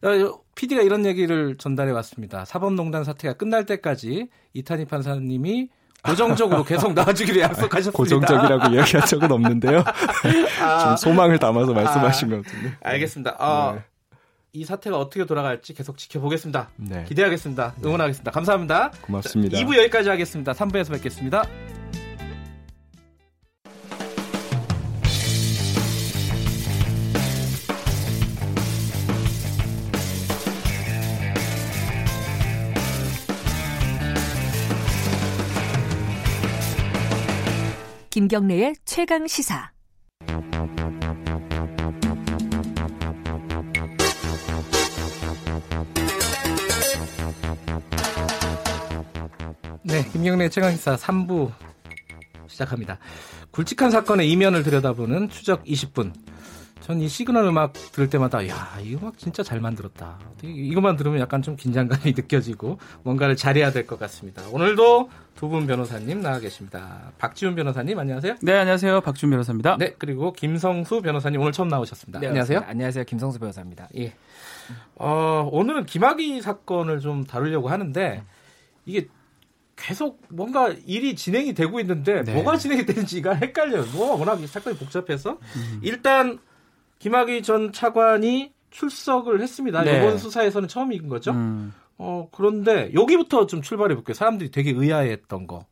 어, 0.03 0.41
PD가 0.55 0.83
이런 0.83 1.05
얘기를 1.05 1.57
전달해 1.59 1.93
왔습니다. 1.93 2.45
사법농단 2.45 3.05
사태가 3.05 3.35
끝날 3.35 3.67
때까지 3.67 4.29
이탄희 4.55 4.87
판사님이 4.87 5.69
고정적으로 6.03 6.65
계속 6.65 6.95
나와주기로 6.95 7.41
약속하셨습니다. 7.41 7.97
고정적이라고 7.97 8.77
얘기한 8.77 9.07
적은 9.07 9.31
없는데요. 9.33 9.85
아, 10.63 10.79
좀 10.85 10.97
소망을 10.97 11.39
담아서 11.39 11.73
말씀하신 11.73 12.33
아, 12.33 12.37
것 12.37 12.45
같은데. 12.45 12.77
알겠습니다. 12.83 13.37
어, 13.39 13.75
네. 13.75 13.85
이 14.53 14.65
사태가 14.65 14.99
어떻게 14.99 15.25
돌아갈지 15.27 15.75
계속 15.75 15.99
지켜보겠습니다. 15.99 16.71
네. 16.77 17.05
기대하겠습니다. 17.09 17.75
응원하겠습니다. 17.85 18.31
감사합니다. 18.31 18.93
고맙습니다. 19.03 19.59
자, 19.59 19.65
2부 19.65 19.77
여기까지 19.77 20.09
하겠습니다. 20.09 20.53
3부에서 20.53 20.93
뵙겠습니다. 20.93 21.43
김경래의 38.15 38.77
최강 38.85 39.27
시사. 39.27 39.73
네, 49.83 50.09
김경래 50.13 50.49
최강 50.49 50.71
시사 50.71 50.95
3부 50.95 51.51
시작합니다. 52.47 53.01
굵직한 53.51 53.91
사건의 53.91 54.31
이면을 54.31 54.63
들여다보는 54.63 55.29
추적 55.29 55.65
20분. 55.65 56.13
전 56.87 57.01
이 57.01 57.09
시그널 57.09 57.45
음악 57.47 57.73
들을 57.93 58.11
때마다 58.11 58.47
야, 58.47 58.77
이 58.83 58.95
음악 58.95 59.17
진짜 59.17 59.43
잘 59.43 59.59
만들었다. 59.59 60.19
이것만 60.43 60.97
들으면 60.97 61.19
약간 61.19 61.41
좀 61.41 61.57
긴장감이 61.57 62.13
느껴지고 62.15 62.79
뭔가를 63.03 63.37
잘해야 63.37 63.73
될 63.73 63.87
것 63.87 63.99
같습니다. 63.99 64.43
오늘도 64.53 65.09
두 65.35 65.49
분 65.49 65.67
변호사님 65.67 66.21
나와 66.21 66.39
계십니다. 66.41 67.11
박지훈 67.19 67.55
변호사님 67.55 67.99
안녕하세요. 67.99 68.37
네, 68.43 68.53
안녕하세요. 68.53 69.01
박지훈 69.01 69.31
변호사입니다. 69.31 69.77
네, 69.79 69.95
그리고 69.99 70.33
김성수 70.35 71.01
변호사님 71.01 71.41
오늘 71.41 71.53
처음 71.53 71.69
나오셨습니다. 71.69 72.21
네, 72.21 72.27
안녕하세요. 72.29 72.61
안녕하세요. 72.67 73.05
김성수 73.05 73.39
변호사입니다. 73.39 73.89
예. 73.97 74.13
어, 74.97 75.49
오늘은 75.53 75.87
김학의 75.87 76.43
사건을 76.43 77.01
좀 77.01 77.25
다루려고 77.25 77.69
하는데 77.71 78.23
이게 78.85 79.09
계속 79.77 80.21
뭔가 80.29 80.69
일이 80.87 81.17
진행이 81.17 81.55
되고 81.55 81.81
있는데 81.81 82.23
네. 82.23 82.35
뭐가 82.35 82.59
진행이 82.59 82.85
되는지가 82.87 83.35
헷갈려요. 83.35 83.87
뭐 83.95 84.17
워낙 84.19 84.39
사건이 84.47 84.77
복잡해서 84.77 85.39
음. 85.57 85.81
일단 85.83 86.39
김학의 87.05 87.43
전 87.43 87.71
차관이 87.71 88.55
출석을 88.71 89.43
했습니다. 89.43 89.83
네. 89.83 89.99
이번 89.99 90.17
수사에서는 90.17 90.69
처음인 90.69 91.11
거죠. 91.11 91.33
음. 91.33 91.75
어 91.99 92.29
그런데 92.33 92.91
여기부터 92.95 93.47
좀 93.47 93.61
출발해 93.61 93.95
볼게요. 93.95 94.15
사람들이 94.15 94.51
되게 94.51 94.71
의아해했던 94.71 95.47
거. 95.47 95.67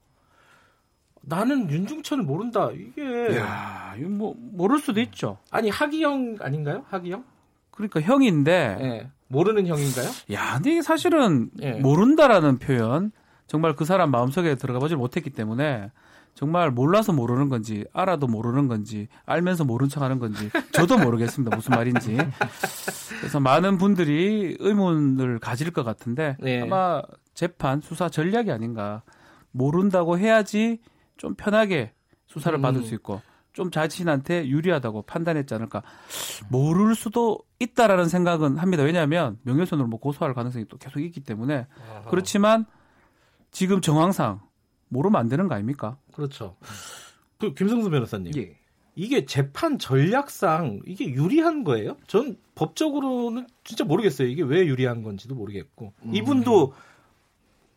나는 1.23 1.71
윤중천을 1.71 2.23
모른다. 2.23 2.69
이게 2.75 3.35
야, 3.39 3.95
뭐 4.11 4.35
모를 4.37 4.79
수도 4.79 5.01
있죠. 5.01 5.39
아니 5.51 5.71
하기영 5.71 6.37
아닌가요? 6.41 6.85
하기영? 6.91 7.25
그러니까 7.71 8.03
형인데 8.03 8.77
네. 8.79 9.11
모르는 9.29 9.67
형인가요? 9.67 10.11
야, 10.33 10.57
근데 10.57 10.73
이게 10.73 10.83
사실은 10.83 11.49
네. 11.55 11.81
모른다라는 11.81 12.59
표현 12.59 13.11
정말 13.47 13.75
그 13.75 13.87
사람 13.87 14.11
마음속에 14.11 14.57
들어가 14.57 14.81
보질 14.81 14.99
못했기 14.99 15.31
때문에 15.31 15.91
정말 16.35 16.71
몰라서 16.71 17.13
모르는 17.13 17.49
건지 17.49 17.85
알아도 17.93 18.27
모르는 18.27 18.67
건지 18.69 19.09
알면서 19.27 19.65
모른 19.65 19.89
척하는 19.89 20.19
건지 20.19 20.51
저도 20.73 20.99
모르겠습니다 20.99 21.55
무슨 21.55 21.73
말인지 21.73 22.17
그래서 23.21 23.39
많은 23.39 23.79
분들이 23.79 24.57
의문을 24.59 25.39
가질 25.39 25.73
것 25.73 25.85
같은데 25.85 26.37
네. 26.41 26.63
아마 26.63 27.03
재판 27.35 27.81
수사 27.81 28.09
전략이 28.09 28.51
아닌가 28.51 29.03
모른다고 29.51 30.19
해야지 30.19 30.81
좀 31.17 31.35
편하게 31.35 31.93
수사를 32.27 32.59
음. 32.59 32.63
받을 32.63 32.83
수 32.83 32.95
있고 32.95 33.21
좀 33.53 33.71
자신한테 33.71 34.49
유리하다고 34.49 35.03
판단했지 35.03 35.55
않을까 35.55 35.83
모를 36.49 36.95
수도 36.95 37.39
있다라는 37.59 38.09
생각은 38.09 38.57
합니다 38.57 38.83
왜냐하면 38.83 39.39
명예훼손으로 39.43 39.87
뭐 39.87 40.01
고소할 40.01 40.35
가능성이 40.35 40.65
또 40.69 40.79
계속 40.79 41.01
있기 41.01 41.21
때문에. 41.21 41.67
그렇지만 42.09 42.65
지금 43.51 43.81
정황상 43.83 44.41
모르면 44.93 45.19
안 45.19 45.29
되는 45.29 45.49
거 45.49 45.55
아닙니까? 45.55 45.97
그렇죠. 46.13 46.57
그 47.39 47.55
김성수 47.55 47.91
변호사님. 47.91 48.33
예. 48.37 48.57
이게 48.95 49.25
재판 49.25 49.79
전략상 49.79 50.81
이게 50.87 51.07
유리한 51.07 51.65
거예요? 51.65 51.97
전 52.07 52.37
법적으로는 52.55 53.47
진짜 53.65 53.85
모르겠어요. 53.85 54.29
이게 54.29 54.43
왜 54.43 54.67
유리한 54.67 55.03
건지도 55.03 55.35
모르겠고. 55.35 55.95
음. 56.03 56.15
이분도 56.15 56.75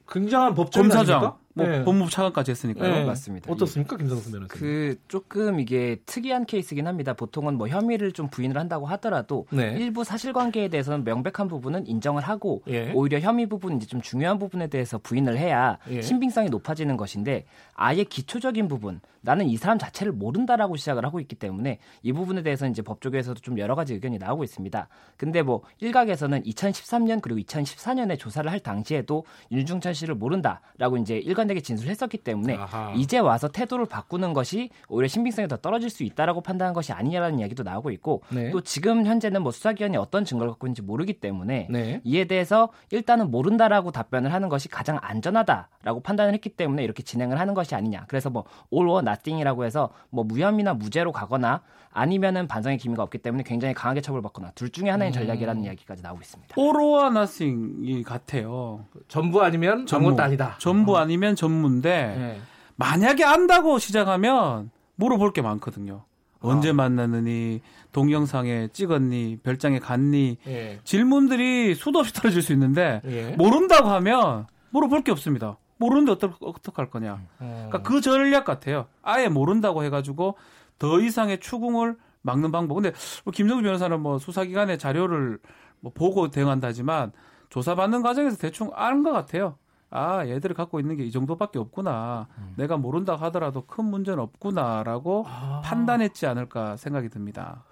굉장한 0.10 0.54
법조인 0.56 0.90
검사장. 0.90 1.38
뭐 1.56 1.66
네. 1.66 1.84
법무부 1.86 2.12
차관까지 2.12 2.52
했으니까요. 2.52 2.94
네. 2.94 3.06
맞습니다. 3.06 3.52
어떻습니까, 3.52 3.96
김성수 3.96 4.30
변호사님? 4.30 4.48
그 4.50 5.00
조금 5.08 5.62
이게 5.62 5.98
특이한 6.06 6.46
케이스긴 6.46 6.86
합니다. 6.86 7.14
보통은 7.14 7.56
뭐 7.56 7.70
혐의를 7.70 8.12
좀 8.12 8.28
부인을 8.30 8.58
한다고 8.58 8.86
하더라도 8.88 9.48
네. 9.52 9.76
일부 9.80 10.04
사실관계에 10.04 10.68
대해서는 10.68 11.06
명백한 11.06 11.48
부분은 11.48 11.88
인정을 11.88 12.24
하고 12.24 12.62
예. 12.68 12.92
오히려 12.92 13.20
혐의 13.20 13.48
부분 13.48 13.78
이제 13.78 13.88
좀 13.88 14.02
중요한 14.02 14.38
부분에 14.38 14.68
대해서 14.68 14.98
부인을 14.98 15.38
해야 15.38 15.78
예. 15.90 16.02
신빙성이 16.02 16.50
높아지는 16.50 16.98
것인데 16.98 17.46
아예 17.76 18.04
기초적인 18.04 18.68
부분 18.68 19.02
나는 19.26 19.48
이 19.48 19.58
사람 19.58 19.78
자체를 19.80 20.14
모른다라고 20.14 20.76
시작을 20.76 21.04
하고 21.04 21.20
있기 21.20 21.36
때문에 21.36 21.80
이 22.04 22.14
부분에 22.14 22.44
대해서 22.44 22.68
이제 22.68 22.82
법조계에서도 22.82 23.42
좀 23.42 23.58
여러 23.58 23.74
가지 23.76 23.94
의견이 23.94 24.20
나오고 24.20 24.44
있습니다. 24.44 24.88
근데 25.18 25.42
뭐 25.42 25.64
일각에서는 25.80 26.44
2013년 26.44 27.22
그리고 27.22 27.40
2014년에 27.40 28.20
조사를 28.20 28.50
할 28.50 28.60
당시에도 28.60 29.26
윤중천 29.52 29.94
씨를 29.96 30.16
모른다라고 30.16 30.98
이제 30.98 31.18
일관되게 31.18 31.62
진술했었기 31.62 32.20
때문에 32.20 32.56
아하. 32.56 32.94
이제 32.96 33.18
와서 33.18 33.48
태도를 33.48 33.88
바꾸는 33.88 34.34
것이 34.34 34.70
오히려 34.88 35.08
신빙성이 35.08 35.48
더 35.48 35.58
떨어질 35.58 35.90
수 35.90 36.04
있다라고 36.04 36.42
판단한 36.42 36.76
것이 36.76 36.94
아니냐라는 36.94 37.40
이야기도 37.40 37.64
나오고 37.64 37.90
있고 37.92 38.22
네. 38.30 38.52
또 38.52 38.62
지금 38.62 39.08
현재는 39.08 39.42
뭐 39.42 39.52
수사기관이 39.52 39.98
어떤 39.98 40.24
증거를 40.24 40.52
갖고 40.52 40.68
있는지 40.68 40.84
모르기 40.84 41.20
때문에 41.20 41.68
네. 41.72 42.00
이에 42.04 42.26
대해서 42.26 42.70
일단은 42.92 43.32
모른다라고 43.32 43.90
답변을 43.90 44.32
하는 44.32 44.50
것이 44.50 44.70
가장 44.70 45.00
안전하다라고 45.02 46.02
판단을 46.02 46.34
했기 46.34 46.50
때문에 46.50 46.84
이렇게 46.84 47.02
진행을 47.02 47.40
하는 47.40 47.56
것이 47.56 47.65
아니냐. 47.74 48.06
그래서 48.08 48.30
뭐 48.30 48.44
all 48.72 48.88
or 48.90 49.00
nothing이라고 49.00 49.66
해서 49.66 49.90
뭐 50.10 50.24
무혐의나 50.24 50.76
무죄로 50.76 51.12
가거나 51.12 51.62
아니면은 51.92 52.48
반성의 52.48 52.78
기미가 52.78 53.02
없기 53.04 53.20
때문에 53.20 53.44
굉장히 53.44 53.74
강하게 53.74 54.02
처벌받거나 54.02 54.52
둘 54.52 54.70
중에 54.70 54.90
하나의 54.90 55.12
음. 55.12 55.14
전략이라는 55.14 55.64
이야기까지 55.64 56.04
나오고 56.04 56.22
있습니다. 56.22 56.56
all 56.60 56.76
or 56.76 57.08
nothing이 57.08 58.04
같아요. 58.04 58.86
전부 59.08 59.42
아니면 59.42 59.86
전부 59.86 60.22
아니다. 60.22 60.58
전부 60.60 60.98
아니면 60.98 61.36
전문데 61.36 62.16
네. 62.18 62.40
만약에 62.76 63.24
안다고 63.24 63.80
시작하면 63.80 64.70
물어볼 64.96 65.32
게 65.32 65.42
많거든요. 65.42 66.04
언제 66.42 66.70
아. 66.70 66.74
만났느니 66.74 67.62
동영상에 67.92 68.68
찍었니 68.74 69.40
별장에 69.42 69.80
갔니 69.80 70.38
예. 70.48 70.80
질문들이 70.84 71.76
수도 71.76 72.00
없이 72.00 72.14
떨어질 72.14 72.42
수 72.42 72.52
있는데 72.54 73.02
예. 73.06 73.30
모른다고 73.38 73.88
하면 73.90 74.48
물어볼 74.72 75.04
게 75.04 75.12
없습니다. 75.12 75.58
모르는데 75.78 76.12
어떡, 76.14 76.38
어떡할 76.42 76.90
거냐. 76.90 77.16
음. 77.42 77.68
그러니까 77.70 77.82
그 77.82 78.02
전략 78.02 78.46
같아요. 78.46 78.88
아예 79.02 79.28
모른다고 79.28 79.84
해가지고 79.84 80.38
더 80.80 81.00
이상의 81.00 81.40
추궁을 81.40 81.98
막는 82.22 82.52
방법. 82.52 82.76
근데 82.76 82.92
뭐 83.24 83.32
김정주 83.32 83.64
변호사는 83.64 84.00
뭐 84.00 84.18
수사기관의 84.20 84.80
자료를 84.80 85.40
뭐 85.80 85.92
보고 85.94 86.30
대응한다지만 86.30 87.12
조사받는 87.50 88.02
과정에서 88.02 88.38
대충 88.38 88.72
아는 88.74 89.04
것 89.04 89.12
같아요. 89.12 89.58
아, 89.92 90.26
얘들이 90.26 90.54
갖고 90.56 90.80
있는 90.80 90.98
게 90.98 91.06
이 91.06 91.12
정도밖에 91.12 91.60
없구나. 91.60 92.28
음. 92.40 92.54
내가 92.58 92.76
모른다 92.76 93.16
하더라도 93.16 93.66
큰 93.66 93.86
문제는 93.86 94.20
없구나라고 94.20 95.26
아. 95.28 95.62
판단했지 95.64 96.26
않을까 96.26 96.76
생각이 96.78 97.10
듭니다. 97.10 97.64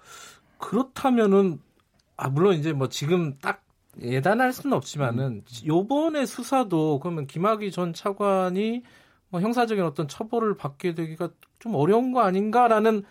그렇다면은 0.58 1.60
아 2.16 2.28
물론 2.28 2.54
이제 2.54 2.72
뭐 2.72 2.88
지금 2.88 3.36
딱 3.40 3.63
예단할 4.02 4.52
수는 4.52 4.76
없지만은 4.76 5.24
음. 5.24 5.66
요번에 5.66 6.26
수사도 6.26 6.98
그러면 7.00 7.26
김학의 7.26 7.70
전 7.72 7.92
차관이 7.92 8.82
뭐 9.28 9.40
형사적인 9.40 9.82
어떤 9.84 10.08
처벌을 10.08 10.56
받게 10.56 10.94
되기가 10.94 11.28
좀 11.58 11.74
어려운 11.74 12.12
거 12.12 12.20
아닌가라는 12.20 13.04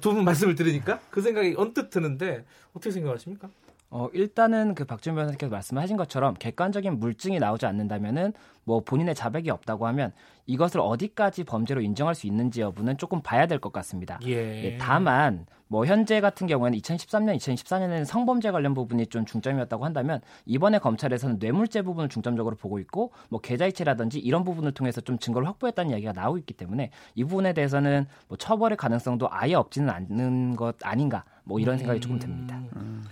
두 0.00 0.12
분 0.12 0.24
말씀을 0.24 0.54
들으니까 0.54 1.00
그 1.10 1.22
생각이 1.22 1.54
언뜻 1.56 1.88
드는데 1.90 2.44
어떻게 2.72 2.90
생각하십니까? 2.90 3.48
어, 3.90 4.08
일단은 4.12 4.74
그 4.74 4.84
박준 4.84 5.14
변호사께서 5.14 5.50
말씀하신 5.50 5.96
것처럼 5.96 6.34
객관적인 6.34 6.98
물증이 6.98 7.38
나오지 7.38 7.64
않는다면은 7.64 8.34
뭐 8.64 8.80
본인의 8.80 9.14
자백이 9.14 9.50
없다고 9.50 9.86
하면 9.86 10.12
이것을 10.44 10.80
어디까지 10.80 11.44
범죄로 11.44 11.80
인정할 11.80 12.14
수 12.14 12.26
있는지 12.26 12.60
여부는 12.60 12.98
조금 12.98 13.22
봐야 13.22 13.46
될 13.46 13.58
것 13.60 13.72
같습니다. 13.72 14.18
예. 14.26 14.64
예, 14.64 14.78
다만 14.78 15.46
뭐 15.68 15.86
현재 15.86 16.20
같은 16.20 16.46
경우에는 16.46 16.78
2013년, 16.78 17.36
2014년에는 17.38 18.04
성범죄 18.04 18.50
관련 18.50 18.74
부분이 18.74 19.06
좀 19.06 19.24
중점이었다고 19.24 19.84
한다면 19.86 20.20
이번에 20.44 20.78
검찰에서는 20.78 21.38
뇌물죄 21.38 21.80
부분을 21.82 22.10
중점적으로 22.10 22.56
보고 22.56 22.78
있고 22.78 23.12
뭐 23.30 23.40
계좌이체라든지 23.40 24.18
이런 24.18 24.44
부분을 24.44 24.72
통해서 24.72 25.00
좀 25.00 25.18
증거를 25.18 25.48
확보했다는 25.48 25.90
이야기가 25.92 26.12
나오고 26.12 26.36
있기 26.38 26.54
때문에 26.54 26.90
이 27.14 27.24
부분에 27.24 27.54
대해서는 27.54 28.06
뭐 28.28 28.36
처벌의 28.36 28.76
가능성도 28.76 29.28
아예 29.30 29.54
없지는 29.54 29.88
않는 29.90 30.56
것 30.56 30.76
아닌가 30.82 31.24
뭐 31.44 31.58
이런 31.58 31.78
생각이 31.78 32.00
조금 32.00 32.18
듭니다. 32.18 32.60
음. 32.76 33.04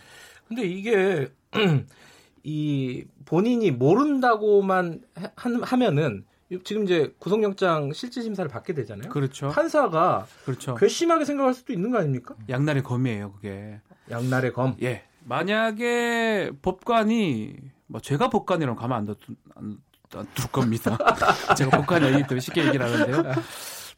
근데 0.49 0.62
이게 0.62 1.28
이 2.44 3.05
본인이 3.24 3.70
모른다고만 3.70 5.03
하, 5.34 5.76
면은 5.76 6.24
지금 6.64 6.84
이제 6.84 7.12
구속영장 7.18 7.92
실질 7.92 8.22
심사를 8.22 8.49
받게 8.49 8.72
되잖아요. 8.74 9.09
그렇죠. 9.11 9.49
판사가 9.49 10.26
그렇죠. 10.44 10.74
괘씸하게 10.76 11.24
생각할 11.24 11.55
수도 11.55 11.72
있는 11.72 11.90
거 11.90 11.99
아닙니까? 11.99 12.36
양날의 12.49 12.84
검이에요, 12.84 13.32
그게. 13.32 13.80
양날의 14.11 14.53
검. 14.53 14.76
예. 14.82 15.03
만약에 15.24 16.53
법관이 16.62 17.57
뭐 17.88 18.01
제가 18.01 18.30
법관이라면 18.30 18.76
가만 18.76 18.99
안 18.99 19.07
둘, 19.07 19.36
안, 19.57 19.78
안 20.14 20.26
둘 20.34 20.47
겁니다. 20.53 20.97
제가 21.59 21.76
법관이 21.78 22.07
아니기 22.07 22.22
때문에 22.28 22.40
쉽게 22.40 22.64
얘기를 22.64 22.86
하는데요. 22.86 23.32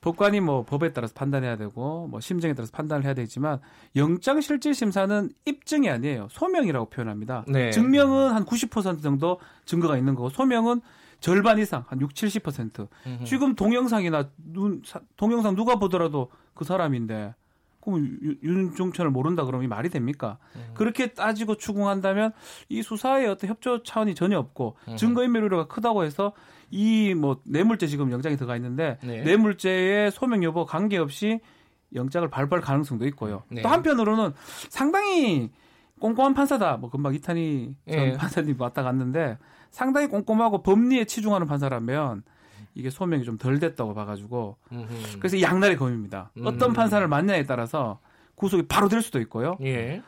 법관이 0.01 0.41
뭐 0.41 0.65
법에 0.65 0.93
따라서 0.93 1.13
판단해야 1.15 1.57
되고 1.57 2.07
뭐 2.07 2.21
심정에 2.21 2.55
따라서 2.55 2.71
판단을 2.73 3.05
해야 3.05 3.15
되지만 3.15 3.59
영장 3.97 4.41
실질 4.41 4.75
심사는 4.75 5.29
입증이 5.45 5.91
아니에요. 5.91 6.29
소명이라고 6.31 6.89
표현합니다. 6.89 7.45
네. 7.49 7.71
증명은 7.71 8.31
한 8.31 8.45
90% 8.45 9.03
정도 9.03 9.41
증거가 9.65 9.97
있는 9.97 10.15
거고 10.15 10.31
소명은 10.31 10.81
절반 11.21 11.59
이상 11.59 11.85
한 11.89 12.01
6, 12.01 12.15
70%. 12.15 12.87
음흠. 13.07 13.25
지금 13.25 13.55
동영상이나 13.57 14.31
눈 14.37 14.83
동영상 15.17 15.57
누가 15.57 15.77
보더라도 15.77 16.31
그 16.55 16.65
사람인데 16.65 17.35
그럼 17.81 18.19
윤종천을 18.43 19.11
모른다 19.11 19.45
그러면 19.45 19.65
이 19.65 19.69
말이 19.69 19.89
됩니까? 19.89 20.39
음. 20.57 20.71
그렇게 20.75 21.09
따지고 21.09 21.57
추궁한다면 21.57 22.33
이 22.69 22.83
수사에 22.83 23.27
어떤 23.27 23.51
협조 23.51 23.83
차원이 23.83 24.15
전혀 24.15 24.39
없고 24.39 24.77
음. 24.89 24.97
증거인멸 24.97 25.43
우려가 25.43 25.67
크다고 25.67 26.05
해서 26.05 26.33
이 26.71 27.15
뭐 27.15 27.41
뇌물죄 27.45 27.87
지금 27.87 28.11
영장이 28.13 28.37
들어가 28.37 28.55
있는데 28.57 28.99
네. 29.03 29.23
뇌물죄의 29.23 30.11
소명 30.11 30.43
여부 30.45 30.67
관계없이 30.67 31.41
영장을 31.95 32.29
발부할 32.29 32.63
가능성도 32.63 33.07
있고요. 33.09 33.43
네. 33.49 33.63
또 33.63 33.69
한편으로는 33.69 34.33
상당히 34.69 35.51
꼼꼼한 36.01 36.35
판사다. 36.35 36.77
뭐 36.77 36.91
금방 36.91 37.15
이탄희 37.15 37.75
전 37.91 37.97
네. 37.97 38.13
판사님 38.13 38.61
왔다 38.61 38.83
갔는데 38.83 39.39
상당히 39.71 40.07
꼼꼼하고 40.09 40.63
법리에 40.63 41.05
치중하는 41.07 41.47
판사라면 41.47 42.23
이게 42.75 42.91
소명이 42.91 43.25
좀 43.25 43.39
덜 43.39 43.59
됐다고 43.59 43.95
봐가지고 43.95 44.57
음흠. 44.71 45.19
그래서 45.19 45.41
양날의 45.41 45.77
검입니다. 45.77 46.31
음. 46.37 46.47
어떤 46.47 46.73
판사를 46.73 47.07
만냐에 47.09 47.45
따라서 47.45 47.99
구속이 48.37 48.69
바로 48.69 48.89
될 48.89 49.03
수도 49.03 49.19
있고요. 49.21 49.57
예. 49.63 50.03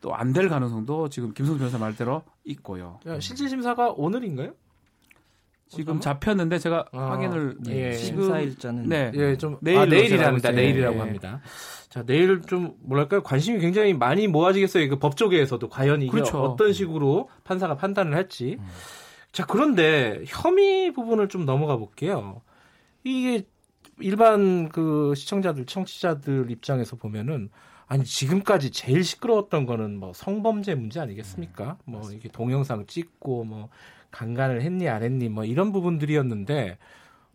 또안 0.00 0.32
될 0.32 0.48
가능성도 0.48 1.08
지금 1.10 1.32
김성수 1.34 1.58
변호사 1.58 1.78
말대로 1.78 2.22
있고요. 2.44 2.98
실질 3.20 3.48
심사가 3.50 3.90
오늘인가요? 3.90 4.52
지금 5.70 5.96
어, 5.96 6.00
잡혔는데 6.00 6.58
제가 6.58 6.84
아, 6.92 7.10
확인을 7.12 7.56
예. 7.68 7.92
지금 7.92 8.22
심사일자는 8.22 8.88
네, 8.88 9.12
예, 9.14 9.36
좀 9.38 9.56
내일 9.60 9.78
아, 9.78 9.86
내일이랍니다. 9.86 10.50
내일이라고 10.50 10.96
예. 10.96 11.00
합니다. 11.00 11.40
자, 11.88 12.02
내일 12.04 12.42
좀 12.42 12.74
뭐랄까요? 12.80 13.22
관심이 13.22 13.60
굉장히 13.60 13.94
많이 13.94 14.26
모아지겠어요. 14.26 14.88
그 14.88 14.98
법조계에서도 14.98 15.68
과연 15.68 16.02
이게 16.02 16.10
그렇죠. 16.10 16.42
어떤 16.42 16.72
식으로 16.72 17.28
판사가 17.44 17.76
판단을 17.76 18.14
할지. 18.14 18.56
음. 18.58 18.66
자, 19.30 19.46
그런데 19.46 20.22
혐의 20.26 20.92
부분을 20.92 21.28
좀 21.28 21.46
넘어가 21.46 21.76
볼게요. 21.76 22.42
이게 23.04 23.46
일반 24.00 24.68
그 24.68 25.14
시청자들, 25.14 25.66
청취자들 25.66 26.50
입장에서 26.50 26.96
보면은 26.96 27.48
아니 27.86 28.04
지금까지 28.04 28.72
제일 28.72 29.04
시끄러웠던 29.04 29.66
거는 29.66 29.98
뭐 29.98 30.12
성범죄 30.14 30.74
문제 30.74 31.00
아니겠습니까? 31.00 31.78
음, 31.86 31.92
뭐 31.92 32.10
이게 32.12 32.28
동영상 32.28 32.86
찍고 32.86 33.44
뭐 33.44 33.68
강간을 34.10 34.62
했니 34.62 34.88
안 34.88 35.02
했니 35.02 35.28
뭐 35.28 35.44
이런 35.44 35.72
부분들이었는데 35.72 36.78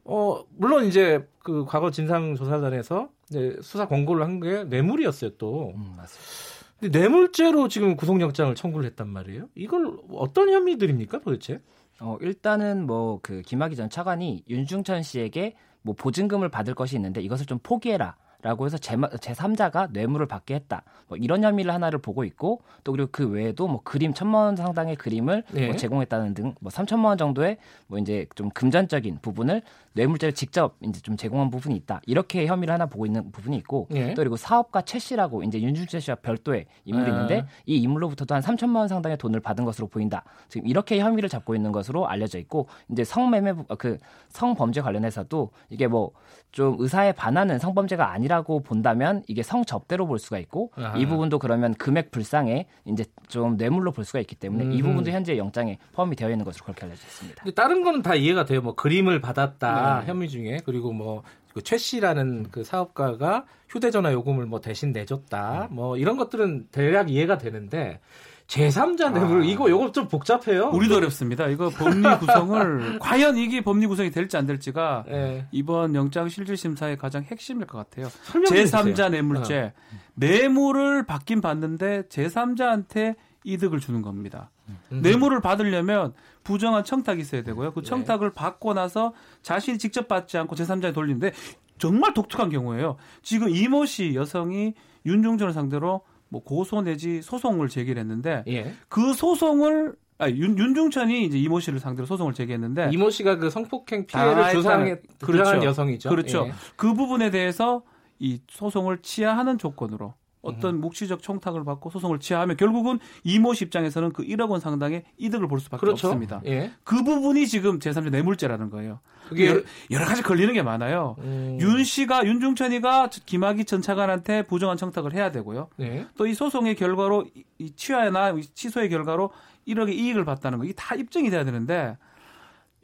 어 0.06 0.44
물론 0.58 0.86
이제 0.86 1.28
그 1.40 1.66
과거 1.66 1.92
진상 1.92 2.36
조사단에서 2.36 3.10
이제 3.30 3.58
수사 3.62 3.88
권고를 3.88 4.24
한 4.24 4.40
게 4.40 4.64
뇌물이었어요 4.66 5.32
또. 5.38 5.74
음, 5.76 5.94
맞습니다. 5.98 6.46
근데 6.80 7.00
뇌물죄로 7.00 7.68
지금 7.70 7.96
구속영장을 7.96 8.54
청구를 8.56 8.86
했단 8.88 9.08
말이에요. 9.08 9.48
이걸 9.56 9.98
어떤 10.12 10.50
혐의들입니까 10.50 11.22
도대체? 11.22 11.62
어, 12.02 12.18
일단은 12.22 12.86
뭐 12.86 13.20
그 13.24 13.42
김학의 13.42 13.76
전 13.78 13.90
차관이 13.90 14.44
윤중천 14.50 15.02
씨에게 15.02 15.56
뭐 15.82 15.96
보증금을 15.96 16.50
받을 16.50 16.76
것이 16.76 16.96
있는데 16.98 17.22
이것을 17.22 17.46
좀 17.46 17.60
포기해라. 17.64 18.16
라고 18.46 18.68
해서 18.68 18.78
제, 18.78 18.96
제3자가 18.96 19.92
뇌물을 19.92 20.28
받게 20.28 20.54
했다. 20.54 20.84
뭐 21.08 21.18
이런 21.18 21.44
혐의를 21.44 21.74
하나를 21.74 21.98
보고 21.98 22.24
있고 22.24 22.62
또 22.84 22.92
그리고 22.92 23.10
그 23.12 23.28
외에도 23.28 23.68
뭐 23.68 23.82
그림 23.84 24.14
천만 24.14 24.44
원 24.46 24.56
상당의 24.56 24.98
그림을 24.98 25.42
네. 25.52 25.66
뭐 25.66 25.76
제공했다는 25.76 26.36
등 26.36 26.56
뭐 26.60 26.72
3천만 26.72 27.06
원 27.06 27.18
정도의 27.18 27.58
뭐 27.88 27.98
이제 27.98 28.28
좀 28.36 28.50
금전적인 28.52 29.18
부분을 29.22 29.64
뇌물죄를 29.96 30.34
직접 30.34 30.76
이제 30.82 31.00
좀 31.02 31.18
제공한 31.18 31.50
부분이 31.50 31.76
있다. 31.76 32.02
이렇게 32.06 32.46
혐의를 32.48 32.74
하나 32.74 32.86
보고 32.86 33.06
있는 33.06 33.32
부분이 33.32 33.58
있고 33.58 33.88
네. 33.90 34.14
또 34.14 34.22
그리고 34.22 34.36
사업가 34.38 34.82
최 34.82 35.00
씨라고 35.00 35.44
이제 35.44 35.62
윤중철 35.62 36.02
씨와 36.02 36.16
별도의 36.18 36.66
인물이 36.84 37.10
아. 37.10 37.14
있는데 37.14 37.46
이 37.66 37.78
인물로부터도 37.78 38.36
한 38.36 38.42
3천만 38.42 38.78
원 38.78 38.88
상당의 38.88 39.18
돈을 39.18 39.40
받은 39.40 39.66
것으로 39.66 39.88
보인다. 39.88 40.24
지금 40.50 40.68
이렇게 40.68 41.00
혐의를 41.00 41.30
잡고 41.30 41.56
있는 41.56 41.72
것으로 41.72 42.08
알려져 42.08 42.38
있고 42.40 42.68
이제 42.92 43.04
성매매 43.04 43.54
그 43.78 43.98
성범죄 44.30 44.82
관련해서도 44.82 45.52
이게 45.70 45.88
뭐 45.88 46.12
좀 46.56 46.78
의사에 46.80 47.12
반하는 47.12 47.60
성범죄가 47.60 48.14
아니라고 48.14 48.62
본다면 48.62 49.24
이게 49.28 49.44
성접대로 49.44 50.08
볼 50.08 50.20
수가 50.20 50.40
있고 50.40 50.72
아하. 50.78 50.98
이 50.98 51.06
부분도 51.06 51.38
그러면 51.38 51.74
금액 51.74 52.12
불상에 52.12 52.66
이제 52.86 53.04
좀 53.28 53.58
뇌물로 53.58 53.92
볼 53.92 54.06
수가 54.06 54.22
있기 54.22 54.36
때문에 54.36 54.64
음 54.64 54.72
이 54.72 54.82
부분도 54.82 55.12
현재 55.12 55.38
영장에 55.38 55.78
포함이 55.92 56.16
되어 56.16 56.30
있는 56.30 56.46
것으로 56.46 56.64
그렇게 56.64 56.86
알려져 56.86 57.02
있습니다. 57.02 57.44
다른 57.56 57.84
거는 57.84 58.02
다 58.04 58.16
이해가 58.16 58.46
돼요. 58.46 58.62
뭐 58.62 58.74
그림을 58.74 59.20
받았다. 59.20 59.76
네. 59.76 59.85
혐의 60.06 60.30
중에 60.30 60.62
그리고 60.66 60.92
뭐최 60.92 61.78
씨라는 61.78 62.48
그 62.52 62.64
사업가가 62.64 63.46
휴대전화 63.70 64.14
요금을 64.14 64.46
뭐 64.46 64.62
대신 64.62 64.92
내줬다. 64.92 65.70
뭐 65.72 65.98
이런 65.98 66.18
것들은 66.18 66.68
대략 66.72 67.10
이해가 67.10 67.38
되는데 67.38 68.00
제3자 68.48 69.12
뇌물 69.12 69.42
아. 69.42 69.46
이거 69.46 69.70
요거 69.70 69.92
좀 69.92 70.08
복잡해요. 70.08 70.70
우리도 70.70 70.98
어렵습니다. 70.98 71.48
이거 71.48 71.70
법리 71.70 72.04
구성을 72.20 73.00
과연 73.00 73.38
이게 73.38 73.62
법리 73.62 73.88
구성이 73.88 74.12
될지 74.12 74.38
안 74.38 74.46
될지가 74.46 75.06
네. 75.08 75.48
이번 75.52 75.96
영장 75.96 76.30
실질 76.30 76.56
심사의 76.56 76.98
가장 76.98 77.24
핵심일 77.24 77.66
것 77.66 77.78
같아요. 77.80 78.08
제3자 78.50 79.10
뇌물죄 79.10 79.74
어. 79.76 79.98
뇌물을 80.16 81.06
받긴 81.06 81.42
받는데 81.42 82.04
제3자한테 82.04 83.16
이득을 83.46 83.80
주는 83.80 84.02
겁니다. 84.02 84.50
음. 84.68 85.02
뇌물을 85.02 85.40
받으려면 85.40 86.14
부정한 86.44 86.84
청탁이 86.84 87.22
있어야 87.22 87.44
되고요. 87.44 87.72
그 87.74 87.82
네. 87.82 87.88
청탁을 87.88 88.30
네. 88.30 88.34
받고 88.34 88.74
나서 88.74 89.14
자신이 89.42 89.78
직접 89.78 90.08
받지 90.08 90.38
않고 90.38 90.56
제3자에 90.56 90.94
돌리는데 90.94 91.32
정말 91.78 92.14
독특한 92.14 92.50
경우예요. 92.50 92.98
지금 93.22 93.50
이모 93.50 93.86
씨 93.86 94.16
여성이 94.16 94.74
윤중전을 95.06 95.54
상대로 95.54 96.02
뭐 96.30 96.44
고소 96.44 96.82
내지 96.82 97.22
소송을 97.22 97.70
제기했는데 97.70 98.44
예. 98.48 98.74
그 98.90 99.14
소송을 99.14 99.96
아, 100.18 100.30
윤, 100.30 100.58
윤중천이 100.58 101.26
이제 101.26 101.38
이모 101.38 101.60
씨를 101.60 101.80
상대로 101.80 102.06
소송을 102.06 102.34
제기했는데 102.34 102.90
이모 102.92 103.10
씨가 103.10 103.36
그 103.36 103.50
성폭행 103.50 104.08
피해를 104.08 104.52
주상한 104.52 104.98
그렇죠. 105.20 105.64
여성이죠. 105.64 106.10
그렇죠. 106.10 106.46
예. 106.48 106.54
그 106.76 106.94
부분에 106.94 107.32
대해서 107.32 107.84
이 108.18 108.40
소송을 108.48 109.00
취하하는 109.00 109.58
조건으로 109.58 110.14
어떤 110.46 110.76
음. 110.76 110.82
묵시적 110.82 111.22
청탁을 111.22 111.64
받고 111.64 111.90
소송을 111.90 112.20
취하하면 112.20 112.58
결국은 112.58 113.00
이모 113.24 113.54
씨 113.54 113.66
입장에서는 113.66 114.14
그 114.14 114.24
1억 114.24 114.50
원 114.50 114.60
상당의 114.60 115.04
이득을 115.18 115.48
볼 115.48 115.60
수밖에 115.60 115.82
그렇죠. 115.82 116.08
없습니다. 116.08 116.42
예. 116.46 116.72
그 116.84 117.04
부분이 117.04 117.48
지금 117.48 117.80
제3자 117.80 118.10
뇌물죄라는 118.10 118.70
거예요. 118.70 119.00
그게 119.28 119.48
여러, 119.48 119.62
여러, 119.92 120.06
가지 120.06 120.22
걸리는 120.22 120.54
게 120.54 120.62
많아요. 120.62 121.16
음. 121.20 121.58
윤 121.60 121.84
씨가 121.84 122.26
윤중천이가 122.26 123.10
김학의 123.26 123.66
전 123.66 123.82
차관한테 123.82 124.44
부정한 124.44 124.78
청탁을 124.78 125.14
해야 125.14 125.32
되고요. 125.32 125.70
네. 125.78 126.06
또이 126.18 126.34
소송의 126.36 126.76
결과로 126.76 127.26
이 127.58 127.72
취하나 127.76 128.36
취소의 128.54 128.90
결과로 128.90 129.32
1억의 129.68 129.94
이익을 129.94 130.26
봤다는 130.26 130.60
거 130.60 130.66
이게 130.66 130.74
다 130.74 130.96
입증이 130.96 131.30
돼야 131.30 131.44
되는데 131.44 131.98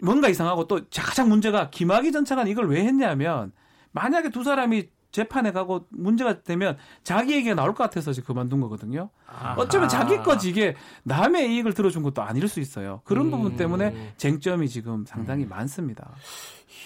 뭔가 0.01 0.30
이상하고 0.30 0.68
또 0.68 0.82
가장 0.95 1.30
문제가 1.30 1.70
김학의 1.70 2.12
전 2.12 2.26
차관 2.26 2.47
이걸 2.47 2.68
왜 2.68 2.84
했냐면 2.86 3.51
만약에 3.91 4.30
두 4.30 4.43
사람이 4.43 4.88
재판에 5.12 5.51
가고 5.51 5.86
문제가 5.89 6.41
되면 6.41 6.78
자기 7.03 7.34
얘기가 7.34 7.55
나올 7.55 7.74
것 7.74 7.84
같아서 7.84 8.14
지금 8.14 8.28
그만둔 8.28 8.62
거거든요. 8.62 9.09
아하. 9.28 9.55
어쩌면 9.57 9.89
자기 9.89 10.18
거지 10.18 10.49
이게 10.49 10.76
남의 11.03 11.53
이익을 11.53 11.74
들어준 11.74 12.03
것도 12.03 12.22
아닐 12.22 12.47
수 12.47 12.59
있어요. 12.59 13.01
그런 13.03 13.28
음. 13.28 13.32
부분 13.32 13.55
때문에 13.57 14.14
쟁점이 14.18 14.70
지금 14.70 15.05
상당히 15.05 15.43
음. 15.43 15.49
많습니다. 15.49 16.16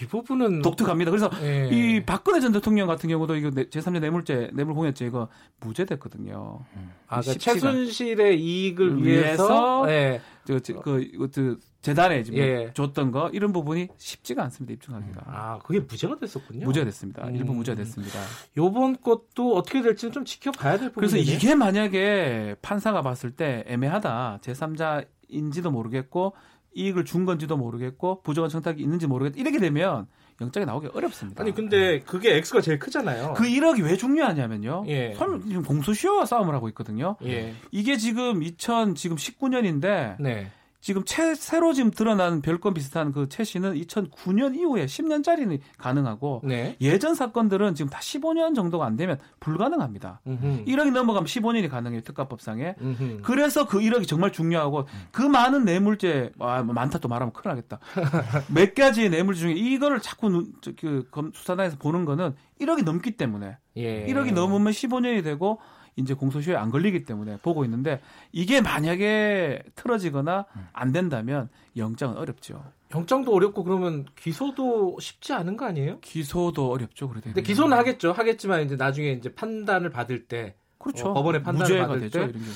이 0.02 0.06
부분은 0.08 0.62
독특합니다. 0.62 1.12
그래서 1.12 1.30
예. 1.42 1.70
이 1.72 2.04
박근혜 2.04 2.40
전 2.40 2.52
대통령 2.52 2.88
같은 2.88 3.10
경우도 3.10 3.36
이거 3.36 3.50
제3자 3.50 4.00
뇌물죄, 4.00 4.52
뇌물공여죄 4.54 5.06
이거 5.06 5.28
무죄됐거든요. 5.60 6.66
음. 6.76 6.92
아, 7.08 7.22
그러니까 7.22 7.40
최순실의 7.40 8.42
이익을 8.42 9.04
위해서, 9.04 9.84
위해서 9.84 9.92
예. 9.92 10.22
저, 10.46 10.60
저, 10.60 10.80
그, 10.80 11.10
그, 11.32 11.60
재단에 11.82 12.24
지금 12.24 12.40
예. 12.40 12.72
줬던 12.74 13.12
거 13.12 13.30
이런 13.32 13.54
부분이 13.54 13.90
쉽지가 13.98 14.42
않습니다 14.46 14.74
입증하기가. 14.74 15.22
아 15.28 15.60
그게 15.60 15.80
무죄가 15.80 16.18
됐었군요. 16.18 16.66
무죄 16.66 16.84
됐습니다. 16.84 17.28
음. 17.28 17.36
일부 17.36 17.54
무죄 17.54 17.76
됐습니다. 17.76 18.20
요번 18.58 19.00
것도 19.00 19.56
어떻게 19.56 19.84
될지는 19.84 20.12
좀 20.12 20.26
지켜봐야 20.26 20.80
될 20.80 20.90
부분이에요. 20.92 21.12
그래서 21.12 21.18
이게 21.18 21.54
만약에 21.54 22.56
판사가 22.64 23.04
봤을 23.04 23.32
때 23.32 23.64
애매하다 23.68 24.40
제3자인지도 24.42 25.70
모르겠고 25.70 26.34
이익을 26.76 27.05
준 27.05 27.26
건지도 27.26 27.57
모르겠고 27.57 28.21
부정한 28.21 28.49
청탁이 28.49 28.82
있는지 28.82 29.07
모르겠다 29.07 29.39
이렇게 29.39 29.57
되면 29.57 30.07
영장이 30.41 30.65
나오기 30.65 30.89
어렵습니다. 30.93 31.41
아니 31.41 31.55
근데 31.55 32.01
그게 32.01 32.36
X가 32.36 32.59
제일 32.61 32.78
크잖아요. 32.78 33.34
그 33.36 33.45
1억이 33.45 33.84
왜 33.84 33.95
중요하냐면요. 33.95 34.84
예. 34.88 35.13
지금 35.13 35.63
공소시효와 35.63 36.26
싸움을 36.26 36.53
하고 36.53 36.67
있거든요. 36.69 37.15
예. 37.23 37.53
이게 37.71 37.95
지금 37.95 38.43
2000 38.43 38.95
지금 38.95 39.15
19년인데 39.15 40.17
네. 40.19 40.51
지금 40.86 41.04
채, 41.04 41.34
새로 41.34 41.74
지금 41.74 41.90
드러난 41.90 42.44
별건 42.44 42.76
비슷한 42.76 43.12
그 43.12 43.28
채씨는 43.28 43.74
2009년 43.74 44.56
이후에 44.56 44.86
10년짜리는 44.86 45.60
가능하고 45.80 46.42
네. 46.44 46.78
예전 46.80 47.16
사건들은 47.16 47.74
지금 47.74 47.90
다 47.90 47.98
15년 48.02 48.54
정도가 48.54 48.86
안 48.86 48.96
되면 48.96 49.18
불가능합니다. 49.40 50.22
음흠. 50.28 50.66
1억이 50.66 50.92
넘어가면 50.92 51.26
15년이 51.26 51.72
가능해요 51.72 52.02
특가법상에. 52.02 52.76
음흠. 52.80 53.22
그래서 53.24 53.68
그 53.68 53.80
1억이 53.80 54.08
정말 54.08 54.32
중요하고 54.32 54.86
그 55.12 55.24
많은 55.24 55.66
뇌물죄 55.66 56.34
아, 56.38 56.62
많다 56.62 57.00
또 57.00 57.08
말하면 57.08 57.34
큰일 57.34 57.56
나겠다. 57.56 57.80
몇 58.54 58.76
가지의 58.76 59.10
뇌물 59.10 59.34
중에 59.34 59.54
이거를 59.54 60.02
자꾸 60.02 60.30
눈, 60.30 60.54
그 60.62 61.10
수사단에서 61.34 61.78
보는 61.80 62.06
거는 62.06 62.36
1억이 62.62 62.84
넘기 62.84 63.18
때문에 63.18 63.58
예. 63.78 64.06
1억이 64.06 64.34
넘으면 64.34 64.72
15년이 64.72 65.24
되고 65.24 65.60
이제 65.96 66.14
공소시효에 66.14 66.56
안 66.58 66.72
걸리기 66.72 67.06
때문에 67.06 67.38
보고 67.38 67.64
있는데 67.64 68.02
이게 68.32 68.62
만약에 68.62 69.64
틀어지거나 69.76 70.46
안 70.74 70.91
된다면 70.91 71.50
영장은 71.78 72.18
어렵죠. 72.18 72.64
영장도 72.93 73.34
어렵고 73.34 73.64
그러면 73.64 74.06
기소도 74.16 74.98
쉽지 75.00 75.34
않은 75.34 75.58
거 75.58 75.66
아니에요? 75.66 76.00
기소도 76.02 76.72
어렵죠. 76.72 77.10
그래도. 77.10 77.26
근데 77.26 77.41
기소는 77.41 77.78
하겠죠. 77.78 78.12
하겠지만 78.12 78.64
이제 78.64 78.76
나중에 78.76 79.12
이제 79.12 79.34
판단을 79.34 79.89
받을 79.89 80.26
때 80.28 80.56
그렇죠. 80.78 81.10
어, 81.10 81.14
법원의 81.14 81.43
판단을 81.43 81.80
받을 81.80 82.00
되죠, 82.02 82.20
때 82.20 82.26
이런 82.26 82.34
경우는. 82.34 82.56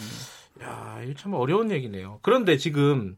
야, 0.62 1.02
이게 1.04 1.14
참 1.14 1.34
어려운 1.34 1.72
얘기네요. 1.72 2.20
그런데 2.22 2.58
지금 2.58 3.18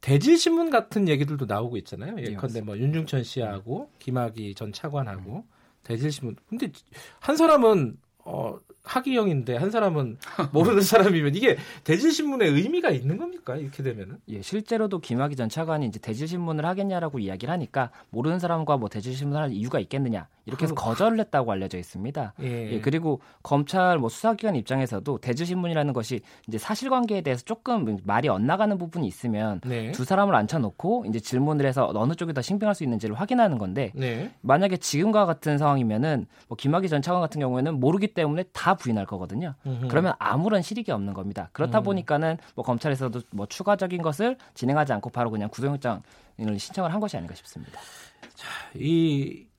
대질 0.00 0.36
신문 0.36 0.68
같은 0.68 1.08
얘기들도 1.08 1.46
나오고 1.46 1.76
있잖아요. 1.78 2.16
예, 2.18 2.32
예컨대 2.32 2.60
뭐 2.60 2.76
윤중천 2.76 3.22
씨하고 3.22 3.90
김학의 4.00 4.54
전 4.54 4.72
차관하고 4.72 5.46
대질 5.82 6.12
신문. 6.12 6.36
근데 6.48 6.70
한 7.20 7.36
사람은 7.36 7.96
어 8.18 8.58
하기형인데 8.84 9.56
한 9.56 9.70
사람은 9.70 10.18
모르는 10.52 10.82
사람이면 10.82 11.34
이게 11.34 11.56
대질신문의 11.84 12.50
의미가 12.50 12.90
있는 12.90 13.16
겁니까? 13.16 13.56
이렇게 13.56 13.82
되면은? 13.82 14.18
예, 14.28 14.42
실제로도 14.42 15.00
김학의 15.00 15.36
전 15.36 15.48
차관이 15.48 15.86
이제 15.86 15.98
대질신문을 15.98 16.64
하겠냐라고 16.66 17.18
이야기를 17.18 17.52
하니까 17.52 17.90
모르는 18.10 18.38
사람과 18.38 18.76
뭐 18.76 18.88
대질신문을 18.88 19.42
할 19.42 19.52
이유가 19.52 19.80
있겠느냐 19.80 20.28
이렇게 20.46 20.64
해서 20.64 20.74
거절을 20.74 21.18
했다고 21.20 21.50
알려져 21.52 21.78
있습니다. 21.78 22.34
예. 22.42 22.72
예 22.72 22.80
그리고 22.80 23.20
검찰 23.42 23.98
뭐 23.98 24.08
수사기관 24.08 24.56
입장에서도 24.56 25.18
대질신문이라는 25.18 25.92
것이 25.92 26.20
이제 26.48 26.58
사실관계에 26.58 27.22
대해서 27.22 27.42
조금 27.44 27.98
말이 28.04 28.28
엇나가는 28.28 28.76
부분이 28.76 29.06
있으면 29.06 29.60
네. 29.64 29.92
두 29.92 30.04
사람을 30.04 30.34
앉혀놓고 30.34 31.06
이제 31.08 31.20
질문을 31.20 31.66
해서 31.66 31.90
어느 31.94 32.14
쪽이 32.14 32.32
더 32.34 32.42
신빙할 32.42 32.74
수 32.74 32.84
있는지를 32.84 33.14
확인하는 33.14 33.58
건데 33.58 33.92
네. 33.94 34.32
만약에 34.42 34.76
지금과 34.76 35.26
같은 35.26 35.58
상황이면은 35.58 36.26
뭐 36.48 36.56
김학의 36.56 36.88
전 36.88 37.02
차관 37.02 37.20
같은 37.20 37.40
경우에는 37.40 37.80
모르기 37.80 38.08
때문에 38.08 38.44
다 38.52 38.74
부인할 38.74 39.06
거거든요. 39.06 39.54
음흠. 39.66 39.88
그러면 39.88 40.14
아무런 40.18 40.62
실익이 40.62 40.90
없는 40.90 41.14
겁니다. 41.14 41.48
그렇다 41.52 41.78
음. 41.78 41.82
보니까는 41.84 42.38
뭐 42.54 42.64
검찰에서도 42.64 43.20
뭐 43.30 43.46
추가적인 43.46 44.02
것을 44.02 44.36
진행하지 44.54 44.92
않고 44.92 45.10
바로 45.10 45.30
그냥 45.30 45.48
구속영장 45.48 46.02
을 46.40 46.58
신청을 46.58 46.92
한 46.92 46.98
것이 46.98 47.16
아닌가 47.16 47.34
싶습니다. 47.36 47.80
자, 48.34 48.48
이 48.74 49.42
예, 49.42 49.53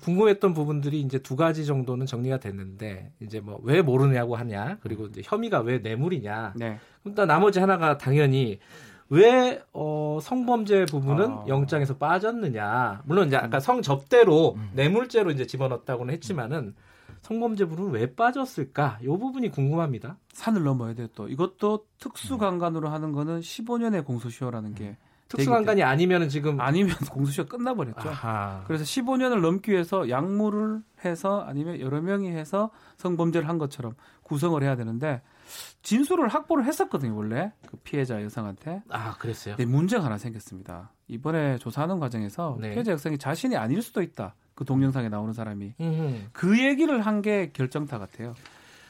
궁금했던 0.00 0.54
부분들이 0.54 1.00
이제 1.00 1.18
두 1.18 1.36
가지 1.36 1.64
정도는 1.66 2.06
정리가 2.06 2.38
됐는데 2.38 3.12
이제 3.20 3.40
뭐 3.40 3.58
왜 3.62 3.82
모르냐고 3.82 4.36
하냐 4.36 4.78
그리고 4.82 5.06
이제 5.06 5.22
혐의가 5.24 5.60
왜 5.60 5.78
뇌물이냐 5.78 6.54
네. 6.56 6.78
그럼 7.02 7.14
또 7.14 7.26
나머지 7.26 7.60
하나가 7.60 7.96
당연히 7.98 8.58
왜 9.10 9.62
어, 9.72 10.18
성범죄 10.20 10.86
부분은 10.86 11.30
아. 11.30 11.44
영장에서 11.48 11.96
빠졌느냐 11.96 13.02
물론 13.04 13.28
이제 13.28 13.36
아까 13.36 13.60
성접대로 13.60 14.54
음. 14.56 14.70
뇌물죄로 14.74 15.30
이제 15.30 15.46
집어넣었다고는 15.46 16.12
했지만은 16.14 16.74
성범죄 17.22 17.64
부분은 17.64 17.90
왜 17.92 18.14
빠졌을까? 18.14 18.98
이 19.02 19.06
부분이 19.06 19.50
궁금합니다. 19.50 20.18
산을 20.32 20.62
넘어야 20.62 20.94
돼요 20.94 21.08
또 21.14 21.26
이것도 21.28 21.86
특수강간으로 21.98 22.88
하는 22.88 23.12
거는 23.12 23.40
15년의 23.40 24.04
공소시효라는 24.04 24.74
게 24.74 24.84
음. 24.84 24.96
특수강간이 25.28 25.82
아니면은 25.82 26.28
지금 26.28 26.60
아니면 26.60 26.94
공소시효 27.12 27.46
끝나버렸죠. 27.46 28.08
아하. 28.08 28.64
그래서 28.66 28.84
15년을 28.84 29.40
넘기 29.40 29.72
위해서 29.72 30.08
약물을 30.08 30.80
해서 31.04 31.40
아니면 31.46 31.80
여러 31.80 32.00
명이 32.00 32.30
해서 32.30 32.70
성범죄를 32.96 33.48
한 33.48 33.58
것처럼 33.58 33.94
구성을 34.22 34.60
해야 34.62 34.74
되는데 34.76 35.20
진술을 35.82 36.28
확보를 36.28 36.64
했었거든요 36.64 37.14
원래 37.16 37.52
그 37.66 37.76
피해자 37.78 38.22
여성한테. 38.22 38.82
아 38.90 39.14
그랬어요. 39.18 39.56
네 39.56 39.64
문제가 39.66 40.04
하나 40.04 40.18
생겼습니다. 40.18 40.92
이번에 41.08 41.58
조사하는 41.58 41.98
과정에서 42.00 42.56
네. 42.60 42.70
피해자 42.72 42.92
여성이 42.92 43.18
자신이 43.18 43.56
아닐 43.56 43.80
수도 43.82 44.02
있다. 44.02 44.34
그 44.54 44.64
동영상에 44.64 45.08
나오는 45.08 45.32
사람이 45.32 45.74
음흠. 45.80 46.14
그 46.32 46.58
얘기를 46.58 47.00
한 47.06 47.22
게 47.22 47.50
결정타 47.52 47.98
같아요. 47.98 48.34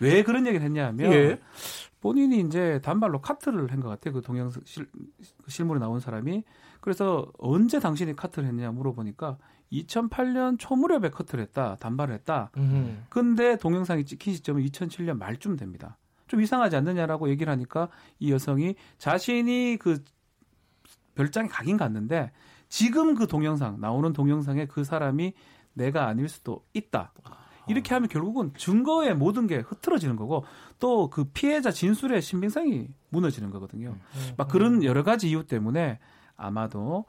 왜 0.00 0.22
그런 0.22 0.46
얘기를 0.46 0.64
했냐면 0.64 1.12
예. 1.12 1.40
본인이 2.00 2.40
이제 2.40 2.80
단발로 2.82 3.20
카트를 3.20 3.72
한 3.72 3.80
것 3.80 3.88
같아요. 3.88 4.14
그 4.14 4.22
동영상 4.22 4.62
실, 4.64 4.88
그 5.44 5.50
실물에 5.50 5.80
나온 5.80 6.00
사람이. 6.00 6.44
그래서 6.80 7.30
언제 7.38 7.80
당신이 7.80 8.14
카트를 8.16 8.48
했냐 8.48 8.70
물어보니까 8.70 9.38
2008년 9.72 10.58
초무렵에 10.58 11.10
커트를 11.10 11.42
했다. 11.44 11.76
단발을 11.80 12.14
했다. 12.14 12.50
음흠. 12.56 12.96
근데 13.08 13.56
동영상이 13.56 14.04
찍힌 14.04 14.34
시점은 14.34 14.62
2007년 14.64 15.18
말쯤 15.18 15.56
됩니다. 15.56 15.98
좀 16.28 16.40
이상하지 16.40 16.76
않느냐라고 16.76 17.28
얘기를 17.30 17.50
하니까 17.52 17.88
이 18.18 18.30
여성이 18.32 18.76
자신이 18.98 19.78
그 19.80 20.02
별장에 21.14 21.48
가긴 21.48 21.76
갔는데 21.76 22.30
지금 22.68 23.14
그 23.14 23.26
동영상 23.26 23.80
나오는 23.80 24.12
동영상에 24.12 24.66
그 24.66 24.84
사람이 24.84 25.32
내가 25.72 26.06
아닐 26.06 26.28
수도 26.28 26.64
있다. 26.74 27.12
이렇게 27.66 27.92
하면 27.94 28.08
결국은 28.08 28.52
증거의 28.56 29.14
모든 29.14 29.46
게 29.46 29.58
흐트러지는 29.58 30.16
거고 30.16 30.44
또 30.78 31.08
그 31.10 31.24
피해자 31.24 31.70
진술의 31.70 32.22
신빙성이 32.22 32.88
무너지는 33.10 33.50
거거든요. 33.50 33.90
음. 33.90 34.34
막 34.36 34.48
그런 34.48 34.84
여러 34.84 35.02
가지 35.02 35.28
이유 35.30 35.44
때문에 35.46 35.98
아마도 36.36 37.04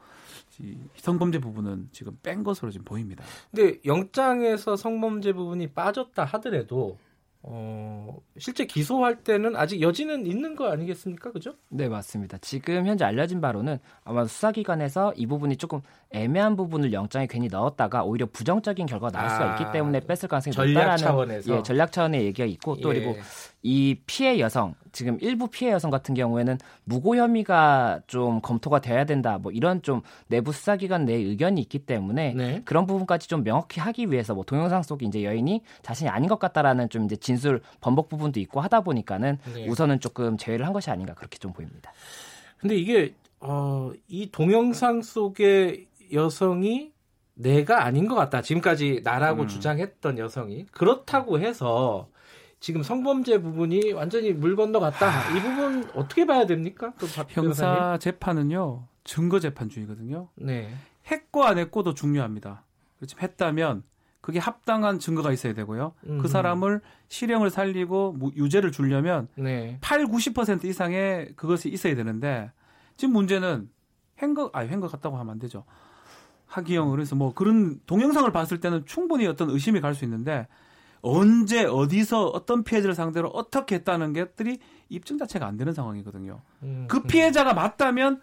성범죄 0.97 1.39
부분은 1.39 1.89
지금 1.91 2.17
뺀 2.23 2.43
것으로 2.43 2.71
지금 2.71 2.85
보입니다. 2.85 3.23
근데 3.53 3.79
영장에서 3.85 4.75
성범죄 4.75 5.33
부분이 5.33 5.67
빠졌다 5.67 6.23
하더라도 6.23 6.97
어, 7.41 8.17
실제 8.37 8.65
기소할 8.65 9.23
때는 9.23 9.55
아직 9.55 9.79
여지는 9.81 10.25
있는 10.25 10.57
거 10.57 10.69
아니겠습니까? 10.71 11.31
그죠? 11.31 11.53
네, 11.69 11.87
맞습니다. 11.87 12.37
지금 12.39 12.85
현재 12.85 13.05
알려진 13.05 13.39
바로는 13.39 13.79
아마 14.03 14.25
수사기관에서 14.25 15.13
이 15.15 15.25
부분이 15.25 15.55
조금 15.55 15.79
애매한 16.09 16.57
부분을 16.57 16.91
영장에 16.91 17.27
괜히 17.27 17.47
넣었다가 17.47 18.03
오히려 18.03 18.25
부정적인 18.25 18.87
결과가 18.87 19.17
나올 19.17 19.29
수가 19.29 19.51
있기 19.51 19.63
아, 19.63 19.71
때문에 19.71 20.01
뺐을 20.01 20.27
가능성이 20.27 20.67
높다라는 20.67 20.97
차원에서. 20.97 21.57
예, 21.57 21.63
전략 21.63 21.93
차원의 21.93 22.25
얘기가 22.25 22.45
있고 22.45 22.75
또 22.81 22.93
예. 22.93 22.99
그리고 22.99 23.15
이 23.61 23.97
피해 24.05 24.39
여성 24.39 24.73
지금 24.91 25.17
일부 25.21 25.47
피해 25.47 25.71
여성 25.71 25.91
같은 25.91 26.15
경우에는 26.15 26.57
무고 26.85 27.15
혐의가 27.17 27.99
좀 28.07 28.39
검토가 28.41 28.79
돼야 28.79 29.05
된다 29.05 29.37
뭐 29.37 29.51
이런 29.51 29.81
좀 29.81 30.01
내부 30.27 30.51
수사기관 30.51 31.05
내 31.05 31.13
의견이 31.13 31.59
있기 31.61 31.79
때문에 31.79 32.33
네. 32.33 32.61
그런 32.63 32.87
부분까지 32.87 33.27
좀 33.27 33.43
명확히 33.43 33.81
하기 33.81 34.11
위해서 34.11 34.33
뭐 34.33 34.43
동영상 34.45 34.81
속에 34.81 35.05
이제 35.05 35.23
여인이 35.23 35.61
자신이 35.81 36.09
아닌 36.09 36.29
것 36.29 36.39
같다라는 36.39 36.89
좀 36.89 37.05
이제 37.05 37.17
진술 37.17 37.61
번복 37.81 38.07
부분도 38.07 38.39
있고 38.39 38.61
하다 38.61 38.81
보니까는 38.81 39.37
네. 39.53 39.67
우선은 39.67 39.99
조금 39.99 40.37
제외를 40.37 40.65
한 40.65 40.71
것이 40.71 40.89
아닌가 40.89 41.13
그렇게 41.13 41.37
좀 41.37 41.51
보입니다. 41.51 41.91
근데 42.57 42.75
이게 42.75 43.13
어, 43.41 43.91
이 44.07 44.29
동영상 44.31 45.01
속에 45.01 45.85
여성이 46.13 46.91
내가 47.33 47.85
아닌 47.85 48.07
것 48.07 48.15
같다. 48.15 48.41
지금까지 48.41 49.01
나라고 49.03 49.43
음. 49.43 49.47
주장했던 49.47 50.17
여성이 50.17 50.65
그렇다고 50.71 51.39
해서 51.39 52.09
지금 52.59 52.83
성범죄 52.83 53.41
부분이 53.41 53.93
완전히 53.93 54.33
물 54.33 54.55
건너갔다. 54.55 55.35
이 55.37 55.41
부분 55.41 55.89
어떻게 55.95 56.25
봐야 56.25 56.45
됩니까? 56.45 56.93
형사 57.29 57.97
재판은요 57.99 58.85
증거 59.03 59.39
재판주의거든요. 59.39 60.29
네. 60.35 60.69
했고 61.09 61.45
안 61.45 61.57
했고도 61.57 61.93
중요합니다. 61.93 62.63
그렇지 62.97 63.15
했다면 63.21 63.83
그게 64.21 64.37
합당한 64.39 64.99
증거가 64.99 65.31
있어야 65.31 65.53
되고요. 65.53 65.93
그 66.01 66.07
음. 66.09 66.17
그 66.19 66.27
사람을 66.27 66.81
실형을 67.07 67.49
살리고 67.49 68.33
유죄를 68.35 68.71
주려면 68.71 69.29
네. 69.35 69.77
8, 69.81 70.05
90% 70.05 70.65
이상의 70.65 71.33
그것이 71.37 71.69
있어야 71.69 71.95
되는데 71.95 72.51
지금 72.97 73.13
문제는 73.13 73.69
행거 74.19 74.49
아니 74.53 74.67
행거 74.69 74.87
같다고 74.89 75.17
하면 75.17 75.31
안 75.31 75.39
되죠. 75.39 75.63
하기영 76.47 76.91
그래서 76.91 77.15
뭐 77.15 77.33
그런 77.33 77.79
동영상을 77.85 78.29
봤을 78.31 78.59
때는 78.59 78.85
충분히 78.85 79.25
어떤 79.27 79.49
의심이 79.49 79.79
갈 79.79 79.95
수 79.95 80.03
있는데 80.03 80.47
언제 81.01 81.65
어디서 81.65 82.27
어떤 82.27 82.63
피해자를 82.63 82.95
상대로 82.95 83.29
어떻게 83.29 83.75
했다는 83.75 84.13
것들이 84.13 84.59
입증 84.89 85.17
자체가 85.17 85.45
안 85.45 85.57
되는 85.57 85.73
상황이거든요. 85.73 86.41
음, 86.63 86.85
그 86.89 87.03
피해자가 87.03 87.53
맞다면 87.53 88.21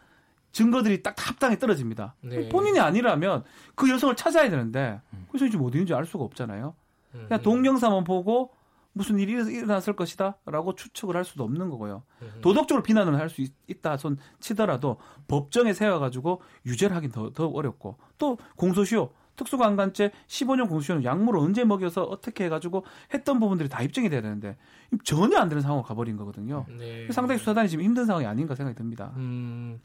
증거들이 0.52 1.02
딱 1.02 1.14
합당히 1.28 1.58
떨어집니다. 1.58 2.14
네. 2.22 2.48
본인이 2.48 2.80
아니라면 2.80 3.44
그 3.74 3.90
여성을 3.90 4.14
찾아야 4.16 4.48
되는데 4.48 5.00
그래서 5.28 5.48
지금 5.50 5.66
어디 5.66 5.78
있는지 5.78 5.92
알 5.94 6.06
수가 6.06 6.24
없잖아요. 6.24 6.74
그냥 7.12 7.28
음. 7.30 7.42
동영상만 7.42 8.04
보고 8.04 8.52
무슨 8.92 9.18
일이 9.18 9.32
일어났을 9.32 9.94
것이다 9.94 10.38
라고 10.46 10.74
추측을 10.74 11.14
할 11.16 11.24
수도 11.26 11.44
없는 11.44 11.68
거고요. 11.68 12.02
도덕적으로 12.40 12.82
비난을 12.82 13.18
할 13.18 13.28
수 13.28 13.44
있다 13.68 13.98
손 13.98 14.16
치더라도 14.40 14.96
법정에 15.28 15.74
세워가지고 15.74 16.40
유죄를 16.64 16.96
하긴 16.96 17.10
더, 17.10 17.30
더 17.32 17.46
어렵고 17.48 17.98
또 18.16 18.38
공소시효 18.56 19.10
특수관광죄 19.36 20.10
15년 20.26 20.68
공소시효는 20.68 21.04
약물을 21.04 21.38
언제 21.40 21.64
먹여서 21.64 22.04
어떻게 22.04 22.44
해가지고 22.44 22.84
했던 23.14 23.40
부분들이 23.40 23.68
다 23.68 23.82
입증이 23.82 24.08
돼야 24.08 24.22
되는데 24.22 24.56
전혀 25.04 25.38
안 25.38 25.48
되는 25.48 25.62
상황을 25.62 25.84
가버린 25.84 26.16
거거든요. 26.16 26.66
네. 26.78 27.08
상당히 27.10 27.38
수사단이 27.38 27.68
지금 27.68 27.84
힘든 27.84 28.06
상황이 28.06 28.26
아닌가 28.26 28.54
생각이 28.54 28.76
듭니다. 28.76 29.12
음, 29.16 29.80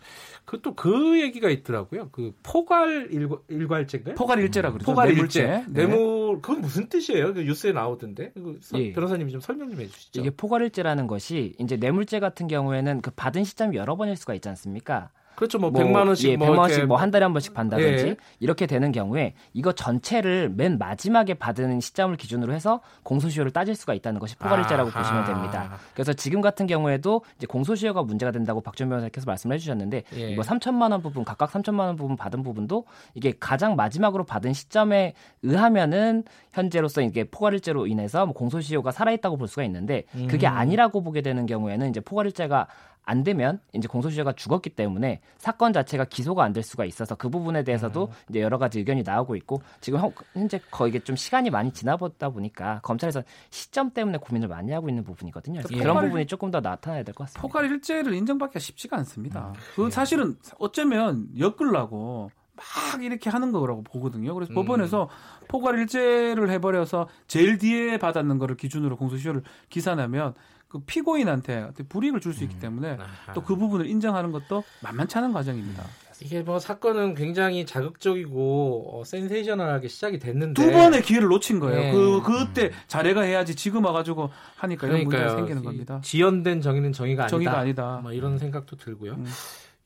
그또 0.46 0.76
그 0.76 1.22
얘기가 1.22 1.50
있더라고요. 1.50 2.10
그 2.12 2.34
포괄 2.44 3.10
일괄, 3.12 3.88
죄인가요 3.88 4.16
포괄일죄라 4.16 4.72
그러죠. 4.72 4.86
포괄일죄. 4.86 5.44
네. 5.44 5.66
뇌물 5.68 6.42
그건 6.42 6.62
무슨 6.62 6.88
뜻이에요? 6.88 7.34
그 7.34 7.42
뉴스에 7.42 7.72
나오던데. 7.72 8.32
그 8.34 8.60
예. 8.76 8.94
변호사님이 8.94 9.32
좀 9.32 9.42
설명 9.42 9.70
좀 9.70 9.80
해주시죠. 9.80 10.22
이게 10.22 10.30
포괄일죄라는 10.30 11.08
것이 11.08 11.56
이제 11.60 11.78
뇌물죄 11.78 12.20
같은 12.20 12.48
경우에는 12.48 13.02
그 13.02 13.12
받은 13.12 13.44
시점이 13.44 13.78
여러 13.78 13.96
번일 13.96 14.16
수가 14.16 14.34
있지 14.34 14.50
않습니까? 14.50 15.10
그렇죠. 15.42 15.58
뭐, 15.58 15.72
뭐 15.72 15.82
100만 15.82 16.06
원씩 16.06 16.30
예, 16.30 16.38
100만 16.38 16.60
원씩 16.60 16.86
뭐 16.86 17.02
한 17.02 17.10
달에 17.10 17.24
한 17.24 17.34
번씩 17.34 17.56
받다든지 17.56 18.08
예. 18.10 18.16
이렇게 18.40 18.68
되는 18.68 18.92
경우에 18.92 19.34
이거 19.54 19.72
전체를 19.72 20.52
맨 20.56 20.78
마지막에 20.78 21.34
받은 21.34 21.80
시점을 21.80 22.16
기준으로 22.16 22.54
해서 22.54 22.82
공소시효를 23.02 23.50
따질 23.50 23.74
수가 23.76 23.96
있다는 23.96 24.20
것이 24.20 24.36
포괄일자라고 24.36 24.92
보시면 24.92 25.26
됩니다. 25.26 25.80
그래서 25.96 26.14
지금 26.14 26.42
같은 26.42 26.68
경우에도 26.68 27.24
이제 27.38 27.48
공소시효가 27.48 28.04
문제가 28.04 28.32
된다고 28.32 28.62
박준 28.62 28.88
변호사께서 28.90 29.26
말씀을 29.26 29.56
해 29.56 29.58
주셨는데 29.58 30.04
예. 30.16 30.30
이거 30.30 30.44
3천만 30.44 30.92
원 30.92 31.02
부분 31.02 31.26
각각 31.26 31.52
3천만 31.52 31.80
원 31.80 31.96
부분 31.96 32.16
받은 32.16 32.44
부분도 32.44 32.86
이게 33.16 33.34
가장 33.40 33.76
마지막으로 33.76 34.24
받은 34.26 34.54
시점에 34.54 35.16
의하면은 35.42 36.24
현재로서 36.52 37.02
이게 37.02 37.24
포괄일자로 37.24 37.88
인해서 37.88 38.28
뭐 38.28 38.36
공소시효가 38.36 38.92
살아 38.92 39.12
있다고 39.12 39.38
볼 39.38 39.48
수가 39.48 39.64
있는데 39.64 40.04
그게 40.30 40.48
음. 40.48 40.54
아니라고 40.56 41.02
보게 41.02 41.22
되는 41.22 41.48
경우에는 41.48 41.90
이제 41.90 42.00
포괄일자가 42.00 42.68
안 43.04 43.24
되면 43.24 43.60
이제 43.74 43.88
공소시효가 43.88 44.34
죽었기 44.34 44.70
때문에 44.72 45.22
사건 45.38 45.74
자체가 45.74 46.06
기소가 46.06 46.44
안 46.44 46.52
될 46.54 46.64
수가 46.64 46.86
있어서 46.86 47.16
그 47.16 47.30
부분에 47.30 47.64
대해서도 47.64 48.06
음. 48.06 48.14
이제 48.30 48.42
여러 48.42 48.58
가지 48.58 48.80
의견이 48.80 49.04
나오고 49.04 49.36
있고 49.38 49.62
지금 49.80 50.00
현재 50.34 50.60
거의 50.70 50.90
이게 50.92 51.00
좀 51.00 51.16
시간이 51.16 51.50
많이 51.50 51.72
지나보다 51.72 52.30
보니까 52.30 52.80
검찰에서 52.84 53.24
시점 53.50 53.92
때문에 53.92 54.18
고민을 54.18 54.48
많이 54.50 54.72
하고 54.74 54.90
있는 54.90 55.04
부분이거든요. 55.04 55.62
예. 55.72 55.78
그런 55.80 56.02
부분이 56.02 56.26
조금 56.28 56.52
더 56.52 56.60
나타나야 56.60 57.04
될 57.04 57.14
것 57.16 57.24
같습니다. 57.26 57.42
포괄 57.42 57.72
일죄를 57.72 58.14
인정받기가 58.14 58.60
쉽지가 58.60 58.98
않습니다. 58.98 59.48
음. 59.48 59.54
그 59.76 59.90
사실은 59.90 60.36
어쩌면 60.60 61.28
엮으려고 61.40 62.30
막 62.56 63.02
이렇게 63.02 63.30
하는 63.30 63.52
거라고 63.52 63.82
보거든요. 63.84 64.34
그래서 64.34 64.52
음. 64.52 64.56
법원에서 64.56 65.10
포괄 65.48 65.80
일죄를 65.80 66.50
해버려서 66.52 67.08
제일 67.28 67.58
뒤에 67.58 67.98
받았는 67.98 68.38
거를 68.38 68.58
기준으로 68.58 68.98
공소시효를 68.98 69.42
기산하면 69.70 70.34
그 70.72 70.80
피고인한테 70.80 71.72
불이익을 71.90 72.22
줄 72.22 72.32
수 72.32 72.44
있기 72.46 72.56
음. 72.56 72.60
때문에 72.62 72.92
음. 72.94 73.34
또그 73.36 73.58
부분을 73.58 73.88
인정하는 73.88 74.32
것도 74.32 74.64
만만치 74.82 75.18
않은 75.18 75.34
과정입니다. 75.34 75.84
이게 76.22 76.42
뭐 76.44 76.60
사건은 76.60 77.14
굉장히 77.16 77.66
자극적이고 77.66 78.92
어, 78.94 79.04
센세이셔널하게 79.04 79.90
시작이 79.90 80.18
됐는데 80.20 80.54
두 80.64 80.72
번의 80.72 81.02
기회를 81.02 81.28
놓친 81.28 81.60
거예요. 81.60 81.80
네. 81.80 81.92
그 81.92 82.22
그때 82.22 82.68
음. 82.68 82.72
자례가 82.88 83.22
해야지 83.24 83.56
지금 83.56 83.84
와가지고 83.84 84.30
하니까 84.56 84.88
이런 84.88 85.04
문제가 85.04 85.36
생기는 85.36 85.64
겁니다. 85.64 86.00
지연된 86.04 86.62
정의는 86.62 86.94
정의가 86.94 87.24
아니다. 87.24 87.30
정의가 87.32 87.58
아니다. 87.58 88.00
뭐 88.02 88.14
이런 88.14 88.38
생각도 88.38 88.78
들고요. 88.78 89.14
음. 89.14 89.26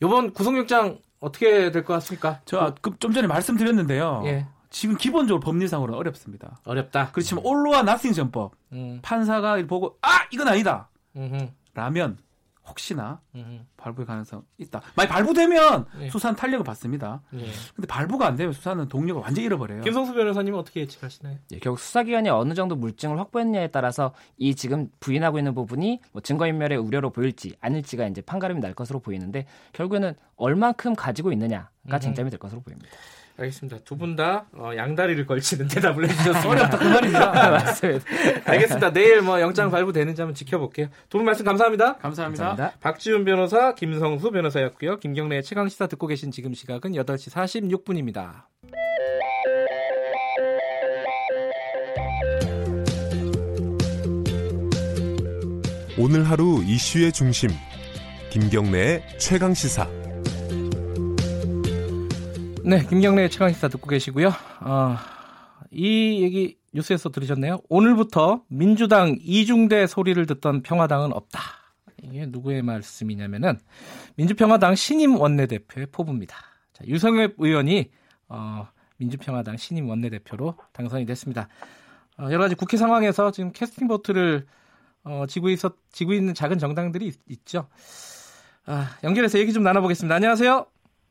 이번 0.04 0.34
구속영장 0.34 1.00
어떻게 1.20 1.72
될 1.72 1.84
것 1.84 1.94
같습니까? 1.96 2.42
저좀 2.46 2.76
그, 2.82 3.14
전에 3.14 3.26
말씀드렸는데요. 3.28 4.22
예. 4.26 4.46
지금 4.76 4.98
기본적으로 4.98 5.40
법리상으로는 5.40 5.98
어렵습니다. 5.98 6.60
어렵다. 6.66 7.12
그렇지만 7.14 7.46
올로와 7.46 7.82
나싱 7.84 8.12
전법 8.12 8.56
음. 8.74 9.00
판사가 9.02 9.56
보고 9.68 9.98
아 10.02 10.28
이건 10.34 10.50
아니다. 10.50 10.90
음흠. 11.16 11.48
라면 11.74 12.18
혹시나 12.68 13.22
음흠. 13.36 13.62
발부의 13.78 14.06
가능성 14.06 14.44
있다. 14.58 14.82
만약 14.98 15.12
발부되면 15.12 15.86
네. 16.00 16.10
수사는 16.10 16.36
탄력을 16.36 16.66
받습니다. 16.66 17.22
네. 17.30 17.46
근데 17.74 17.88
발부가 17.88 18.28
안 18.28 18.36
되면 18.36 18.52
수사는 18.52 18.86
동력을 18.90 19.22
완전히 19.22 19.46
잃어버려요. 19.46 19.82
김성수 19.82 20.14
변호사님은 20.14 20.60
어떻게 20.60 20.82
예측하시나요? 20.82 21.38
예, 21.54 21.60
결국 21.60 21.80
수사기관이 21.80 22.28
어느 22.28 22.54
정도 22.54 22.76
물증을 22.76 23.18
확보했냐에 23.18 23.68
따라서 23.68 24.14
이 24.36 24.56
지금 24.56 24.90
부인하고 25.00 25.38
있는 25.38 25.56
부분이 25.56 26.02
뭐 26.12 26.22
증거인멸의 26.22 26.80
우려로 26.80 27.12
보일지 27.12 27.56
아닐지가 27.62 28.08
이제 28.08 28.20
판가름이 28.20 28.60
날 28.60 28.74
것으로 28.74 29.00
보이는데 29.00 29.46
결국에는 29.72 30.16
얼만큼 30.36 30.96
가지고 30.96 31.32
있느냐가 31.32 31.70
음흠. 31.88 32.00
쟁점이 32.02 32.30
될 32.30 32.40
것으로 32.40 32.60
보입니다. 32.60 32.90
알겠습니다. 33.38 33.80
두 33.84 33.98
분다 33.98 34.46
어, 34.54 34.72
양다리를 34.76 35.26
걸치는 35.26 35.68
대답을 35.68 36.06
해주셨습니다. 36.06 36.50
어렵다 36.50 36.78
그 36.78 36.84
말입니다. 36.86 37.32
맞습니다. 37.52 38.06
알겠습니다. 38.46 38.94
내일 38.94 39.22
뭐 39.22 39.42
영장 39.42 39.70
발부되는지 39.72 40.22
한번 40.22 40.36
지켜볼게요. 40.36 40.88
두 41.10 41.18
분 41.18 41.26
말씀 41.26 41.44
감사합니다. 41.46 41.98
감사합니다. 41.98 42.46
감사합니다. 42.46 42.80
박지훈 42.80 43.26
변호사, 43.26 43.74
김성수 43.76 44.32
변호사였고요. 44.32 45.00
김경래의 45.00 45.44
최강 45.44 45.68
시사 45.70 45.88
듣고 45.88 46.08
계신 46.08 46.32
지금 46.32 46.54
시각은 46.54 46.94
8시 46.94 47.32
46분입니다. 47.32 48.44
오늘 55.98 56.30
하루 56.30 56.62
이슈의 56.66 57.12
중심 57.12 57.50
김경래의 58.32 59.04
최강 59.18 59.54
시사. 59.54 59.88
네, 62.68 62.84
김경래 62.84 63.30
최강 63.30 63.54
시사 63.54 63.68
듣고 63.68 63.88
계시고요. 63.88 64.30
어, 64.62 64.96
이 65.70 66.24
얘기 66.24 66.58
뉴스에서 66.74 67.10
들으셨네요. 67.10 67.60
오늘부터 67.70 68.42
민주당 68.48 69.16
이중대 69.22 69.86
소리를 69.86 70.26
듣던 70.26 70.64
평화당은 70.64 71.14
없다. 71.14 71.42
이게 72.02 72.26
누구의 72.26 72.64
말씀이냐면은 72.64 73.60
민주평화당 74.16 74.74
신임 74.74 75.16
원내대표의 75.16 75.90
포부입니다. 75.92 76.38
자, 76.74 76.84
유성엽 76.88 77.36
의원이 77.38 77.92
어, 78.30 78.68
민주평화당 78.98 79.58
신임 79.58 79.88
원내대표로 79.88 80.56
당선이 80.74 81.06
됐습니다. 81.06 81.48
어, 82.18 82.30
여러 82.32 82.40
가지 82.40 82.56
국회 82.56 82.78
상황에서 82.78 83.30
지금 83.30 83.52
캐스팅 83.52 83.88
보트를 83.88 84.48
어, 85.04 85.26
지고 85.28 85.50
있어 85.50 85.72
지고 85.92 86.14
있는 86.14 86.34
작은 86.34 86.58
정당들이 86.58 87.14
있, 87.28 87.46
죠 87.46 87.68
아, 88.66 88.98
연결해서 89.04 89.38
얘기 89.38 89.54
좀 89.54 89.62
나눠보겠습니다. 89.62 90.16
안녕하세요. 90.16 90.66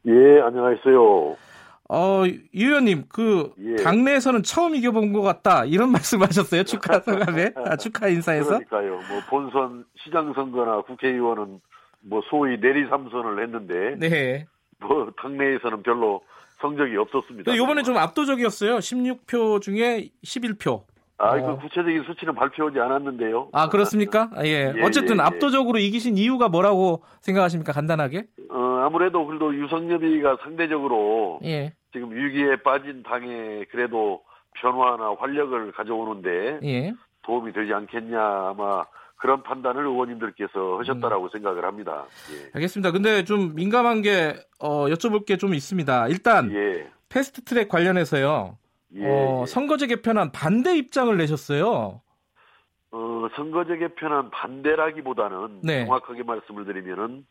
예, 0.06 0.40
안녕하세요. 0.40 1.36
어, 1.89 2.24
유 2.26 2.66
의원님, 2.66 3.05
그, 3.09 3.52
예. 3.59 3.76
당내에서는 3.76 4.43
처음 4.43 4.74
이겨본 4.74 5.12
것 5.12 5.22
같다, 5.22 5.64
이런 5.64 5.90
말씀 5.93 6.22
하셨어요? 6.22 6.64
축하 6.64 7.01
소감에? 7.01 7.52
아, 7.56 7.76
축하 7.76 8.09
인사에서? 8.09 8.59
그러니까요. 8.59 8.93
뭐, 9.09 9.20
본선 9.28 9.85
시장선거나 9.97 10.82
국회의원은 10.82 11.60
뭐, 12.01 12.22
소위 12.28 12.59
내리삼선을 12.59 13.43
했는데, 13.43 13.97
네. 13.98 14.47
뭐, 14.81 15.10
당내에서는 15.20 15.82
별로 15.82 16.22
성적이 16.60 16.97
없었습니다. 16.97 17.56
요번에 17.56 17.82
좀 17.82 17.97
압도적이었어요. 17.97 18.78
16표 18.78 19.60
중에 19.60 20.09
11표. 20.24 20.82
아, 21.19 21.36
어. 21.36 21.57
그 21.57 21.62
구체적인 21.62 22.05
수치는 22.05 22.35
발표하지 22.35 22.78
않았는데요. 22.81 23.49
아, 23.53 23.69
그렇습니까? 23.69 24.31
아, 24.35 24.45
예. 24.45 24.73
예. 24.77 24.82
어쨌든 24.82 25.16
예, 25.16 25.20
예. 25.20 25.23
압도적으로 25.24 25.78
이기신 25.78 26.16
이유가 26.19 26.49
뭐라고 26.49 27.03
생각하십니까? 27.20 27.73
간단하게? 27.73 28.27
어, 28.51 28.59
아무래도 28.85 29.24
그래도 29.27 29.55
유성엽이가 29.55 30.39
상대적으로 30.43 31.39
예. 31.45 31.73
지금 31.93 32.11
위기에 32.12 32.57
빠진 32.65 33.03
당에 33.05 33.65
그래도 33.70 34.23
변화나 34.61 35.15
활력을 35.19 35.73
가져오는데 35.73 36.61
예. 36.65 36.93
도움이 37.23 37.53
되지 37.53 37.73
않겠냐 37.73 38.19
아마 38.20 38.85
그런 39.16 39.43
판단을 39.43 39.86
의원님들께서 39.86 40.78
하셨다라고 40.78 41.24
음. 41.24 41.28
생각을 41.32 41.65
합니다. 41.65 42.05
예. 42.32 42.51
알겠습니다. 42.55 42.91
근데 42.91 43.24
좀 43.24 43.55
민감한 43.55 44.03
게 44.03 44.35
어, 44.59 44.86
여쭤볼 44.89 45.24
게 45.27 45.36
좀 45.36 45.55
있습니다. 45.55 46.09
일단 46.09 46.53
예. 46.53 46.89
패스트트랙 47.09 47.69
관련해서요. 47.69 48.59
예, 48.96 49.06
어, 49.06 49.42
예. 49.42 49.46
선거제 49.46 49.86
개편안 49.86 50.32
반대 50.32 50.76
입장을 50.76 51.16
내셨어요. 51.16 52.00
어, 52.90 53.28
선거제 53.34 53.76
개편안 53.76 54.30
반대라기보다는 54.30 55.60
네. 55.62 55.84
정확하게 55.84 56.22
말씀을 56.22 56.64
드리면은 56.64 57.26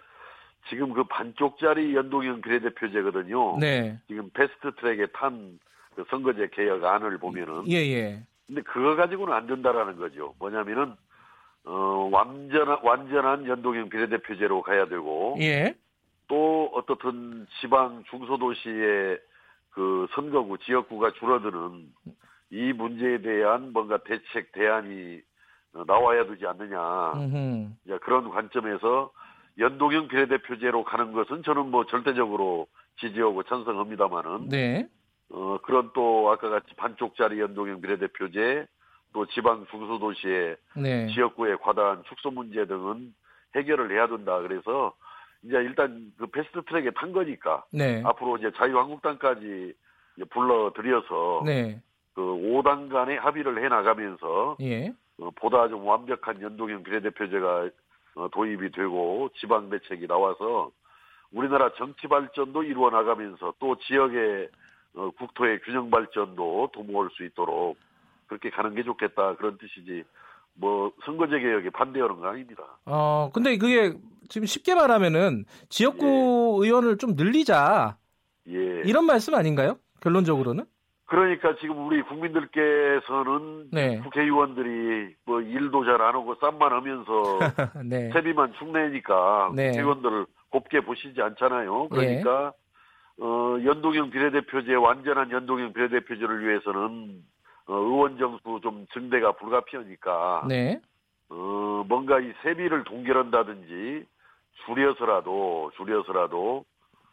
지금 0.69 0.93
그 0.93 1.03
반쪽짜리 1.05 1.95
연동형 1.95 2.41
비례대표제거든요. 2.41 3.57
네. 3.59 3.99
지금 4.07 4.29
패스트 4.33 4.75
트랙에 4.75 5.07
탄 5.13 5.59
그 5.95 6.03
선거제 6.09 6.49
개혁안을 6.53 7.17
보면은. 7.17 7.69
예, 7.69 7.77
예. 7.77 8.23
근데 8.47 8.61
그거 8.61 8.95
가지고는 8.95 9.33
안 9.33 9.47
된다라는 9.47 9.97
거죠. 9.97 10.33
뭐냐면은, 10.39 10.95
어, 11.65 12.09
완전한, 12.11 12.79
완전한 12.83 13.47
연동형 13.47 13.89
비례대표제로 13.89 14.61
가야 14.61 14.87
되고. 14.87 15.37
예. 15.39 15.75
또 16.27 16.71
어떻든 16.73 17.47
지방 17.59 18.03
중소도시의 18.09 19.19
그 19.73 20.07
선거구 20.13 20.59
지역구가 20.59 21.11
줄어드는 21.13 21.87
이 22.51 22.73
문제에 22.73 23.21
대한 23.21 23.73
뭔가 23.73 23.97
대책 23.97 24.51
대안이 24.51 25.21
어, 25.73 25.83
나와야 25.87 26.25
되지 26.27 26.45
않느냐. 26.45 27.13
이제 27.85 27.97
그런 27.99 28.29
관점에서 28.29 29.11
연동형 29.57 30.07
비례대표제로 30.07 30.83
가는 30.83 31.11
것은 31.13 31.43
저는 31.43 31.69
뭐 31.69 31.85
절대적으로 31.85 32.67
지지하고 32.99 33.43
찬성합니다만은 33.43 34.49
네. 34.49 34.87
어 35.29 35.57
그런 35.63 35.91
또 35.93 36.29
아까 36.31 36.49
같이 36.49 36.75
반쪽짜리 36.75 37.39
연동형 37.39 37.81
비례대표제 37.81 38.67
또 39.13 39.25
지방 39.27 39.65
중소도시의 39.69 40.57
네. 40.77 41.07
지역구의 41.07 41.57
과다한 41.61 42.03
축소 42.07 42.31
문제 42.31 42.65
등은 42.65 43.13
해결을 43.55 43.91
해야 43.91 44.07
된다. 44.07 44.39
그래서 44.41 44.93
이제 45.43 45.57
일단 45.57 46.11
그 46.17 46.27
패스트 46.27 46.63
트랙에 46.63 46.91
탄 46.91 47.11
거니까 47.11 47.63
네. 47.71 48.01
앞으로 48.05 48.37
이제 48.37 48.51
자유한국당까지 48.55 49.73
불러들여서 50.29 51.43
네. 51.45 51.81
그 52.13 52.21
5당 52.21 52.89
간의 52.89 53.17
합의를 53.17 53.63
해 53.63 53.67
나가면서 53.67 54.57
예. 54.61 54.93
어, 55.19 55.29
보다 55.35 55.67
좀 55.67 55.85
완벽한 55.85 56.41
연동형 56.41 56.83
비례대표제가 56.83 57.69
어, 58.15 58.27
도입이 58.31 58.71
되고 58.71 59.29
지방 59.39 59.69
대책이 59.69 60.07
나와서 60.07 60.71
우리나라 61.31 61.73
정치 61.73 62.07
발전도 62.07 62.63
이루어 62.63 62.89
나가면서 62.91 63.53
또 63.59 63.75
지역의 63.79 64.49
어, 64.95 65.09
국토의 65.17 65.61
균형 65.61 65.89
발전도 65.89 66.69
도모할 66.73 67.09
수 67.13 67.23
있도록 67.25 67.77
그렇게 68.27 68.49
가는 68.49 68.73
게 68.75 68.83
좋겠다 68.83 69.35
그런 69.35 69.57
뜻이지 69.57 70.03
뭐 70.55 70.91
선거제 71.05 71.39
개혁에 71.39 71.69
반대하는 71.71 72.19
거 72.19 72.27
아닙니다. 72.27 72.63
어 72.85 73.29
근데 73.33 73.57
그게 73.57 73.93
지금 74.29 74.45
쉽게 74.45 74.75
말하면은 74.75 75.45
지역구 75.69 76.61
예. 76.63 76.67
의원을 76.67 76.97
좀 76.97 77.15
늘리자. 77.15 77.97
예. 78.47 78.81
이런 78.85 79.05
말씀 79.05 79.35
아닌가요? 79.35 79.77
결론적으로는? 80.01 80.65
그러니까 81.05 81.55
지금 81.59 81.85
우리 81.85 82.01
국민들께서는 82.03 83.69
네. 83.71 83.99
국회의원들이 83.99 85.15
뭐 85.25 85.41
일도 85.41 85.85
잘 85.85 86.01
안 86.01 86.15
하고 86.15 86.35
쌈만 86.41 86.71
하면서 86.71 87.39
네. 87.85 88.09
세비만 88.13 88.53
축내니까 88.57 89.51
네. 89.55 89.67
국회의원들을 89.69 90.25
곱게 90.49 90.81
보시지 90.81 91.21
않잖아요. 91.21 91.89
그러니까 91.89 92.53
네. 93.17 93.23
어, 93.23 93.57
연동형 93.63 94.09
비례대표제 94.09 94.73
완전한 94.75 95.29
연동형 95.31 95.73
비례대표제를 95.73 96.47
위해서는 96.47 97.21
어, 97.67 97.75
의원 97.75 98.17
정수 98.17 98.59
좀 98.61 98.85
증대가 98.93 99.31
불가피하니까 99.33 100.45
네. 100.47 100.81
어, 101.29 101.83
뭔가 101.87 102.19
이 102.19 102.31
세비를 102.43 102.83
동결한다든지 102.83 104.05
줄여서라도 104.65 105.71
줄여서라도 105.77 106.65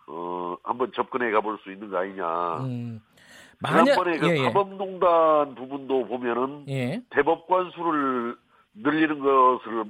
어, 0.08 0.56
한번 0.62 0.92
접근해 0.94 1.30
가볼 1.30 1.58
수 1.62 1.70
있는 1.70 1.90
거 1.90 1.98
아니냐. 1.98 2.64
음. 2.64 3.00
지난번에 3.66 4.18
그 4.18 4.28
예, 4.28 4.36
예. 4.38 4.44
사법농단 4.44 5.54
부분도 5.54 6.06
보면은 6.06 6.64
예. 6.68 7.02
대법관 7.10 7.70
수를 7.72 8.36
늘리는 8.74 9.18
것을 9.18 9.84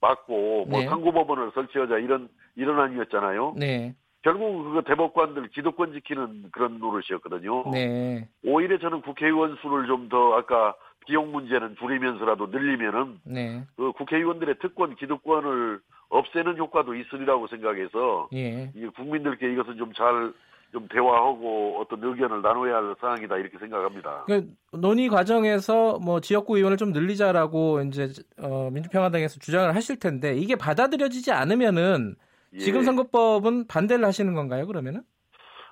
막고 0.00 0.66
뭐 0.66 0.80
네. 0.80 0.86
상고법원을 0.86 1.52
설치하자 1.54 1.98
이런 1.98 2.28
이런 2.54 2.78
안이었잖아요. 2.78 3.54
네. 3.56 3.94
결국 4.28 4.74
그 4.74 4.82
대법관들 4.84 5.48
기득권 5.48 5.94
지키는 5.94 6.50
그런 6.52 6.78
노릇이었거든요. 6.78 7.70
네. 7.72 8.28
오히려 8.44 8.78
저는 8.78 9.00
국회의원 9.00 9.56
수를 9.62 9.86
좀 9.86 10.08
더 10.08 10.34
아까 10.34 10.74
비용 11.06 11.32
문제는 11.32 11.76
줄이면서라도 11.78 12.46
늘리면은 12.46 13.20
네. 13.24 13.64
그 13.76 13.92
국회의원들의 13.92 14.56
특권 14.60 14.94
기득권을 14.96 15.80
없애는 16.10 16.56
효과도 16.58 16.94
있으리라고 16.94 17.46
생각해서 17.48 18.28
예. 18.34 18.70
이 18.74 18.86
국민들께 18.96 19.52
이것은 19.52 19.76
좀잘 19.76 20.32
좀 20.72 20.86
대화하고 20.88 21.80
어떤 21.80 22.02
의견을 22.04 22.42
나눠야 22.42 22.76
할 22.76 22.94
사항이다 23.00 23.36
이렇게 23.36 23.58
생각합니다. 23.58 24.24
그러니까 24.26 24.52
논의 24.72 25.08
과정에서 25.08 25.98
뭐 25.98 26.20
지역구 26.20 26.56
의원을 26.56 26.76
좀 26.76 26.92
늘리자라고 26.92 27.82
이제 27.82 28.08
어, 28.38 28.70
민주평화당에서 28.72 29.38
주장을 29.40 29.74
하실 29.74 29.98
텐데 29.98 30.34
이게 30.34 30.56
받아들여지지 30.56 31.32
않으면은 31.32 32.16
예. 32.54 32.58
지금 32.58 32.82
선거법은 32.82 33.66
반대를 33.66 34.04
하시는 34.04 34.34
건가요? 34.34 34.66
그러면은? 34.66 35.02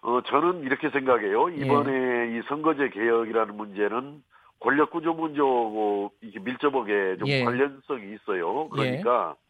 어 0.03 0.21
저는 0.27 0.63
이렇게 0.63 0.91
생각해요. 0.91 1.49
이번에 1.49 1.93
예. 1.93 2.39
이 2.39 2.43
선거제 2.49 2.91
개혁이라는 2.91 3.57
문제는 3.57 4.23
권력 4.61 4.91
구조 4.91 5.15
문제하고 5.15 6.13
이게 6.23 6.39
밀접하게 6.39 7.17
좀 7.19 7.29
예. 7.29 7.45
관련성이 7.45 8.15
있어요. 8.15 8.69
그러니까 8.69 9.35
예. 9.37 9.47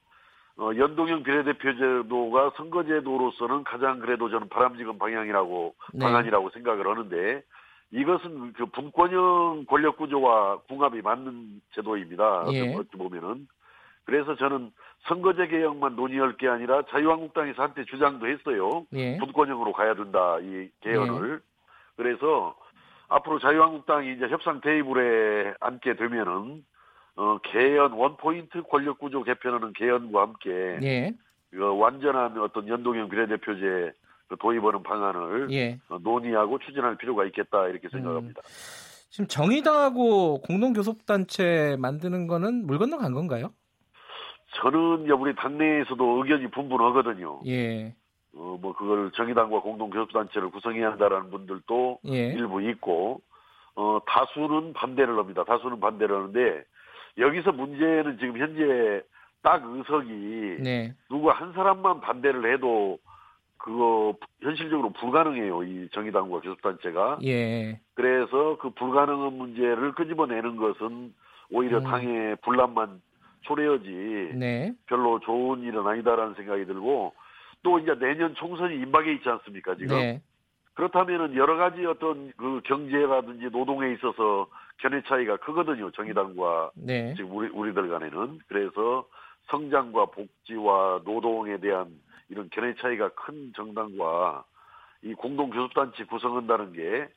어, 0.62 0.70
연동형 0.74 1.22
비례대표제도가 1.22 2.52
선거제도로서는 2.56 3.64
가장 3.64 3.98
그래도 3.98 4.30
저는 4.30 4.48
바람직한 4.48 4.98
방향이라고 4.98 5.74
네. 5.92 6.04
방안이라고 6.04 6.50
생각을 6.50 6.88
하는데 6.88 7.42
이것은 7.90 8.54
그 8.54 8.66
분권형 8.66 9.66
권력 9.68 9.98
구조와 9.98 10.60
궁합이 10.68 11.02
맞는 11.02 11.60
제도입니다. 11.74 12.46
예. 12.52 12.74
어찌 12.74 12.96
보면은 12.96 13.46
그래서 14.06 14.36
저는 14.36 14.70
선거제 15.08 15.48
개혁만 15.48 15.96
논의할 15.96 16.36
게 16.36 16.48
아니라 16.48 16.82
자유한국당에서 16.90 17.62
한때 17.62 17.84
주장도 17.84 18.28
했어요. 18.28 18.86
예. 18.94 19.18
분권형으로 19.18 19.72
가야 19.72 19.94
된다 19.94 20.38
이 20.40 20.70
개헌을. 20.80 21.34
예. 21.34 21.38
그래서 21.96 22.56
앞으로 23.08 23.38
자유한국당이 23.40 24.12
이제 24.14 24.28
협상 24.28 24.60
테이블에 24.60 25.54
앉게 25.60 25.96
되면은 25.96 26.64
어, 27.16 27.38
개헌 27.42 27.92
원포인트 27.92 28.62
권력구조 28.62 29.24
개편하는 29.24 29.72
개헌과 29.72 30.20
함께 30.20 30.78
예. 30.82 31.14
그 31.50 31.76
완전한 31.76 32.38
어떤 32.38 32.68
연동형 32.68 33.08
비례대표제 33.08 33.92
그 34.28 34.36
도입하는 34.38 34.82
방안을 34.82 35.50
예. 35.52 35.78
어, 35.88 35.98
논의하고 35.98 36.58
추진할 36.60 36.96
필요가 36.96 37.24
있겠다 37.24 37.66
이렇게 37.68 37.88
생각합니다. 37.88 38.40
음. 38.40 39.06
지금 39.10 39.26
정의당하고 39.28 40.42
공동교섭단체 40.42 41.76
만드는 41.78 42.26
거는 42.26 42.66
물 42.66 42.78
건너간 42.78 43.14
건가요? 43.14 43.52
저는 44.56 45.10
우리 45.10 45.34
당내에서도 45.34 46.22
의견이 46.22 46.50
분분하거든요. 46.50 47.40
예. 47.46 47.94
어, 48.34 48.58
뭐 48.60 48.74
그걸 48.74 49.10
정의당과 49.12 49.60
공동 49.60 49.90
교섭단체를 49.90 50.50
구성해야 50.50 50.92
한다라는 50.92 51.30
분들도 51.30 51.98
예. 52.08 52.32
일부 52.32 52.62
있고 52.62 53.20
어, 53.74 53.98
다수는 54.06 54.72
반대를 54.72 55.18
합니다. 55.18 55.44
다수는 55.44 55.80
반대를 55.80 56.16
하는데 56.16 56.64
여기서 57.18 57.52
문제는 57.52 58.18
지금 58.18 58.38
현재 58.38 59.02
딱 59.42 59.62
의석이 59.64 60.58
네. 60.62 60.94
누구 61.08 61.30
한 61.30 61.52
사람만 61.52 62.00
반대를 62.00 62.52
해도 62.52 62.98
그거 63.58 64.14
현실적으로 64.42 64.90
불가능해요. 64.90 65.62
이 65.64 65.88
정의당과 65.92 66.40
교섭단체가. 66.40 67.18
예. 67.24 67.80
그래서 67.94 68.56
그 68.58 68.70
불가능한 68.70 69.32
문제를 69.32 69.92
끄집어내는 69.92 70.56
것은 70.56 71.14
오히려 71.50 71.78
음. 71.78 71.84
당의 71.84 72.36
분란만 72.42 73.00
초래하지 73.46 74.32
네. 74.34 74.74
별로 74.86 75.20
좋은 75.20 75.62
일은 75.62 75.86
아니다라는 75.86 76.34
생각이 76.34 76.66
들고 76.66 77.14
또 77.62 77.78
이제 77.78 77.94
내년 77.98 78.34
총선이 78.34 78.76
임박해 78.76 79.12
있지 79.14 79.28
않습니까 79.28 79.74
지금 79.76 79.96
네. 79.96 80.20
그렇다면은 80.74 81.34
여러 81.36 81.56
가지 81.56 81.84
어떤 81.86 82.32
그 82.36 82.60
경제라든지 82.64 83.46
노동에 83.46 83.92
있어서 83.94 84.46
견해 84.78 85.02
차이가 85.08 85.36
크거든요. 85.38 85.90
정의당과 85.92 86.72
네. 86.74 87.14
지금 87.14 87.34
우리 87.34 87.48
우리들 87.48 87.88
간에는 87.88 88.40
그래서 88.46 89.06
성장과 89.48 90.06
복지와 90.06 91.00
노동에 91.04 91.56
대한 91.58 91.88
이런 92.28 92.50
견해 92.50 92.74
차이가 92.74 93.08
큰 93.10 93.52
정당과 93.56 94.44
이 95.02 95.14
공동 95.14 95.50
교섭단체 95.50 96.04
구성한다는 96.04 96.72
게 96.74 97.08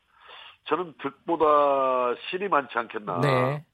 저는 0.65 0.93
득보다 1.01 2.15
실이 2.29 2.47
많지 2.47 2.77
않겠나. 2.77 3.19
네. 3.19 3.65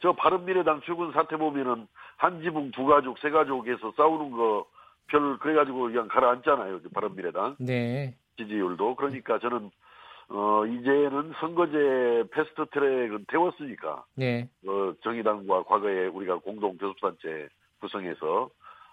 저 0.00 0.12
바른미래당 0.12 0.80
출근 0.82 1.12
사태 1.12 1.36
보면은 1.36 1.86
한 2.16 2.42
지붕 2.42 2.70
두 2.72 2.86
가족 2.86 3.18
세 3.18 3.30
가족에서 3.30 3.92
싸우는 3.96 4.30
거 4.32 4.66
별 5.10 5.38
그래가지고 5.38 5.82
그냥 5.82 6.08
가라앉잖아요. 6.08 6.80
바른미래당. 6.94 7.56
네. 7.58 8.14
지지율도 8.36 8.94
그러니까 8.94 9.38
저는 9.38 9.70
어 10.28 10.64
이제는 10.64 11.32
선거제 11.40 12.24
패스트 12.30 12.66
트랙은 12.72 13.26
태웠으니까 13.28 14.04
네. 14.14 14.48
어 14.66 14.92
정의당과 15.02 15.64
과거에 15.64 16.06
우리가 16.06 16.36
공동 16.36 16.78
교섭단체 16.78 17.48
구성해서 17.80 18.48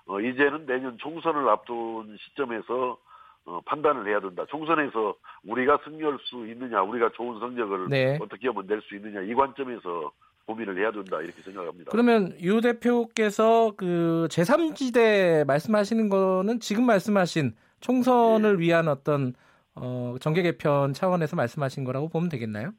어 0.08 0.20
이제는 0.20 0.66
내년 0.66 0.98
총선을 0.98 1.48
앞둔 1.48 2.18
시점에서 2.20 2.98
어, 3.46 3.62
판단을 3.66 4.06
해야 4.08 4.20
된다. 4.20 4.44
총선에서 4.50 5.16
우리가 5.46 5.80
승리할 5.86 6.18
수 6.24 6.46
있느냐, 6.48 6.82
우리가 6.82 7.12
좋은 7.14 7.40
성적을 7.40 7.88
네. 7.88 8.18
어떻게 8.22 8.50
하면 8.50 8.68
낼 8.68 8.82
수 8.82 8.96
있느냐 8.96 9.22
이 9.22 9.34
관점에서 9.34 10.12
고민을 10.48 10.78
해야 10.78 10.92
된다 10.92 11.22
이렇게 11.22 11.42
생각합니다. 11.42 11.92
그러면 11.92 12.34
유 12.42 12.62
대표께서 12.62 13.74
그 13.78 14.28
제3지대 14.32 15.46
말씀하시는 15.46 16.10
거는 16.10 16.60
지금 16.60 16.86
말씀하신 16.86 17.54
총선을 17.82 18.56
예. 18.56 18.60
위한 18.60 18.88
어떤 18.88 19.34
어, 19.76 20.16
정계 20.20 20.42
개편 20.42 20.94
차원에서 20.94 21.36
말씀하신 21.36 21.84
거라고 21.84 22.10
보면 22.10 22.30
되겠나요? 22.30 22.72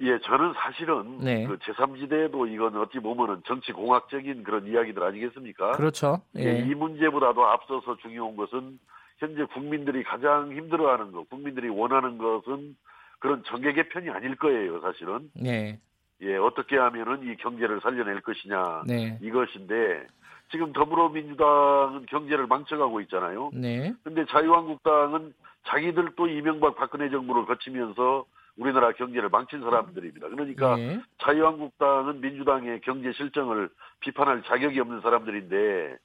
예, 0.00 0.18
저는 0.18 0.52
사실은 0.54 1.20
네. 1.20 1.46
그 1.46 1.56
제3지대도 1.58 2.52
이건 2.52 2.76
어찌 2.76 2.98
보면은 2.98 3.40
정치 3.46 3.72
공학적인 3.72 4.42
그런 4.42 4.66
이야기들 4.66 5.02
아니겠습니까? 5.02 5.72
그렇죠. 5.72 6.22
예. 6.36 6.44
예, 6.44 6.58
이 6.58 6.74
문제보다도 6.74 7.46
앞서서 7.46 7.96
중요한 7.98 8.36
것은 8.36 8.80
현재 9.18 9.44
국민들이 9.44 10.02
가장 10.02 10.50
힘들어하는 10.52 11.12
것, 11.12 11.30
국민들이 11.30 11.68
원하는 11.68 12.18
것은 12.18 12.76
그런 13.20 13.44
정계 13.46 13.72
개편이 13.74 14.10
아닐 14.10 14.34
거예요, 14.34 14.80
사실은. 14.80 15.30
네. 15.40 15.78
예, 16.22 16.36
어떻게 16.36 16.76
하면은 16.76 17.22
이 17.24 17.36
경제를 17.36 17.80
살려낼 17.80 18.20
것이냐 18.20 18.82
네. 18.86 19.18
이것인데 19.20 20.06
지금 20.50 20.72
더불어민주당은 20.72 22.06
경제를 22.06 22.46
망쳐가고 22.46 23.00
있잖아요. 23.02 23.50
네. 23.54 23.92
근데 24.04 24.24
자유한국당은 24.26 25.32
자기들 25.66 26.10
또 26.16 26.28
이명박 26.28 26.76
박근혜 26.76 27.10
정부를 27.10 27.46
거치면서 27.46 28.24
우리나라 28.56 28.92
경제를 28.92 29.30
망친 29.30 29.60
사람들입니다. 29.60 30.28
그러니까 30.28 30.76
네. 30.76 31.00
자유한국당은 31.18 32.20
민주당의 32.20 32.80
경제 32.82 33.12
실정을 33.12 33.70
비판할 34.00 34.42
자격이 34.42 34.78
없는 34.78 35.00
사람들인데 35.00 35.96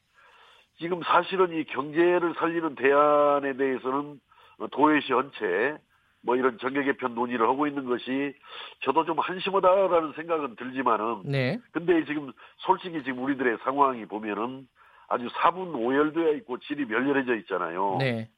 지금 0.80 1.02
사실은 1.03 1.53
이 1.53 1.64
경제를 1.65 2.34
살리는 2.38 2.76
대안에 2.76 3.57
대해서는 3.57 4.19
도외시 4.72 5.10
전체 5.10 5.77
뭐 6.28 6.36
이런 6.36 6.58
정계 6.58 6.84
개편 6.84 7.16
논의를 7.16 7.48
하고 7.48 7.68
있는 7.68 7.86
것이 7.86 8.36
저도 8.82 9.06
좀 9.06 9.18
한심하다라는 9.18 10.12
생각은 10.12 10.58
들지만은 10.58 11.22
네. 11.24 11.58
근데 11.72 12.04
지금 12.04 12.34
솔직히 12.58 13.02
지금 13.04 13.24
우리들의 13.24 13.60
상황이 13.64 14.06
보면은 14.06 14.68
아주 15.08 15.30
사분 15.41 15.74
오열되어 15.74 16.34
있고 16.34 16.58
질이 16.60 16.84
멸렬해져 16.84 17.34
있잖아요. 17.36 17.95
네. 18.02 18.30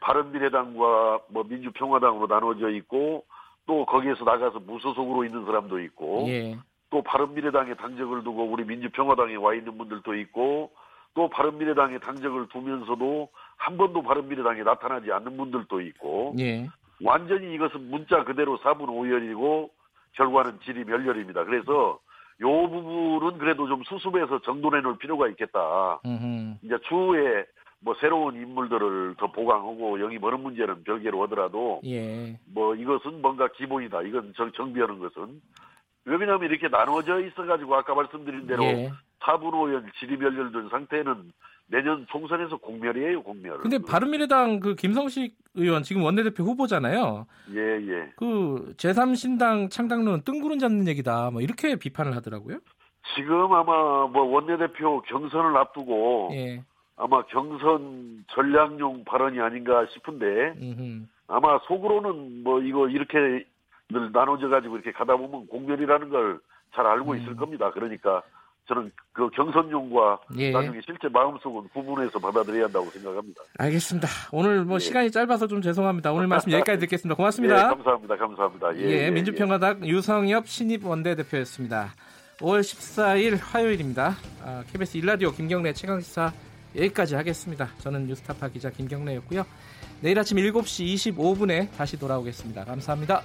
바른미래당과 0.00 1.20
뭐 1.28 1.44
민주평화당으로 1.46 2.28
나눠져 2.28 2.70
있고 2.70 3.26
또 3.66 3.84
거기에서 3.84 4.24
나가서 4.24 4.60
무소속으로 4.60 5.26
있는 5.26 5.44
사람도 5.44 5.80
있고 5.80 6.24
예. 6.28 6.56
또 6.88 7.02
바른미래당에 7.02 7.74
당적을 7.74 8.24
두고 8.24 8.44
우리 8.44 8.64
민주평화당에 8.64 9.34
와 9.36 9.54
있는 9.54 9.76
분들도 9.76 10.14
있고 10.14 10.70
또 11.12 11.28
바른미래당에 11.28 11.98
당적을 11.98 12.48
두면서도 12.48 13.28
한 13.56 13.76
번도 13.76 14.02
바른미래당에 14.02 14.62
나타나지 14.62 15.12
않는 15.12 15.36
분들도 15.36 15.80
있고 15.82 16.34
예. 16.38 16.68
완전히 17.02 17.54
이것은 17.54 17.90
문자 17.90 18.24
그대로 18.24 18.58
4분 18.58 18.86
5열이고 18.86 19.70
결과는 20.12 20.60
질이 20.64 20.84
멸렬입니다. 20.84 21.44
그래서 21.44 21.98
요 22.40 22.68
부분은 22.68 23.38
그래도 23.38 23.66
좀 23.68 23.82
수습해서 23.84 24.40
정돈해 24.40 24.80
놓을 24.80 24.98
필요가 24.98 25.28
있겠다. 25.28 26.00
음흠. 26.04 26.58
이제 26.62 26.76
추후에 26.88 27.46
뭐 27.80 27.94
새로운 28.00 28.34
인물들을 28.34 29.16
더 29.18 29.30
보강하고 29.30 30.00
영입하는 30.00 30.40
문제는 30.40 30.84
별개로 30.84 31.22
하더라도 31.24 31.80
예. 31.84 32.38
뭐 32.46 32.74
이것은 32.74 33.20
뭔가 33.20 33.48
기본이다. 33.48 34.02
이건 34.02 34.32
정, 34.36 34.50
정비하는 34.52 34.98
것은 34.98 35.40
왜냐하면 36.06 36.50
이렇게 36.50 36.68
나눠져 36.68 37.20
있어가지고 37.20 37.74
아까 37.76 37.94
말씀드린 37.94 38.46
대로 38.46 38.64
예. 38.64 38.90
4분 39.20 39.50
5열 39.52 39.84
질의멸렬된 39.98 40.68
상태는 40.70 41.32
내년 41.66 42.06
총선에서 42.08 42.56
공멸이에요, 42.58 43.22
공멸. 43.22 43.58
근데 43.58 43.78
바른미래당 43.78 44.60
그 44.60 44.74
김성식 44.74 45.36
의원 45.54 45.82
지금 45.82 46.02
원내대표 46.02 46.44
후보잖아요. 46.44 47.26
예, 47.54 47.58
예. 47.60 48.12
그 48.16 48.74
제3신당 48.76 49.70
창당론은 49.70 50.22
뜬구름 50.24 50.58
잡는 50.58 50.88
얘기다. 50.88 51.30
뭐 51.30 51.40
이렇게 51.40 51.76
비판을 51.76 52.14
하더라고요. 52.16 52.58
지금 53.14 53.52
아마 53.52 54.06
뭐 54.06 54.22
원내대표 54.22 55.02
경선을 55.02 55.56
앞두고 55.56 56.30
예. 56.32 56.64
아마 56.96 57.22
경선 57.26 58.24
전략용 58.28 59.04
발언이 59.04 59.40
아닌가 59.40 59.86
싶은데 59.92 60.54
음흠. 60.60 61.06
아마 61.28 61.58
속으로는 61.66 62.44
뭐 62.44 62.60
이거 62.60 62.88
이렇게 62.88 63.46
늘 63.90 64.12
나눠져 64.12 64.48
가지고 64.48 64.76
이렇게 64.76 64.92
가다 64.92 65.16
보면 65.16 65.46
공멸이라는 65.48 66.10
걸 66.10 66.40
잘 66.74 66.86
알고 66.86 67.12
음. 67.12 67.18
있을 67.18 67.36
겁니다. 67.36 67.70
그러니까 67.70 68.22
저는 68.66 68.90
그 69.12 69.28
경선용과 69.30 70.20
예. 70.38 70.50
나중에 70.50 70.80
실제 70.84 71.08
마음속은 71.08 71.68
구분해서 71.68 72.18
받아들여야 72.18 72.64
한다고 72.64 72.86
생각합니다. 72.86 73.42
알겠습니다. 73.58 74.08
오늘 74.32 74.64
뭐 74.64 74.76
예. 74.76 74.78
시간이 74.78 75.10
짧아서 75.10 75.46
좀 75.46 75.60
죄송합니다. 75.60 76.12
오늘 76.12 76.26
말씀 76.26 76.50
여기까지 76.52 76.80
듣겠습니다. 76.80 77.14
고맙습니다. 77.14 77.58
예, 77.58 77.62
감사합니다. 77.62 78.16
감사합니다. 78.16 78.76
예, 78.76 78.80
예, 78.80 79.06
예 79.06 79.10
민주평화당 79.10 79.86
유성엽 79.86 80.48
신입 80.48 80.86
원내대표였습니다. 80.86 81.92
5월 82.38 82.60
14일 82.60 83.38
화요일입니다. 83.40 84.14
아, 84.42 84.64
KBS 84.72 84.96
일라디오 84.96 85.30
김경래 85.30 85.72
최강시사 85.72 86.32
여기까지 86.76 87.14
하겠습니다. 87.14 87.68
저는 87.78 88.06
뉴스타파 88.06 88.48
기자 88.48 88.70
김경래였고요. 88.70 89.44
내일 90.00 90.18
아침 90.18 90.38
7시 90.38 91.14
25분에 91.14 91.70
다시 91.76 91.98
돌아오겠습니다. 91.98 92.64
감사합니다. 92.64 93.22